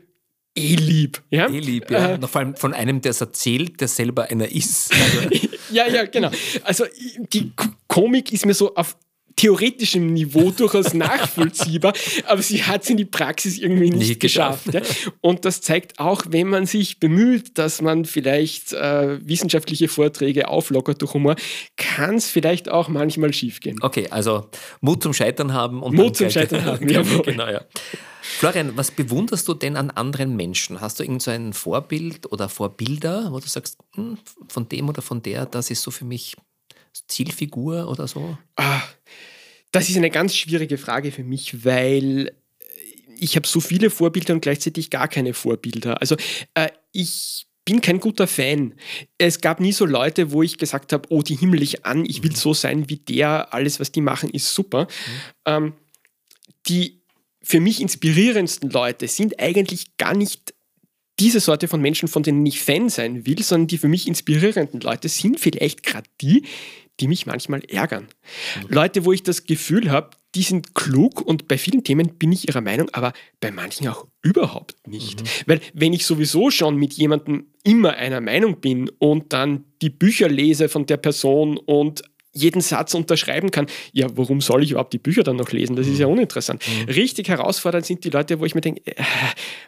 eh 0.54 0.74
lieb. 0.74 1.22
Ja? 1.30 1.48
Eh 1.48 1.58
lieb, 1.58 1.90
ja. 1.90 2.14
Äh, 2.14 2.26
vor 2.26 2.40
allem 2.40 2.56
von 2.56 2.74
einem, 2.74 3.00
der 3.00 3.10
es 3.10 3.20
erzählt, 3.20 3.80
der 3.80 3.88
selber 3.88 4.30
einer 4.30 4.50
ist. 4.50 4.92
Also. 4.92 5.48
ja, 5.72 5.88
ja, 5.88 6.04
genau. 6.04 6.30
Also 6.64 6.84
die 7.32 7.52
Komik 7.88 8.32
ist 8.32 8.46
mir 8.46 8.54
so 8.54 8.74
auf 8.74 8.96
theoretischem 9.36 10.14
Niveau 10.14 10.50
durchaus 10.50 10.94
nachvollziehbar, 10.94 11.92
aber 12.26 12.42
sie 12.42 12.64
hat 12.64 12.82
es 12.82 12.90
in 12.90 12.96
die 12.96 13.04
Praxis 13.04 13.58
irgendwie 13.58 13.90
nicht, 13.90 14.08
nicht 14.08 14.20
geschafft. 14.20 14.72
Ja? 14.72 14.80
Und 15.20 15.44
das 15.44 15.60
zeigt 15.60 15.98
auch, 15.98 16.22
wenn 16.28 16.48
man 16.48 16.66
sich 16.66 16.98
bemüht, 16.98 17.58
dass 17.58 17.82
man 17.82 18.06
vielleicht 18.06 18.72
äh, 18.72 19.18
wissenschaftliche 19.26 19.88
Vorträge 19.88 20.48
auflockert 20.48 21.02
durch 21.02 21.12
Humor, 21.12 21.36
kann 21.76 22.16
es 22.16 22.30
vielleicht 22.30 22.70
auch 22.70 22.88
manchmal 22.88 23.32
schiefgehen. 23.34 23.78
Okay, 23.82 24.08
also 24.10 24.48
Mut 24.80 25.02
zum 25.02 25.12
Scheitern 25.12 25.52
haben 25.52 25.82
und 25.82 25.94
Mut 25.94 26.16
zum 26.16 26.30
Scheitern 26.30 26.64
haben, 26.64 26.88
ja. 26.88 27.02
genau, 27.02 27.46
ja. 27.46 27.60
Florian, 28.22 28.76
was 28.76 28.90
bewunderst 28.90 29.46
du 29.46 29.54
denn 29.54 29.76
an 29.76 29.90
anderen 29.90 30.34
Menschen? 30.34 30.80
Hast 30.80 30.98
du 30.98 31.04
irgend 31.04 31.22
so 31.22 31.30
ein 31.30 31.52
Vorbild 31.52 32.32
oder 32.32 32.48
Vorbilder, 32.48 33.28
wo 33.30 33.38
du 33.38 33.46
sagst, 33.46 33.78
hm, 33.94 34.18
von 34.48 34.68
dem 34.68 34.88
oder 34.88 35.02
von 35.02 35.22
der, 35.22 35.46
das 35.46 35.70
ist 35.70 35.82
so 35.82 35.90
für 35.90 36.04
mich 36.04 36.36
Zielfigur 37.08 37.88
oder 37.88 38.06
so? 38.08 38.38
Ah, 38.56 38.82
das 39.72 39.88
ist 39.88 39.96
eine 39.96 40.10
ganz 40.10 40.34
schwierige 40.34 40.78
Frage 40.78 41.12
für 41.12 41.24
mich, 41.24 41.64
weil 41.64 42.32
ich 43.18 43.36
habe 43.36 43.46
so 43.46 43.60
viele 43.60 43.90
Vorbilder 43.90 44.34
und 44.34 44.40
gleichzeitig 44.40 44.90
gar 44.90 45.08
keine 45.08 45.34
Vorbilder. 45.34 46.00
Also 46.00 46.16
äh, 46.54 46.68
ich 46.92 47.46
bin 47.64 47.80
kein 47.80 48.00
guter 48.00 48.26
Fan. 48.26 48.74
Es 49.18 49.40
gab 49.40 49.60
nie 49.60 49.72
so 49.72 49.84
Leute, 49.84 50.30
wo 50.32 50.42
ich 50.42 50.56
gesagt 50.56 50.92
habe, 50.92 51.08
oh, 51.10 51.22
die 51.22 51.36
himmel 51.36 51.62
ich 51.62 51.84
an, 51.84 52.04
ich 52.04 52.22
will 52.22 52.30
mhm. 52.30 52.36
so 52.36 52.54
sein 52.54 52.88
wie 52.88 52.96
der, 52.96 53.52
alles, 53.52 53.80
was 53.80 53.92
die 53.92 54.00
machen, 54.00 54.30
ist 54.30 54.54
super. 54.54 54.84
Mhm. 54.84 54.86
Ähm, 55.46 55.72
die 56.68 57.02
für 57.42 57.60
mich 57.60 57.80
inspirierendsten 57.80 58.70
Leute 58.70 59.08
sind 59.08 59.38
eigentlich 59.40 59.96
gar 59.98 60.14
nicht 60.14 60.54
diese 61.18 61.40
Sorte 61.40 61.68
von 61.68 61.80
Menschen, 61.80 62.08
von 62.08 62.22
denen 62.22 62.44
ich 62.44 62.60
Fan 62.60 62.88
sein 62.88 63.26
will, 63.26 63.42
sondern 63.42 63.68
die 63.68 63.78
für 63.78 63.88
mich 63.88 64.06
inspirierenden 64.06 64.80
Leute 64.80 65.08
sind 65.08 65.40
vielleicht 65.40 65.82
gerade 65.82 66.08
die, 66.20 66.44
die 67.00 67.08
mich 67.08 67.26
manchmal 67.26 67.62
ärgern. 67.64 68.08
Mhm. 68.62 68.74
Leute, 68.74 69.04
wo 69.04 69.12
ich 69.12 69.22
das 69.22 69.44
Gefühl 69.44 69.90
habe, 69.90 70.10
die 70.34 70.42
sind 70.42 70.74
klug 70.74 71.22
und 71.22 71.48
bei 71.48 71.56
vielen 71.56 71.82
Themen 71.82 72.18
bin 72.18 72.32
ich 72.32 72.46
ihrer 72.46 72.60
Meinung, 72.60 72.90
aber 72.92 73.12
bei 73.40 73.50
manchen 73.50 73.88
auch 73.88 74.06
überhaupt 74.22 74.76
nicht. 74.86 75.22
Mhm. 75.22 75.26
Weil 75.46 75.60
wenn 75.72 75.92
ich 75.92 76.04
sowieso 76.04 76.50
schon 76.50 76.76
mit 76.76 76.94
jemandem 76.94 77.46
immer 77.64 77.94
einer 77.94 78.20
Meinung 78.20 78.60
bin 78.60 78.90
und 78.98 79.32
dann 79.32 79.64
die 79.82 79.90
Bücher 79.90 80.28
lese 80.28 80.68
von 80.68 80.86
der 80.86 80.98
Person 80.98 81.56
und 81.56 82.02
jeden 82.32 82.60
Satz 82.60 82.92
unterschreiben 82.92 83.50
kann, 83.50 83.66
ja, 83.92 84.08
warum 84.14 84.42
soll 84.42 84.62
ich 84.62 84.72
überhaupt 84.72 84.92
die 84.92 84.98
Bücher 84.98 85.22
dann 85.22 85.36
noch 85.36 85.52
lesen? 85.52 85.74
Das 85.74 85.86
ist 85.86 85.98
ja 85.98 86.06
mhm. 86.06 86.14
uninteressant. 86.14 86.62
Mhm. 86.68 86.92
Richtig 86.92 87.28
herausfordernd 87.28 87.86
sind 87.86 88.04
die 88.04 88.10
Leute, 88.10 88.38
wo 88.38 88.44
ich 88.44 88.54
mir 88.54 88.60
denke, 88.60 88.82
äh, 88.86 89.02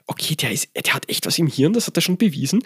okay, 0.07 0.35
der, 0.35 0.53
ist, 0.53 0.69
der 0.75 0.93
hat 0.93 1.09
echt 1.09 1.27
was 1.27 1.39
im 1.39 1.47
Hirn, 1.47 1.73
das 1.73 1.87
hat 1.87 1.97
er 1.97 2.03
schon 2.03 2.19
bewiesen, 2.19 2.63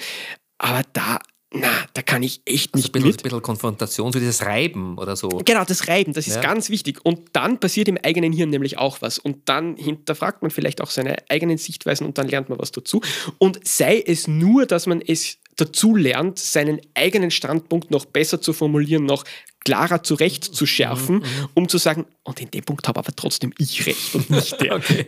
aber 0.58 0.82
da 0.92 1.18
na, 1.54 1.68
da 1.94 2.02
kann 2.02 2.22
ich 2.22 2.40
echt 2.46 2.74
nicht 2.74 2.86
also 2.86 2.88
ein 2.88 2.92
bisschen, 2.92 3.08
mit. 3.08 3.20
Ein 3.20 3.22
bisschen 3.24 3.42
Konfrontation, 3.42 4.12
so 4.12 4.18
dieses 4.18 4.44
Reiben 4.44 4.96
oder 4.98 5.16
so. 5.16 5.28
Genau, 5.28 5.64
das 5.64 5.88
Reiben, 5.88 6.12
das 6.12 6.26
ist 6.26 6.36
ja. 6.36 6.42
ganz 6.42 6.70
wichtig. 6.70 7.04
Und 7.04 7.20
dann 7.32 7.60
passiert 7.60 7.88
im 7.88 7.98
eigenen 8.02 8.32
Hirn 8.32 8.50
nämlich 8.50 8.78
auch 8.78 9.02
was. 9.02 9.18
Und 9.18 9.48
dann 9.48 9.76
hinterfragt 9.76 10.42
man 10.42 10.50
vielleicht 10.50 10.80
auch 10.80 10.90
seine 10.90 11.16
eigenen 11.28 11.58
Sichtweisen 11.58 12.06
und 12.06 12.18
dann 12.18 12.28
lernt 12.28 12.48
man 12.48 12.58
was 12.58 12.72
dazu. 12.72 13.02
Und 13.38 13.66
sei 13.66 14.02
es 14.04 14.28
nur, 14.28 14.66
dass 14.66 14.86
man 14.86 15.00
es 15.00 15.38
dazu 15.56 15.94
lernt, 15.94 16.38
seinen 16.38 16.80
eigenen 16.94 17.30
Standpunkt 17.30 17.90
noch 17.90 18.06
besser 18.06 18.40
zu 18.40 18.52
formulieren, 18.52 19.04
noch 19.04 19.24
klarer 19.64 20.02
zurechtzuschärfen, 20.02 21.16
mhm, 21.16 21.22
mhm. 21.22 21.48
um 21.54 21.68
zu 21.68 21.78
sagen, 21.78 22.06
und 22.24 22.40
in 22.40 22.50
dem 22.50 22.64
Punkt 22.64 22.88
habe 22.88 22.98
aber 22.98 23.14
trotzdem 23.14 23.52
ich 23.58 23.86
recht 23.86 24.14
und 24.14 24.30
nicht 24.30 24.60
der. 24.60 24.74
okay. 24.76 25.06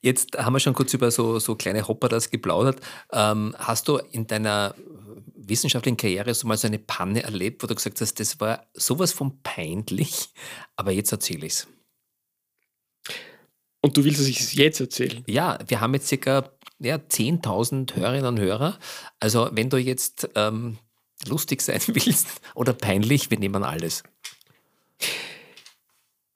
Jetzt 0.00 0.38
haben 0.38 0.54
wir 0.54 0.60
schon 0.60 0.74
kurz 0.74 0.94
über 0.94 1.10
so, 1.10 1.38
so 1.38 1.56
kleine 1.56 1.86
Hopper 1.86 2.08
das 2.08 2.30
geplaudert. 2.30 2.80
Ähm, 3.12 3.54
hast 3.58 3.88
du 3.88 3.98
in 4.12 4.26
deiner 4.26 4.74
wissenschaftlichen 5.48 5.96
Karriere 5.96 6.34
so 6.34 6.46
mal 6.46 6.56
so 6.56 6.66
eine 6.66 6.78
Panne 6.78 7.22
erlebt, 7.22 7.62
wo 7.62 7.66
du 7.66 7.74
gesagt 7.74 8.00
hast, 8.00 8.20
das 8.20 8.40
war 8.40 8.66
sowas 8.74 9.12
von 9.12 9.42
peinlich, 9.42 10.28
aber 10.76 10.92
jetzt 10.92 11.12
erzähle 11.12 11.46
ich 11.46 11.52
es. 11.52 11.68
Und 13.80 13.96
du 13.96 14.04
willst, 14.04 14.20
dass 14.20 14.28
ich 14.28 14.40
es 14.40 14.54
jetzt 14.54 14.80
erzähle? 14.80 15.24
Ja, 15.26 15.58
wir 15.66 15.80
haben 15.80 15.94
jetzt 15.94 16.06
circa 16.06 16.50
ja, 16.78 16.96
10.000 16.96 17.96
Hörerinnen 17.96 18.26
und 18.26 18.40
Hörer. 18.40 18.78
Also 19.18 19.48
wenn 19.52 19.70
du 19.70 19.76
jetzt 19.76 20.28
ähm, 20.36 20.78
lustig 21.26 21.62
sein 21.62 21.80
willst 21.88 22.28
oder 22.54 22.72
peinlich, 22.72 23.30
wir 23.30 23.38
nehmen 23.38 23.64
alles. 23.64 24.04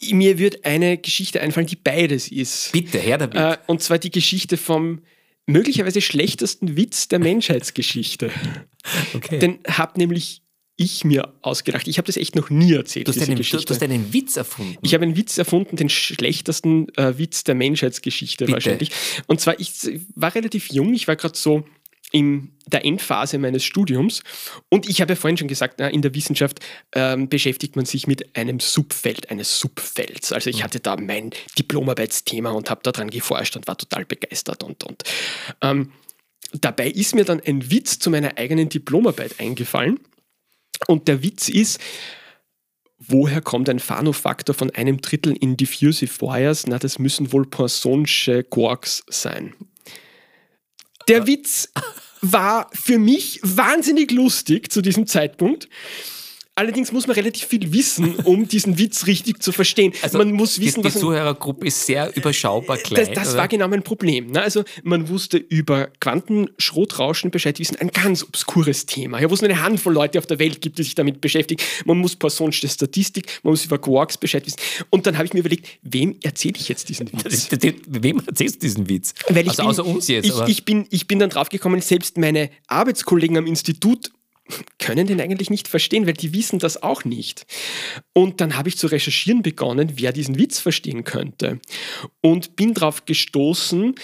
Mir 0.03 0.39
wird 0.39 0.65
eine 0.65 0.99
Geschichte 0.99 1.41
einfallen, 1.41 1.67
die 1.67 1.77
beides 1.77 2.31
ist. 2.31 2.73
Bitte, 2.73 2.99
her 2.99 3.19
damit. 3.19 3.37
Äh, 3.37 3.59
und 3.67 3.81
zwar 3.83 3.99
die 3.99 4.11
Geschichte 4.11 4.57
vom 4.57 5.03
möglicherweise 5.47 6.01
schlechtesten 6.01 6.77
Witz 6.77 7.09
der 7.09 7.19
Menschheitsgeschichte. 7.19 8.31
Okay. 9.15 9.41
Den 9.41 9.59
habe 9.67 9.99
nämlich 9.99 10.43
ich 10.77 11.05
mir 11.05 11.35
ausgedacht. 11.43 11.89
Ich 11.89 11.99
habe 11.99 12.07
das 12.07 12.17
echt 12.17 12.37
noch 12.37 12.51
nie 12.51 12.75
erzählt. 12.75 13.09
Du 13.09 13.13
hast, 13.13 13.21
einen, 13.29 13.37
du 13.37 13.43
hast 13.43 13.83
einen 13.83 14.13
Witz 14.13 14.37
erfunden. 14.37 14.79
Ich 14.83 14.95
habe 14.95 15.05
einen 15.05 15.17
Witz 15.17 15.39
erfunden, 15.39 15.75
den 15.75 15.89
schlechtesten 15.89 16.89
äh, 16.97 17.19
Witz 17.19 17.43
der 17.43 17.57
Menschheitsgeschichte 17.57 18.45
Bitte. 18.45 18.53
wahrscheinlich. 18.53 18.91
Und 19.27 19.41
zwar, 19.41 19.59
ich 19.59 19.73
war 20.15 20.35
relativ 20.35 20.71
jung, 20.71 20.95
ich 20.95 21.09
war 21.09 21.17
gerade 21.17 21.37
so 21.37 21.65
in 22.13 22.53
der 22.67 22.85
Endphase 22.85 23.39
meines 23.39 23.65
Studiums. 23.65 24.23
Und 24.69 24.89
ich 24.89 25.01
habe 25.01 25.13
ja 25.13 25.17
vorhin 25.17 25.37
schon 25.37 25.49
gesagt, 25.49 25.81
in 25.81 26.03
der 26.03 26.15
Wissenschaft 26.15 26.61
ähm, 26.95 27.29
beschäftigt 27.29 27.77
man 27.77 27.85
sich 27.85 28.07
mit 28.07 28.37
einem 28.37 28.61
Subfeld 28.61 29.31
eines 29.31 29.59
Subfelds. 29.59 30.33
Also 30.33 30.51
ich 30.51 30.59
mhm. 30.59 30.63
hatte 30.65 30.81
da 30.81 30.97
mein 30.97 31.31
Diplomarbeitsthema 31.59 32.51
und 32.51 32.71
habe 32.71 32.81
daran 32.83 33.11
geforscht 33.11 33.57
und 33.57 33.67
war 33.67 33.79
total 33.79 34.05
begeistert. 34.05 34.63
Und, 34.63 34.85
und 34.85 35.03
ähm, 35.63 35.93
dabei 36.53 36.89
ist 36.89 37.15
mir 37.15 37.25
dann 37.25 37.41
ein 37.41 37.71
Witz 37.71 37.99
zu 37.99 38.11
meiner 38.11 38.37
eigenen 38.37 38.69
Diplomarbeit 38.69 39.39
eingefallen. 39.39 40.01
Und 40.87 41.09
der 41.09 41.23
Witz 41.23 41.49
ist, 41.49 41.81
woher 42.99 43.41
kommt 43.41 43.69
ein 43.69 43.79
Fano-Faktor 43.79 44.55
von 44.55 44.71
einem 44.71 45.01
Drittel 45.01 45.37
in 45.37 45.57
Diffusive 45.57 46.21
Wires? 46.21 46.67
Na, 46.67 46.79
das 46.79 46.99
müssen 46.99 47.33
wohl 47.33 47.47
Poissonsche 47.47 48.45
Quarks 48.45 49.05
sein. 49.09 49.55
Der 51.09 51.27
Witz 51.27 51.69
war 52.21 52.69
für 52.73 52.99
mich 52.99 53.41
wahnsinnig 53.43 54.11
lustig 54.11 54.73
zu 54.73 54.83
diesem 54.83 55.07
Zeitpunkt. 55.07 55.69
Allerdings 56.59 56.91
muss 56.91 57.07
man 57.07 57.17
relativ 57.17 57.45
viel 57.45 57.71
wissen, 57.71 58.15
um 58.25 58.49
diesen 58.49 58.79
Witz 58.79 59.07
richtig 59.07 59.43
zu 59.43 59.53
verstehen. 59.53 59.93
Also 60.01 60.17
man 60.17 60.33
muss 60.33 60.59
wissen, 60.59 60.83
die, 60.83 60.89
die 60.89 60.99
Zuhörergruppe 60.99 61.67
ist 61.67 61.85
sehr 61.85 62.17
überschaubar 62.17 62.79
klein. 62.79 63.09
Das, 63.13 63.27
das 63.27 63.37
war 63.37 63.47
genau 63.47 63.69
mein 63.69 63.83
Problem. 63.83 64.31
Ne? 64.31 64.41
Also 64.41 64.65
man 64.83 65.11
wusste 65.11 65.37
über 65.37 65.89
Quantenschrotrauschen 66.01 67.31
Bescheid 67.31 67.59
wissen, 67.59 67.77
ein 67.77 67.89
ganz 67.89 68.23
obskures 68.23 68.87
Thema, 68.87 69.21
ja, 69.21 69.29
wo 69.29 69.35
es 69.35 69.43
nur 69.43 69.51
eine 69.51 69.63
Handvoll 69.63 69.93
Leute 69.93 70.19
auf 70.19 70.25
der 70.25 70.39
Welt 70.39 70.63
gibt, 70.63 70.79
die 70.79 70.85
sich 70.85 70.95
damit 70.95 71.21
beschäftigen. 71.21 71.63
Man 71.85 71.99
muss 71.99 72.17
Poissonsche 72.17 72.67
Statistik, 72.67 73.27
man 73.43 73.51
muss 73.51 73.67
über 73.67 73.77
Quarks 73.79 74.17
Bescheid 74.17 74.47
wissen. 74.47 74.59
Und 74.89 75.07
dann 75.07 75.19
habe 75.19 75.27
ich 75.27 75.35
mir 75.35 75.41
überlegt, 75.41 75.69
wem 75.83 76.17
erzähle 76.23 76.55
ich 76.57 76.71
jetzt 76.71 76.89
diesen 76.89 77.13
Witz? 77.13 77.51
wem 77.87 78.23
erzählst 78.27 78.57
du 78.57 78.61
diesen 78.61 78.89
Witz? 78.89 79.13
Weil 79.29 79.43
ich 79.43 79.51
also 79.51 79.63
bin, 79.63 79.71
außer 79.71 79.85
uns 79.85 80.09
jetzt. 80.09 80.25
Ich, 80.25 80.41
ich, 80.47 80.65
bin, 80.65 80.87
ich 80.89 81.07
bin 81.07 81.19
dann 81.19 81.29
draufgekommen, 81.29 81.83
selbst 81.83 82.17
meine 82.17 82.49
Arbeitskollegen 82.67 83.37
am 83.37 83.47
Institut 83.47 84.11
können 84.79 85.07
den 85.07 85.21
eigentlich 85.21 85.51
nicht 85.51 85.69
verstehen, 85.69 86.07
weil 86.07 86.15
die 86.15 86.33
wissen 86.33 86.59
das 86.59 86.83
auch 86.83 87.05
nicht. 87.05 87.47
Und 88.13 88.41
dann 88.41 88.57
habe 88.57 88.69
ich 88.69 88.79
zu 88.79 88.87
recherchieren 88.87 89.43
begonnen, 89.43 89.93
wer 89.97 90.13
diesen 90.13 90.39
Witz 90.39 90.59
verstehen 90.59 91.05
könnte. 91.05 91.61
Und 92.21 92.57
bin 92.57 92.75
darauf 92.75 93.05
gestoßen, 93.05 93.95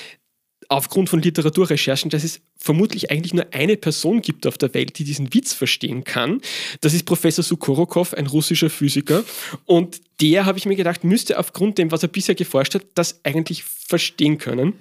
aufgrund 0.69 1.11
von 1.11 1.21
Literaturrecherchen, 1.21 2.11
dass 2.11 2.25
es 2.25 2.41
vermutlich 2.57 3.11
eigentlich 3.11 3.35
nur 3.35 3.47
eine 3.53 3.77
Person 3.77 4.23
gibt 4.23 4.47
auf 4.47 4.57
der 4.57 4.73
Welt, 4.75 4.99
die 4.99 5.05
diesen 5.05 5.35
Witz 5.35 5.53
verstehen 5.53 6.05
kann. 6.05 6.41
Das 6.81 6.95
ist 6.95 7.05
Professor 7.05 7.45
Sukhorokov, 7.45 8.15
ein 8.15 8.27
russischer 8.27 8.71
Physiker. 8.71 9.25
Und 9.67 10.01
der, 10.21 10.47
habe 10.47 10.59
ich 10.59 10.67
mir 10.67 10.77
gedacht, 10.77 11.05
müsste 11.05 11.39
aufgrund 11.39 11.79
dem, 11.79 11.91
was 11.91 12.03
er 12.03 12.09
bisher 12.09 12.35
geforscht 12.35 12.75
hat, 12.75 12.87
das 12.95 13.21
eigentlich 13.25 13.65
verstehen 13.65 14.39
können. 14.39 14.75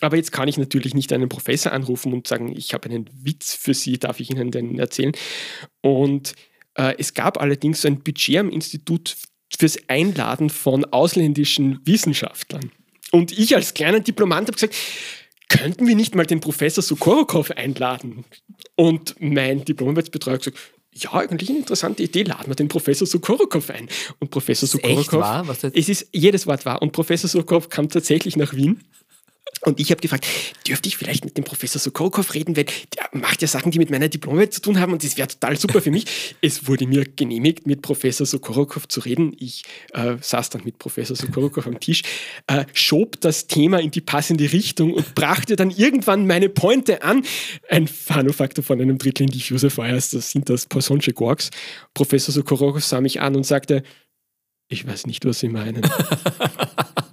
Aber 0.00 0.16
jetzt 0.16 0.32
kann 0.32 0.48
ich 0.48 0.58
natürlich 0.58 0.94
nicht 0.94 1.12
einen 1.12 1.28
Professor 1.28 1.72
anrufen 1.72 2.12
und 2.12 2.28
sagen, 2.28 2.54
ich 2.56 2.72
habe 2.72 2.88
einen 2.88 3.08
Witz 3.12 3.54
für 3.54 3.74
Sie, 3.74 3.98
darf 3.98 4.20
ich 4.20 4.30
Ihnen 4.30 4.50
den 4.50 4.78
erzählen? 4.78 5.12
Und 5.80 6.34
äh, 6.74 6.94
es 6.98 7.14
gab 7.14 7.40
allerdings 7.40 7.82
so 7.82 7.88
ein 7.88 8.02
Budget 8.02 8.36
am 8.38 8.50
Institut 8.50 9.16
fürs 9.56 9.78
Einladen 9.88 10.50
von 10.50 10.84
ausländischen 10.84 11.80
Wissenschaftlern. 11.84 12.70
Und 13.10 13.36
ich 13.36 13.56
als 13.56 13.74
kleiner 13.74 14.00
Diplomant 14.00 14.48
habe 14.48 14.54
gesagt, 14.54 14.76
könnten 15.48 15.86
wir 15.86 15.96
nicht 15.96 16.14
mal 16.14 16.26
den 16.26 16.40
Professor 16.40 16.82
Sukorokov 16.82 17.50
einladen? 17.52 18.24
Und 18.76 19.16
mein 19.18 19.64
Diplomarbeitsbetreuer 19.64 20.34
hat 20.34 20.44
gesagt, 20.44 20.58
ja, 20.94 21.14
eigentlich 21.14 21.48
eine 21.48 21.60
interessante 21.60 22.02
Idee, 22.02 22.22
laden 22.22 22.48
wir 22.48 22.54
den 22.54 22.68
Professor 22.68 23.06
Sukorokov 23.06 23.70
ein. 23.70 23.88
Und 24.18 24.30
Professor 24.30 24.68
Sukorokov, 24.68 25.24
es 25.72 25.88
ist 25.88 26.08
jedes 26.12 26.46
Wort 26.46 26.66
wahr. 26.66 26.82
Und 26.82 26.92
Professor 26.92 27.28
Sukorokov 27.28 27.68
kam 27.70 27.88
tatsächlich 27.88 28.36
nach 28.36 28.54
Wien 28.54 28.82
und 29.62 29.80
ich 29.80 29.90
habe 29.90 30.00
gefragt, 30.00 30.26
dürfte 30.66 30.88
ich 30.88 30.96
vielleicht 30.96 31.24
mit 31.24 31.36
dem 31.36 31.44
Professor 31.44 31.80
Sokolkov 31.80 32.34
reden, 32.34 32.56
weil 32.56 32.64
der 32.64 33.08
macht 33.12 33.42
ja 33.42 33.48
Sachen, 33.48 33.70
die 33.70 33.78
mit 33.78 33.90
meiner 33.90 34.08
Diplomarbeit 34.08 34.52
zu 34.52 34.60
tun 34.60 34.80
haben 34.80 34.92
und 34.92 35.04
das 35.04 35.16
wäre 35.16 35.28
total 35.28 35.56
super 35.56 35.80
für 35.80 35.90
mich. 35.90 36.06
es 36.40 36.66
wurde 36.66 36.86
mir 36.86 37.04
genehmigt, 37.04 37.66
mit 37.66 37.82
Professor 37.82 38.26
Sokolkov 38.26 38.88
zu 38.88 39.00
reden. 39.00 39.34
Ich 39.38 39.64
äh, 39.92 40.16
saß 40.20 40.50
dann 40.50 40.62
mit 40.64 40.78
Professor 40.78 41.16
Sokolkov 41.16 41.66
am 41.66 41.80
Tisch, 41.80 42.02
äh, 42.46 42.64
schob 42.72 43.20
das 43.20 43.46
Thema 43.46 43.80
in 43.80 43.90
die 43.90 44.00
passende 44.00 44.52
Richtung 44.52 44.92
und 44.92 45.14
brachte 45.14 45.56
dann 45.56 45.70
irgendwann 45.70 46.26
meine 46.26 46.48
Pointe 46.48 47.02
an. 47.02 47.24
Ein 47.68 47.88
Fanofaktor 47.88 48.64
von 48.64 48.80
einem 48.80 48.98
Drittel 48.98 49.24
in 49.24 49.30
Diffuser 49.30 49.70
Fires, 49.70 50.10
das 50.10 50.30
sind 50.30 50.48
das 50.48 50.66
Poissonsche 50.66 51.12
Quarks. 51.12 51.50
Professor 51.94 52.32
Sokolkov 52.32 52.84
sah 52.84 53.00
mich 53.00 53.20
an 53.20 53.36
und 53.36 53.44
sagte, 53.44 53.82
ich 54.68 54.86
weiß 54.86 55.06
nicht, 55.06 55.24
was 55.24 55.40
Sie 55.40 55.48
meinen. 55.48 55.82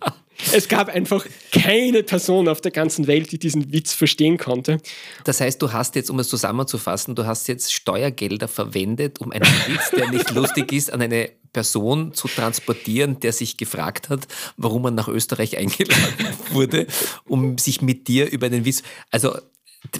Es 0.54 0.68
gab 0.68 0.90
einfach 0.90 1.26
keine 1.52 2.04
Person 2.04 2.48
auf 2.48 2.62
der 2.62 2.72
ganzen 2.72 3.08
Welt, 3.08 3.32
die 3.32 3.40
diesen 3.40 3.72
Witz 3.72 3.94
verstehen 3.94 4.38
konnte. 4.38 4.80
Das 5.24 5.42
heißt, 5.42 5.62
du 5.62 5.72
hast 5.72 5.96
jetzt, 5.96 6.10
um 6.10 6.20
es 6.20 6.30
zusammenzufassen, 6.30 7.16
du 7.16 7.26
hast 7.26 7.48
jetzt 7.48 7.74
Steuergelder 7.74 8.48
verwendet, 8.48 9.22
um 9.22 9.32
einen 9.32 9.46
Witz, 9.68 9.92
der 9.92 10.10
nicht 10.10 10.32
lustig 10.32 10.72
ist, 10.72 10.92
an 10.92 11.02
eine 11.02 11.32
Person 11.54 12.14
zu 12.14 12.28
transportieren, 12.28 13.22
der 13.22 13.32
sich 13.32 13.56
gefragt 13.56 14.10
hat, 14.10 14.28
warum 14.58 14.82
man 14.82 14.96
nach 14.96 15.08
Österreich 15.08 15.58
eingeladen 15.58 16.28
wurde, 16.52 16.88
um 17.26 17.58
sich 17.58 17.82
mit 17.82 18.10
dir 18.10 18.30
über 18.30 18.50
den 18.50 18.66
Witz. 18.66 18.84
Also 19.10 19.38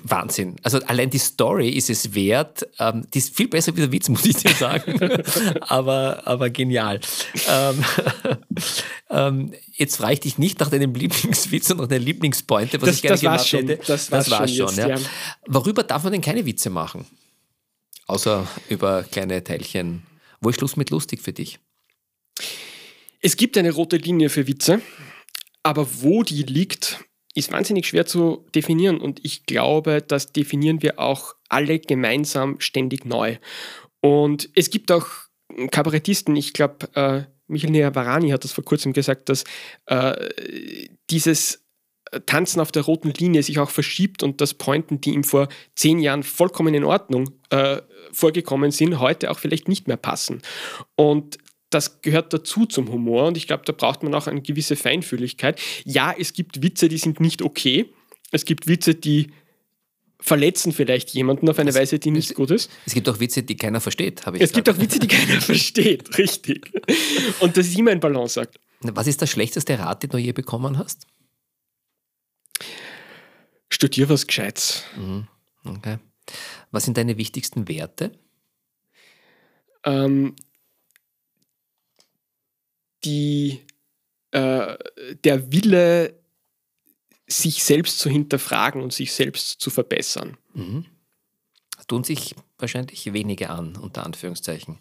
Wahnsinn. 0.04 0.56
Also 0.64 0.80
allein 0.88 1.10
die 1.10 1.20
Story 1.20 1.70
ist 1.70 1.90
es 1.90 2.14
wert. 2.14 2.68
Ähm, 2.80 3.08
die 3.14 3.20
ist 3.20 3.36
viel 3.36 3.48
besser 3.48 3.76
wie 3.76 3.82
der 3.82 3.92
Witz, 3.92 4.10
muss 4.10 4.26
ich 4.26 4.36
dir 4.36 4.52
sagen. 4.52 5.00
aber, 5.62 6.24
aber 6.26 6.50
genial. 6.50 7.00
Ähm, 7.48 7.84
ähm, 9.10 9.54
jetzt 9.72 9.98
frage 9.98 10.14
ich 10.14 10.20
dich 10.22 10.38
nicht 10.38 10.60
nach 10.60 10.70
deinem 10.70 10.94
Lieblingswitz 10.94 11.70
und 11.72 11.78
nach 11.78 11.88
deiner 11.88 12.04
Lieblingspointe, 12.04 12.82
was 12.82 12.88
das, 12.88 12.96
ich 12.98 13.02
gerne 13.04 13.20
gemacht 13.20 13.48
schon, 13.48 13.68
hätte. 13.68 13.78
Das, 13.86 14.10
das 14.10 14.32
war 14.32 14.48
schon, 14.48 14.68
jetzt, 14.68 14.78
ja. 14.78 14.90
ja. 14.90 15.00
Worüber 15.48 15.84
darf 15.84 16.04
man 16.04 16.14
denn 16.14 16.22
keine 16.22 16.46
Witze 16.46 16.70
machen? 16.70 17.06
Außer 18.08 18.48
über 18.70 19.04
kleine 19.04 19.44
Teilchen. 19.44 20.04
Wo 20.42 20.50
ist 20.50 20.58
Schluss 20.58 20.76
mit 20.76 20.90
lustig 20.90 21.22
für 21.22 21.34
dich? 21.34 21.60
Es 23.22 23.38
gibt 23.38 23.58
eine 23.58 23.72
rote 23.72 23.98
Linie 23.98 24.30
für 24.30 24.48
Witze, 24.48 24.82
aber 25.64 25.88
wo 26.02 26.24
die 26.24 26.44
liegt, 26.44 27.00
ist 27.34 27.52
wahnsinnig 27.52 27.88
schwer 27.88 28.06
zu 28.06 28.46
definieren 28.54 29.00
und 29.00 29.24
ich 29.24 29.46
glaube, 29.46 30.02
das 30.02 30.32
definieren 30.32 30.82
wir 30.82 31.00
auch 31.00 31.36
alle 31.50 31.80
gemeinsam 31.80 32.60
ständig 32.60 33.06
neu. 33.06 33.38
Und 34.02 34.50
es 34.54 34.70
gibt 34.70 34.92
auch 34.92 35.08
Kabarettisten, 35.72 36.36
ich 36.36 36.54
glaube, 36.54 36.88
äh, 36.94 37.24
Michael 37.48 37.72
Neavarani 37.72 38.30
hat 38.30 38.44
das 38.44 38.52
vor 38.52 38.64
kurzem 38.64 38.94
gesagt, 38.94 39.30
dass 39.30 39.44
äh, 39.86 40.30
dieses 41.10 41.66
Tanzen 42.26 42.60
auf 42.60 42.72
der 42.72 42.84
roten 42.84 43.12
Linie 43.12 43.44
sich 43.44 43.60
auch 43.60 43.70
verschiebt 43.70 44.24
und 44.24 44.42
dass 44.42 44.54
Pointen, 44.54 45.02
die 45.02 45.12
ihm 45.12 45.24
vor 45.24 45.48
zehn 45.76 46.00
Jahren 46.00 46.24
vollkommen 46.24 46.74
in 46.74 46.84
Ordnung 46.84 47.32
äh, 47.50 47.82
vorgekommen 48.12 48.72
sind, 48.72 49.00
heute 49.00 49.32
auch 49.32 49.40
vielleicht 49.40 49.68
nicht 49.68 49.88
mehr 49.88 49.98
passen. 49.98 50.42
Und 50.96 51.38
das 51.70 52.02
gehört 52.02 52.32
dazu 52.32 52.66
zum 52.66 52.92
Humor 52.92 53.28
und 53.28 53.38
ich 53.38 53.48
glaube, 53.48 53.64
da 53.66 53.74
braucht 53.74 54.04
man 54.04 54.14
auch 54.14 54.28
eine 54.28 54.42
gewisse 54.42 54.76
Feinfühligkeit. 54.76 55.60
Ja, 55.84 56.14
es 56.18 56.34
gibt 56.34 56.62
Witze, 56.62 56.88
die 56.88 56.98
sind 56.98 57.20
nicht 57.20 57.42
okay. 57.42 57.92
Es 58.32 58.46
gibt 58.46 58.68
Witze, 58.68 58.96
die 58.96 59.32
verletzen 60.26 60.72
vielleicht 60.72 61.12
jemanden 61.12 61.48
auf 61.50 61.60
eine 61.60 61.70
es, 61.70 61.76
Weise, 61.76 62.00
die 62.00 62.10
nicht 62.10 62.32
es, 62.32 62.36
gut 62.36 62.50
ist. 62.50 62.72
Es 62.86 62.94
gibt 62.94 63.08
auch 63.08 63.20
Witze, 63.20 63.44
die 63.44 63.56
keiner 63.56 63.80
versteht, 63.80 64.26
habe 64.26 64.38
ich 64.38 64.44
Es 64.44 64.52
gesagt. 64.52 64.66
gibt 64.66 64.76
auch 64.76 64.82
Witze, 64.82 65.00
die 65.00 65.08
keiner 65.08 65.40
versteht, 65.42 66.18
richtig. 66.18 66.72
Und 67.40 67.56
das 67.56 67.68
ist 67.68 67.78
immer 67.78 67.92
ein 67.92 68.00
Balanceakt. 68.00 68.60
Was 68.82 69.08
ist 69.08 69.22
der 69.22 69.28
schlechteste 69.28 69.78
Rat, 69.78 70.04
den 70.04 70.10
du 70.10 70.18
je 70.18 70.32
bekommen 70.32 70.80
hast? 70.80 71.06
Studier 73.70 74.10
was 74.10 74.26
Gescheites. 74.26 74.84
Mhm. 74.98 75.28
Okay. 75.64 75.98
Was 76.72 76.86
sind 76.86 76.98
deine 76.98 77.18
wichtigsten 77.18 77.68
Werte? 77.68 78.12
Ähm, 79.84 80.36
die, 83.04 83.62
äh, 84.32 84.76
der 85.24 85.52
Wille, 85.52 86.20
sich 87.28 87.64
selbst 87.64 88.00
zu 88.00 88.10
hinterfragen 88.10 88.82
und 88.82 88.94
sich 88.94 89.14
selbst 89.14 89.60
zu 89.60 89.70
verbessern. 89.70 90.38
Mhm. 90.54 90.86
Tun 91.88 92.04
sich 92.04 92.36
wahrscheinlich 92.58 93.14
wenige 93.14 93.50
an, 93.50 93.76
unter 93.76 94.06
Anführungszeichen. 94.06 94.80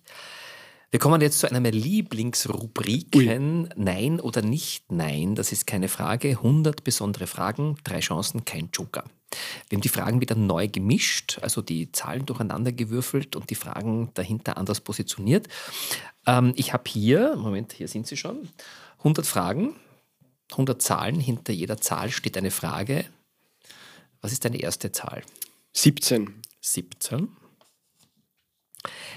Wir 0.91 1.01
kommen 1.01 1.21
jetzt 1.21 1.41
zu 1.41 1.51
einer 1.51 1.59
meiner 1.59 1.77
Lieblingsrubriken. 1.77 3.69
Nein 3.75 4.21
oder 4.21 4.43
nicht 4.43 4.93
Nein, 4.93 5.35
das 5.35 5.51
ist 5.51 5.67
keine 5.67 5.89
Frage. 5.89 6.29
100 6.29 6.85
besondere 6.85 7.27
Fragen, 7.27 7.77
drei 7.83 7.99
Chancen, 7.99 8.45
kein 8.45 8.69
Joker. 8.73 9.03
Wir 9.69 9.77
haben 9.77 9.83
die 9.83 9.89
Fragen 9.89 10.21
wieder 10.21 10.37
neu 10.37 10.69
gemischt, 10.69 11.41
also 11.43 11.63
die 11.63 11.91
Zahlen 11.91 12.27
durcheinander 12.27 12.71
gewürfelt 12.71 13.35
und 13.35 13.51
die 13.51 13.57
Fragen 13.57 14.11
dahinter 14.15 14.57
anders 14.57 14.81
positioniert. 14.81 15.49
Ähm, 16.27 16.53
ich 16.55 16.73
habe 16.73 16.85
hier, 16.87 17.35
Moment, 17.35 17.73
hier 17.73 17.89
sind 17.89 18.07
sie 18.07 18.17
schon, 18.17 18.49
100 18.99 19.27
Fragen, 19.27 19.75
100 20.55 20.81
Zahlen. 20.81 21.21
Hinter 21.21 21.53
jeder 21.53 21.79
Zahl 21.79 22.11
steht 22.11 22.37
eine 22.37 22.51
Frage. 22.51 23.05
Was 24.21 24.33
ist 24.33 24.45
deine 24.45 24.61
erste 24.61 24.91
Zahl? 24.93 25.23
17. 25.73 26.43
17. 26.61 27.29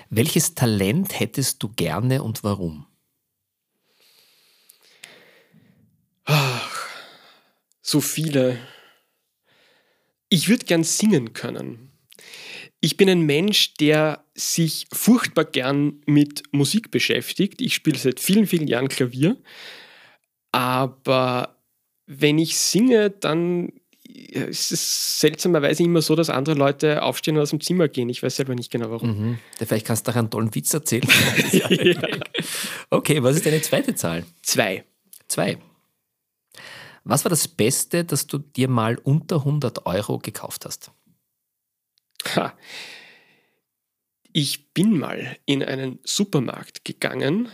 Welches 0.10 0.56
Talent 0.56 1.20
hättest 1.20 1.64
du 1.64 1.70
gerne 1.70 2.24
und 2.24 2.44
warum? 2.44 2.86
Ach, 6.26 6.88
so 7.82 8.02
viele. 8.02 8.60
Ich 10.30 10.50
würde 10.50 10.66
gern 10.66 10.84
singen 10.84 11.34
können. 11.34 11.92
Ich 12.80 12.98
bin 12.98 13.10
ein 13.10 13.22
Mensch, 13.22 13.74
der 13.76 14.26
sich 14.36 14.88
furchtbar 14.92 15.46
gern 15.46 16.02
mit 16.06 16.44
Musik 16.52 16.92
beschäftigt. 16.92 17.62
Ich 17.62 17.74
spiele 17.74 17.98
seit 17.98 18.20
vielen, 18.20 18.46
vielen 18.46 18.68
Jahren 18.68 18.90
Klavier. 18.90 19.38
Aber 20.52 21.58
wenn 22.06 22.38
ich 22.38 22.58
singe, 22.58 23.10
dann 23.10 23.74
ist 24.04 24.72
es 24.72 25.20
seltsamerweise 25.20 25.84
immer 25.84 26.02
so, 26.02 26.16
dass 26.16 26.30
andere 26.30 26.56
Leute 26.56 27.04
aufstehen 27.04 27.36
und 27.36 27.44
aus 27.44 27.50
dem 27.50 27.62
Zimmer 27.62 27.88
gehen. 27.88 28.10
Ich 28.10 28.24
weiß 28.24 28.38
selber 28.38 28.56
nicht 28.56 28.72
genau 28.72 28.90
warum. 28.90 29.10
Mhm. 29.10 29.40
Vielleicht 29.58 29.86
kannst 29.86 30.08
du 30.08 30.12
da 30.12 30.20
einen 30.20 30.30
tollen 30.30 30.54
Witz 30.56 30.74
erzählen. 30.74 31.08
Okay, 32.90 33.22
was 33.22 33.36
ist 33.36 33.46
deine 33.46 33.62
zweite 33.62 33.96
Zahl? 33.96 34.26
Zwei. 34.42 34.86
Zwei. 35.28 35.58
Was 37.04 37.26
war 37.26 37.30
das 37.30 37.48
Beste, 37.48 38.06
das 38.06 38.28
du 38.28 38.38
dir 38.38 38.70
mal 38.70 38.98
unter 38.98 39.38
100 39.38 39.86
Euro 39.86 40.20
gekauft 40.20 40.66
hast? 40.66 40.92
Ha. 42.36 42.54
Ich 44.32 44.74
bin 44.74 44.98
mal 44.98 45.38
in 45.46 45.64
einen 45.64 46.00
Supermarkt 46.04 46.86
gegangen 46.86 47.50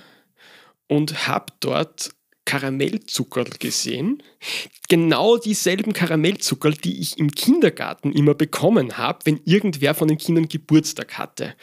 und 0.88 1.28
habe 1.28 1.54
dort 1.60 2.14
Karamellzuckerl 2.46 3.50
gesehen. 3.60 4.22
Genau 4.89 5.38
dieselben 5.38 5.94
Karamellzuckerl, 5.94 6.74
die 6.74 7.00
ich 7.00 7.18
im 7.18 7.32
Kindergarten 7.32 8.12
immer 8.12 8.34
bekommen 8.34 8.98
habe, 8.98 9.20
wenn 9.26 9.39
irgendwer 9.46 9.96
von 9.96 10.08
den 10.08 10.18
Kindern 10.18 10.50
Geburtstag 10.50 11.18
hatte. 11.18 11.56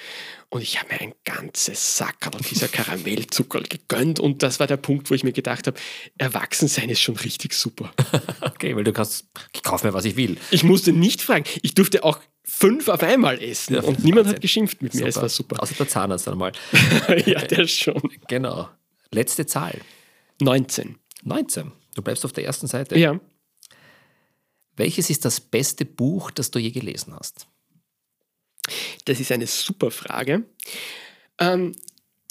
Und 0.49 0.63
ich 0.63 0.81
habe 0.81 0.93
mir 0.93 1.01
ein 1.01 1.15
ganzes 1.25 1.97
Sackerl 1.97 2.41
dieser 2.51 2.69
Karamellzuckerl 2.69 3.65
gegönnt 3.65 4.19
und 4.19 4.43
das 4.43 4.59
war 4.59 4.67
der 4.67 4.79
Punkt, 4.79 5.11
wo 5.11 5.15
ich 5.15 5.23
mir 5.23 5.33
gedacht 5.33 5.67
habe, 5.67 5.79
Erwachsensein 6.19 6.89
ist 6.89 7.01
schon 7.01 7.17
richtig 7.17 7.53
super. 7.53 7.93
okay, 8.41 8.75
weil 8.75 8.85
du 8.85 8.93
kannst, 8.93 9.27
ich 9.53 9.63
kaufe 9.63 9.87
mir, 9.87 9.93
was 9.93 10.07
ich 10.07 10.17
will. 10.17 10.39
Ich 10.51 10.65
musste 10.65 10.93
nicht 10.93 11.23
fragen. 11.23 11.45
Ich 11.63 11.75
durfte 11.75 12.03
auch 12.03 12.19
fünf 12.43 12.89
auf 12.89 13.03
einmal 13.03 13.41
essen 13.41 13.75
ja, 13.75 13.83
und 13.83 14.03
niemand 14.03 14.27
hat 14.27 14.41
geschimpft 14.41 14.83
mit 14.83 14.95
mir. 14.95 15.01
Super. 15.01 15.09
Es 15.09 15.17
war 15.17 15.29
super. 15.29 15.63
Außer 15.63 15.75
der 15.75 15.89
Zahnarzt 15.89 16.27
einmal. 16.27 16.53
ja, 17.27 17.41
der 17.43 17.67
schon. 17.69 18.03
Genau. 18.29 18.69
Letzte 19.13 19.47
Zahl. 19.47 19.79
19. 20.41 20.99
19. 21.23 21.73
Du 21.95 22.03
bleibst 22.03 22.25
auf 22.25 22.33
der 22.33 22.45
ersten 22.45 22.67
Seite. 22.67 22.99
Ja. 22.99 23.21
Welches 24.77 25.11
ist 25.11 25.25
das 25.25 25.41
beste 25.41 25.85
Buch, 25.85 26.31
das 26.31 26.51
du 26.51 26.59
je 26.59 26.71
gelesen 26.71 27.15
hast? 27.15 27.47
Das 29.05 29.21
ist 29.21 29.33
eine 29.33 29.47
super 29.47 29.91
Frage. 29.91 30.45
Ähm, 31.39 31.75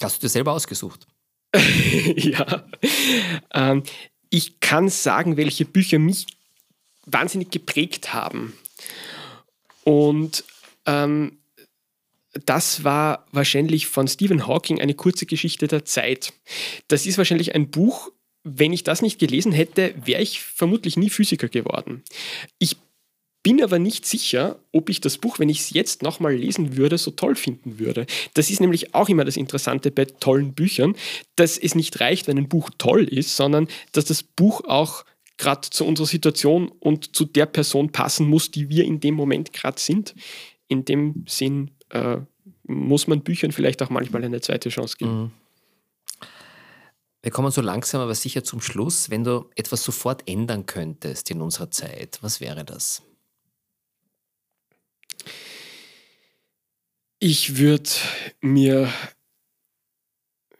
hast 0.01 0.18
du 0.18 0.22
dir 0.22 0.30
selber 0.30 0.53
ausgesucht? 0.53 1.07
ja. 2.16 2.68
Ähm, 3.53 3.84
ich 4.30 4.60
kann 4.60 4.89
sagen, 4.89 5.38
welche 5.38 5.66
Bücher 5.66 5.99
mich 5.99 6.28
wahnsinnig 7.05 7.49
geprägt 7.49 8.14
haben. 8.14 8.57
Und 9.84 10.43
ähm, 10.86 11.38
das 12.45 12.84
war 12.84 13.25
wahrscheinlich 13.32 13.88
von 13.88 14.07
Stephen 14.07 14.47
Hawking 14.47 14.80
eine 14.80 14.93
kurze 14.93 15.25
Geschichte 15.25 15.67
der 15.67 15.86
Zeit. 15.86 16.34
Das 16.88 17.05
ist 17.05 17.17
wahrscheinlich 17.17 17.55
ein 17.55 17.69
Buch, 17.69 18.11
wenn 18.43 18.73
ich 18.73 18.84
das 18.84 19.01
nicht 19.01 19.19
gelesen 19.19 19.51
hätte, 19.51 19.93
wäre 20.03 20.21
ich 20.21 20.41
vermutlich 20.41 20.97
nie 20.97 21.09
Physiker 21.09 21.49
geworden. 21.49 22.03
Ich 22.57 22.77
bin 23.41 23.63
aber 23.63 23.80
nicht 23.80 24.05
sicher, 24.05 24.59
ob 24.71 24.89
ich 24.89 25.01
das 25.01 25.17
Buch, 25.17 25.39
wenn 25.39 25.49
ich 25.49 25.59
es 25.59 25.69
jetzt 25.71 26.03
nochmal 26.03 26.36
lesen 26.36 26.75
würde, 26.75 26.97
so 26.97 27.11
toll 27.11 27.36
finden 27.36 27.80
würde. 27.80 28.05
Das 28.34 28.49
ist 28.49 28.59
nämlich 28.59 28.93
auch 28.93 29.09
immer 29.09 29.25
das 29.25 29.38
Interessante 29.38 29.91
bei 29.91 30.05
tollen 30.05 30.53
Büchern, 30.53 30.95
dass 31.36 31.57
es 31.57 31.73
nicht 31.73 31.99
reicht, 31.99 32.27
wenn 32.27 32.38
ein 32.38 32.49
Buch 32.49 32.69
toll 32.77 33.05
ist, 33.05 33.36
sondern 33.36 33.67
dass 33.93 34.05
das 34.05 34.23
Buch 34.23 34.61
auch 34.65 35.05
gerade 35.38 35.69
zu 35.69 35.86
unserer 35.86 36.07
Situation 36.07 36.67
und 36.67 37.15
zu 37.15 37.23
der 37.25 37.45
Person 37.45 37.91
passen 37.91 38.27
muss, 38.27 38.51
die 38.51 38.69
wir 38.69 38.84
in 38.84 38.99
dem 38.99 39.15
Moment 39.15 39.53
gerade 39.53 39.80
sind. 39.80 40.13
In 40.67 40.84
dem 40.84 41.23
Sinn 41.27 41.71
äh, 41.89 42.17
muss 42.63 43.07
man 43.07 43.21
Büchern 43.21 43.51
vielleicht 43.51 43.81
auch 43.81 43.89
manchmal 43.89 44.23
eine 44.23 44.41
zweite 44.41 44.69
Chance 44.69 44.97
geben. 44.97 45.21
Mhm. 45.21 45.31
Wir 47.21 47.31
kommen 47.31 47.51
so 47.51 47.61
langsam 47.61 48.01
aber 48.01 48.15
sicher 48.15 48.43
zum 48.43 48.61
Schluss. 48.61 49.09
Wenn 49.09 49.23
du 49.23 49.49
etwas 49.55 49.83
sofort 49.83 50.27
ändern 50.27 50.65
könntest 50.65 51.29
in 51.31 51.41
unserer 51.41 51.69
Zeit, 51.69 52.19
was 52.21 52.39
wäre 52.39 52.63
das? 52.63 53.03
Ich 57.19 57.57
würde 57.57 57.89
mir, 58.39 58.89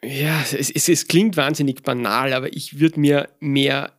ja, 0.04 0.42
es, 0.42 0.70
es, 0.70 0.90
es, 0.90 1.08
klingt 1.08 1.38
wahnsinnig 1.38 1.84
banal, 1.84 2.34
aber 2.34 2.52
ich 2.54 2.80
würde 2.80 3.00
mir 3.00 3.30
mehr 3.40 3.99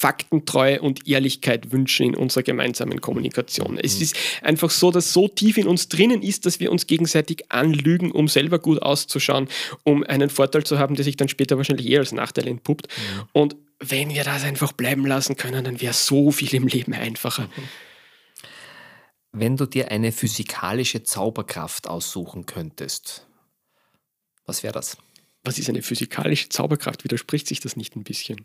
Faktentreue 0.00 0.80
und 0.80 1.06
Ehrlichkeit 1.06 1.72
wünschen 1.72 2.06
in 2.06 2.14
unserer 2.14 2.42
gemeinsamen 2.42 3.02
Kommunikation. 3.02 3.76
Es 3.76 3.96
mhm. 3.96 4.02
ist 4.02 4.16
einfach 4.40 4.70
so, 4.70 4.90
dass 4.90 5.12
so 5.12 5.28
tief 5.28 5.58
in 5.58 5.66
uns 5.66 5.90
drinnen 5.90 6.22
ist, 6.22 6.46
dass 6.46 6.58
wir 6.58 6.72
uns 6.72 6.86
gegenseitig 6.86 7.52
anlügen, 7.52 8.10
um 8.10 8.26
selber 8.26 8.58
gut 8.58 8.80
auszuschauen, 8.80 9.46
um 9.84 10.02
einen 10.02 10.30
Vorteil 10.30 10.64
zu 10.64 10.78
haben, 10.78 10.94
der 10.94 11.04
sich 11.04 11.18
dann 11.18 11.28
später 11.28 11.58
wahrscheinlich 11.58 11.86
eher 11.86 12.00
als 12.00 12.12
Nachteil 12.12 12.48
entpuppt. 12.48 12.88
Mhm. 12.88 13.22
Und 13.32 13.56
wenn 13.78 14.08
wir 14.08 14.24
das 14.24 14.42
einfach 14.42 14.72
bleiben 14.72 15.04
lassen 15.04 15.36
können, 15.36 15.64
dann 15.64 15.82
wäre 15.82 15.92
so 15.92 16.30
viel 16.30 16.54
im 16.54 16.66
Leben 16.66 16.94
einfacher. 16.94 17.42
Mhm. 17.42 17.68
Wenn 19.32 19.58
du 19.58 19.66
dir 19.66 19.90
eine 19.90 20.12
physikalische 20.12 21.02
Zauberkraft 21.02 21.88
aussuchen 21.88 22.46
könntest, 22.46 23.26
was 24.46 24.62
wäre 24.62 24.72
das? 24.72 24.96
Was 25.44 25.58
ist 25.58 25.68
eine 25.68 25.82
physikalische 25.82 26.48
Zauberkraft? 26.48 27.04
Widerspricht 27.04 27.46
sich 27.46 27.60
das 27.60 27.76
nicht 27.76 27.96
ein 27.96 28.02
bisschen? 28.02 28.40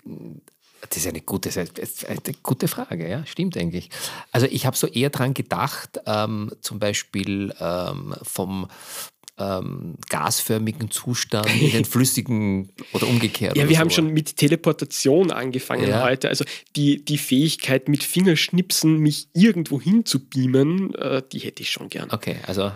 Das 0.81 0.97
ist 0.97 1.07
eine 1.07 1.21
gute, 1.21 1.49
eine 1.59 2.19
gute 2.43 2.67
Frage, 2.67 3.09
ja, 3.09 3.25
stimmt 3.25 3.57
eigentlich. 3.57 3.89
Also 4.31 4.45
ich 4.47 4.65
habe 4.65 4.77
so 4.77 4.87
eher 4.87 5.09
daran 5.09 5.33
gedacht, 5.33 5.99
ähm, 6.05 6.51
zum 6.61 6.79
Beispiel 6.79 7.53
ähm, 7.59 8.13
vom 8.21 8.67
ähm, 9.37 9.95
gasförmigen 10.09 10.91
Zustand 10.91 11.47
in 11.61 11.71
den 11.71 11.85
flüssigen 11.85 12.71
oder 12.93 13.07
umgekehrt. 13.07 13.57
Ja, 13.57 13.63
oder 13.63 13.69
wir 13.69 13.75
so. 13.75 13.79
haben 13.81 13.89
schon 13.89 14.13
mit 14.13 14.37
Teleportation 14.37 15.31
angefangen 15.31 15.89
Ja. 15.89 16.03
heute. 16.03 16.29
Also 16.29 16.45
die, 16.75 17.03
die 17.03 17.17
Fähigkeit, 17.17 17.89
mit 17.89 18.03
Fingerschnipsen 18.03 18.97
mich 18.99 19.27
irgendwo 19.33 19.81
hin 19.81 20.05
zu 20.05 20.25
beamen, 20.25 20.93
äh, 20.95 21.21
die 21.31 21.39
hätte 21.39 21.63
ich 21.63 21.71
schon 21.71 21.89
gern. 21.89 22.11
Okay, 22.11 22.37
also 22.45 22.71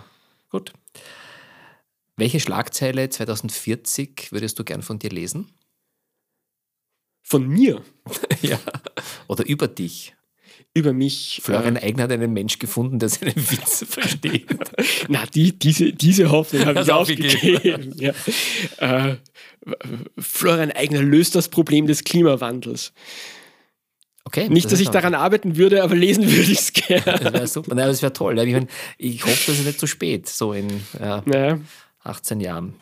gut. 0.50 0.74
Welche 2.18 2.40
Schlagzeile 2.42 3.10
2040 3.10 4.32
würdest 4.32 4.60
du 4.60 4.66
gern 4.66 4.82
von 4.82 5.00
dir 5.00 5.10
lesen? 5.12 5.48
Von 7.30 7.48
mir 7.48 7.82
ja. 8.42 8.60
Oder 9.28 9.46
über 9.48 9.68
dich? 9.68 10.16
über 10.76 10.94
mich. 10.94 11.42
Florian 11.44 11.78
Eigner 11.78 12.04
hat 12.04 12.12
einen 12.12 12.32
Mensch 12.32 12.60
gefunden, 12.60 13.00
der 13.00 13.10
seine 13.10 13.36
Witze 13.36 13.86
versteht. 13.88 14.46
Na, 15.08 15.26
die, 15.26 15.58
diese, 15.58 15.94
diese 15.94 16.30
Hoffnung 16.30 16.66
habe 16.66 16.82
ich 16.82 16.92
aufgegeben. 16.92 17.96
ja. 17.98 18.14
äh, 18.78 19.16
Florian 20.18 20.72
Eigner 20.72 21.02
löst 21.02 21.36
das 21.36 21.50
Problem 21.50 21.88
des 21.88 22.04
Klimawandels. 22.04 22.94
Okay. 24.26 24.48
Nicht, 24.48 24.68
dass 24.68 24.74
ist 24.74 24.82
ich 24.82 24.90
daran 24.90 25.16
arbeiten 25.16 25.58
würde, 25.58 25.82
aber 25.82 25.96
lesen 25.96 26.24
würde 26.30 26.52
ich 26.52 26.60
es 26.60 26.72
Das 26.72 26.88
gerne. 26.88 27.34
wäre 27.34 27.48
super. 27.48 27.74
Nein, 27.74 27.88
das 27.88 28.04
wäre 28.04 28.14
toll. 28.14 28.38
Ich, 28.40 28.54
mein, 28.54 28.68
ich 29.00 29.24
hoffe, 29.26 29.48
das 29.48 29.60
ist 29.60 29.66
nicht 29.66 29.80
zu 29.80 29.88
spät, 29.88 30.30
so 30.30 30.54
in 30.54 30.68
ja, 31.00 31.24
Naja. 31.26 31.60
18 32.04 32.40
Jahren. 32.40 32.76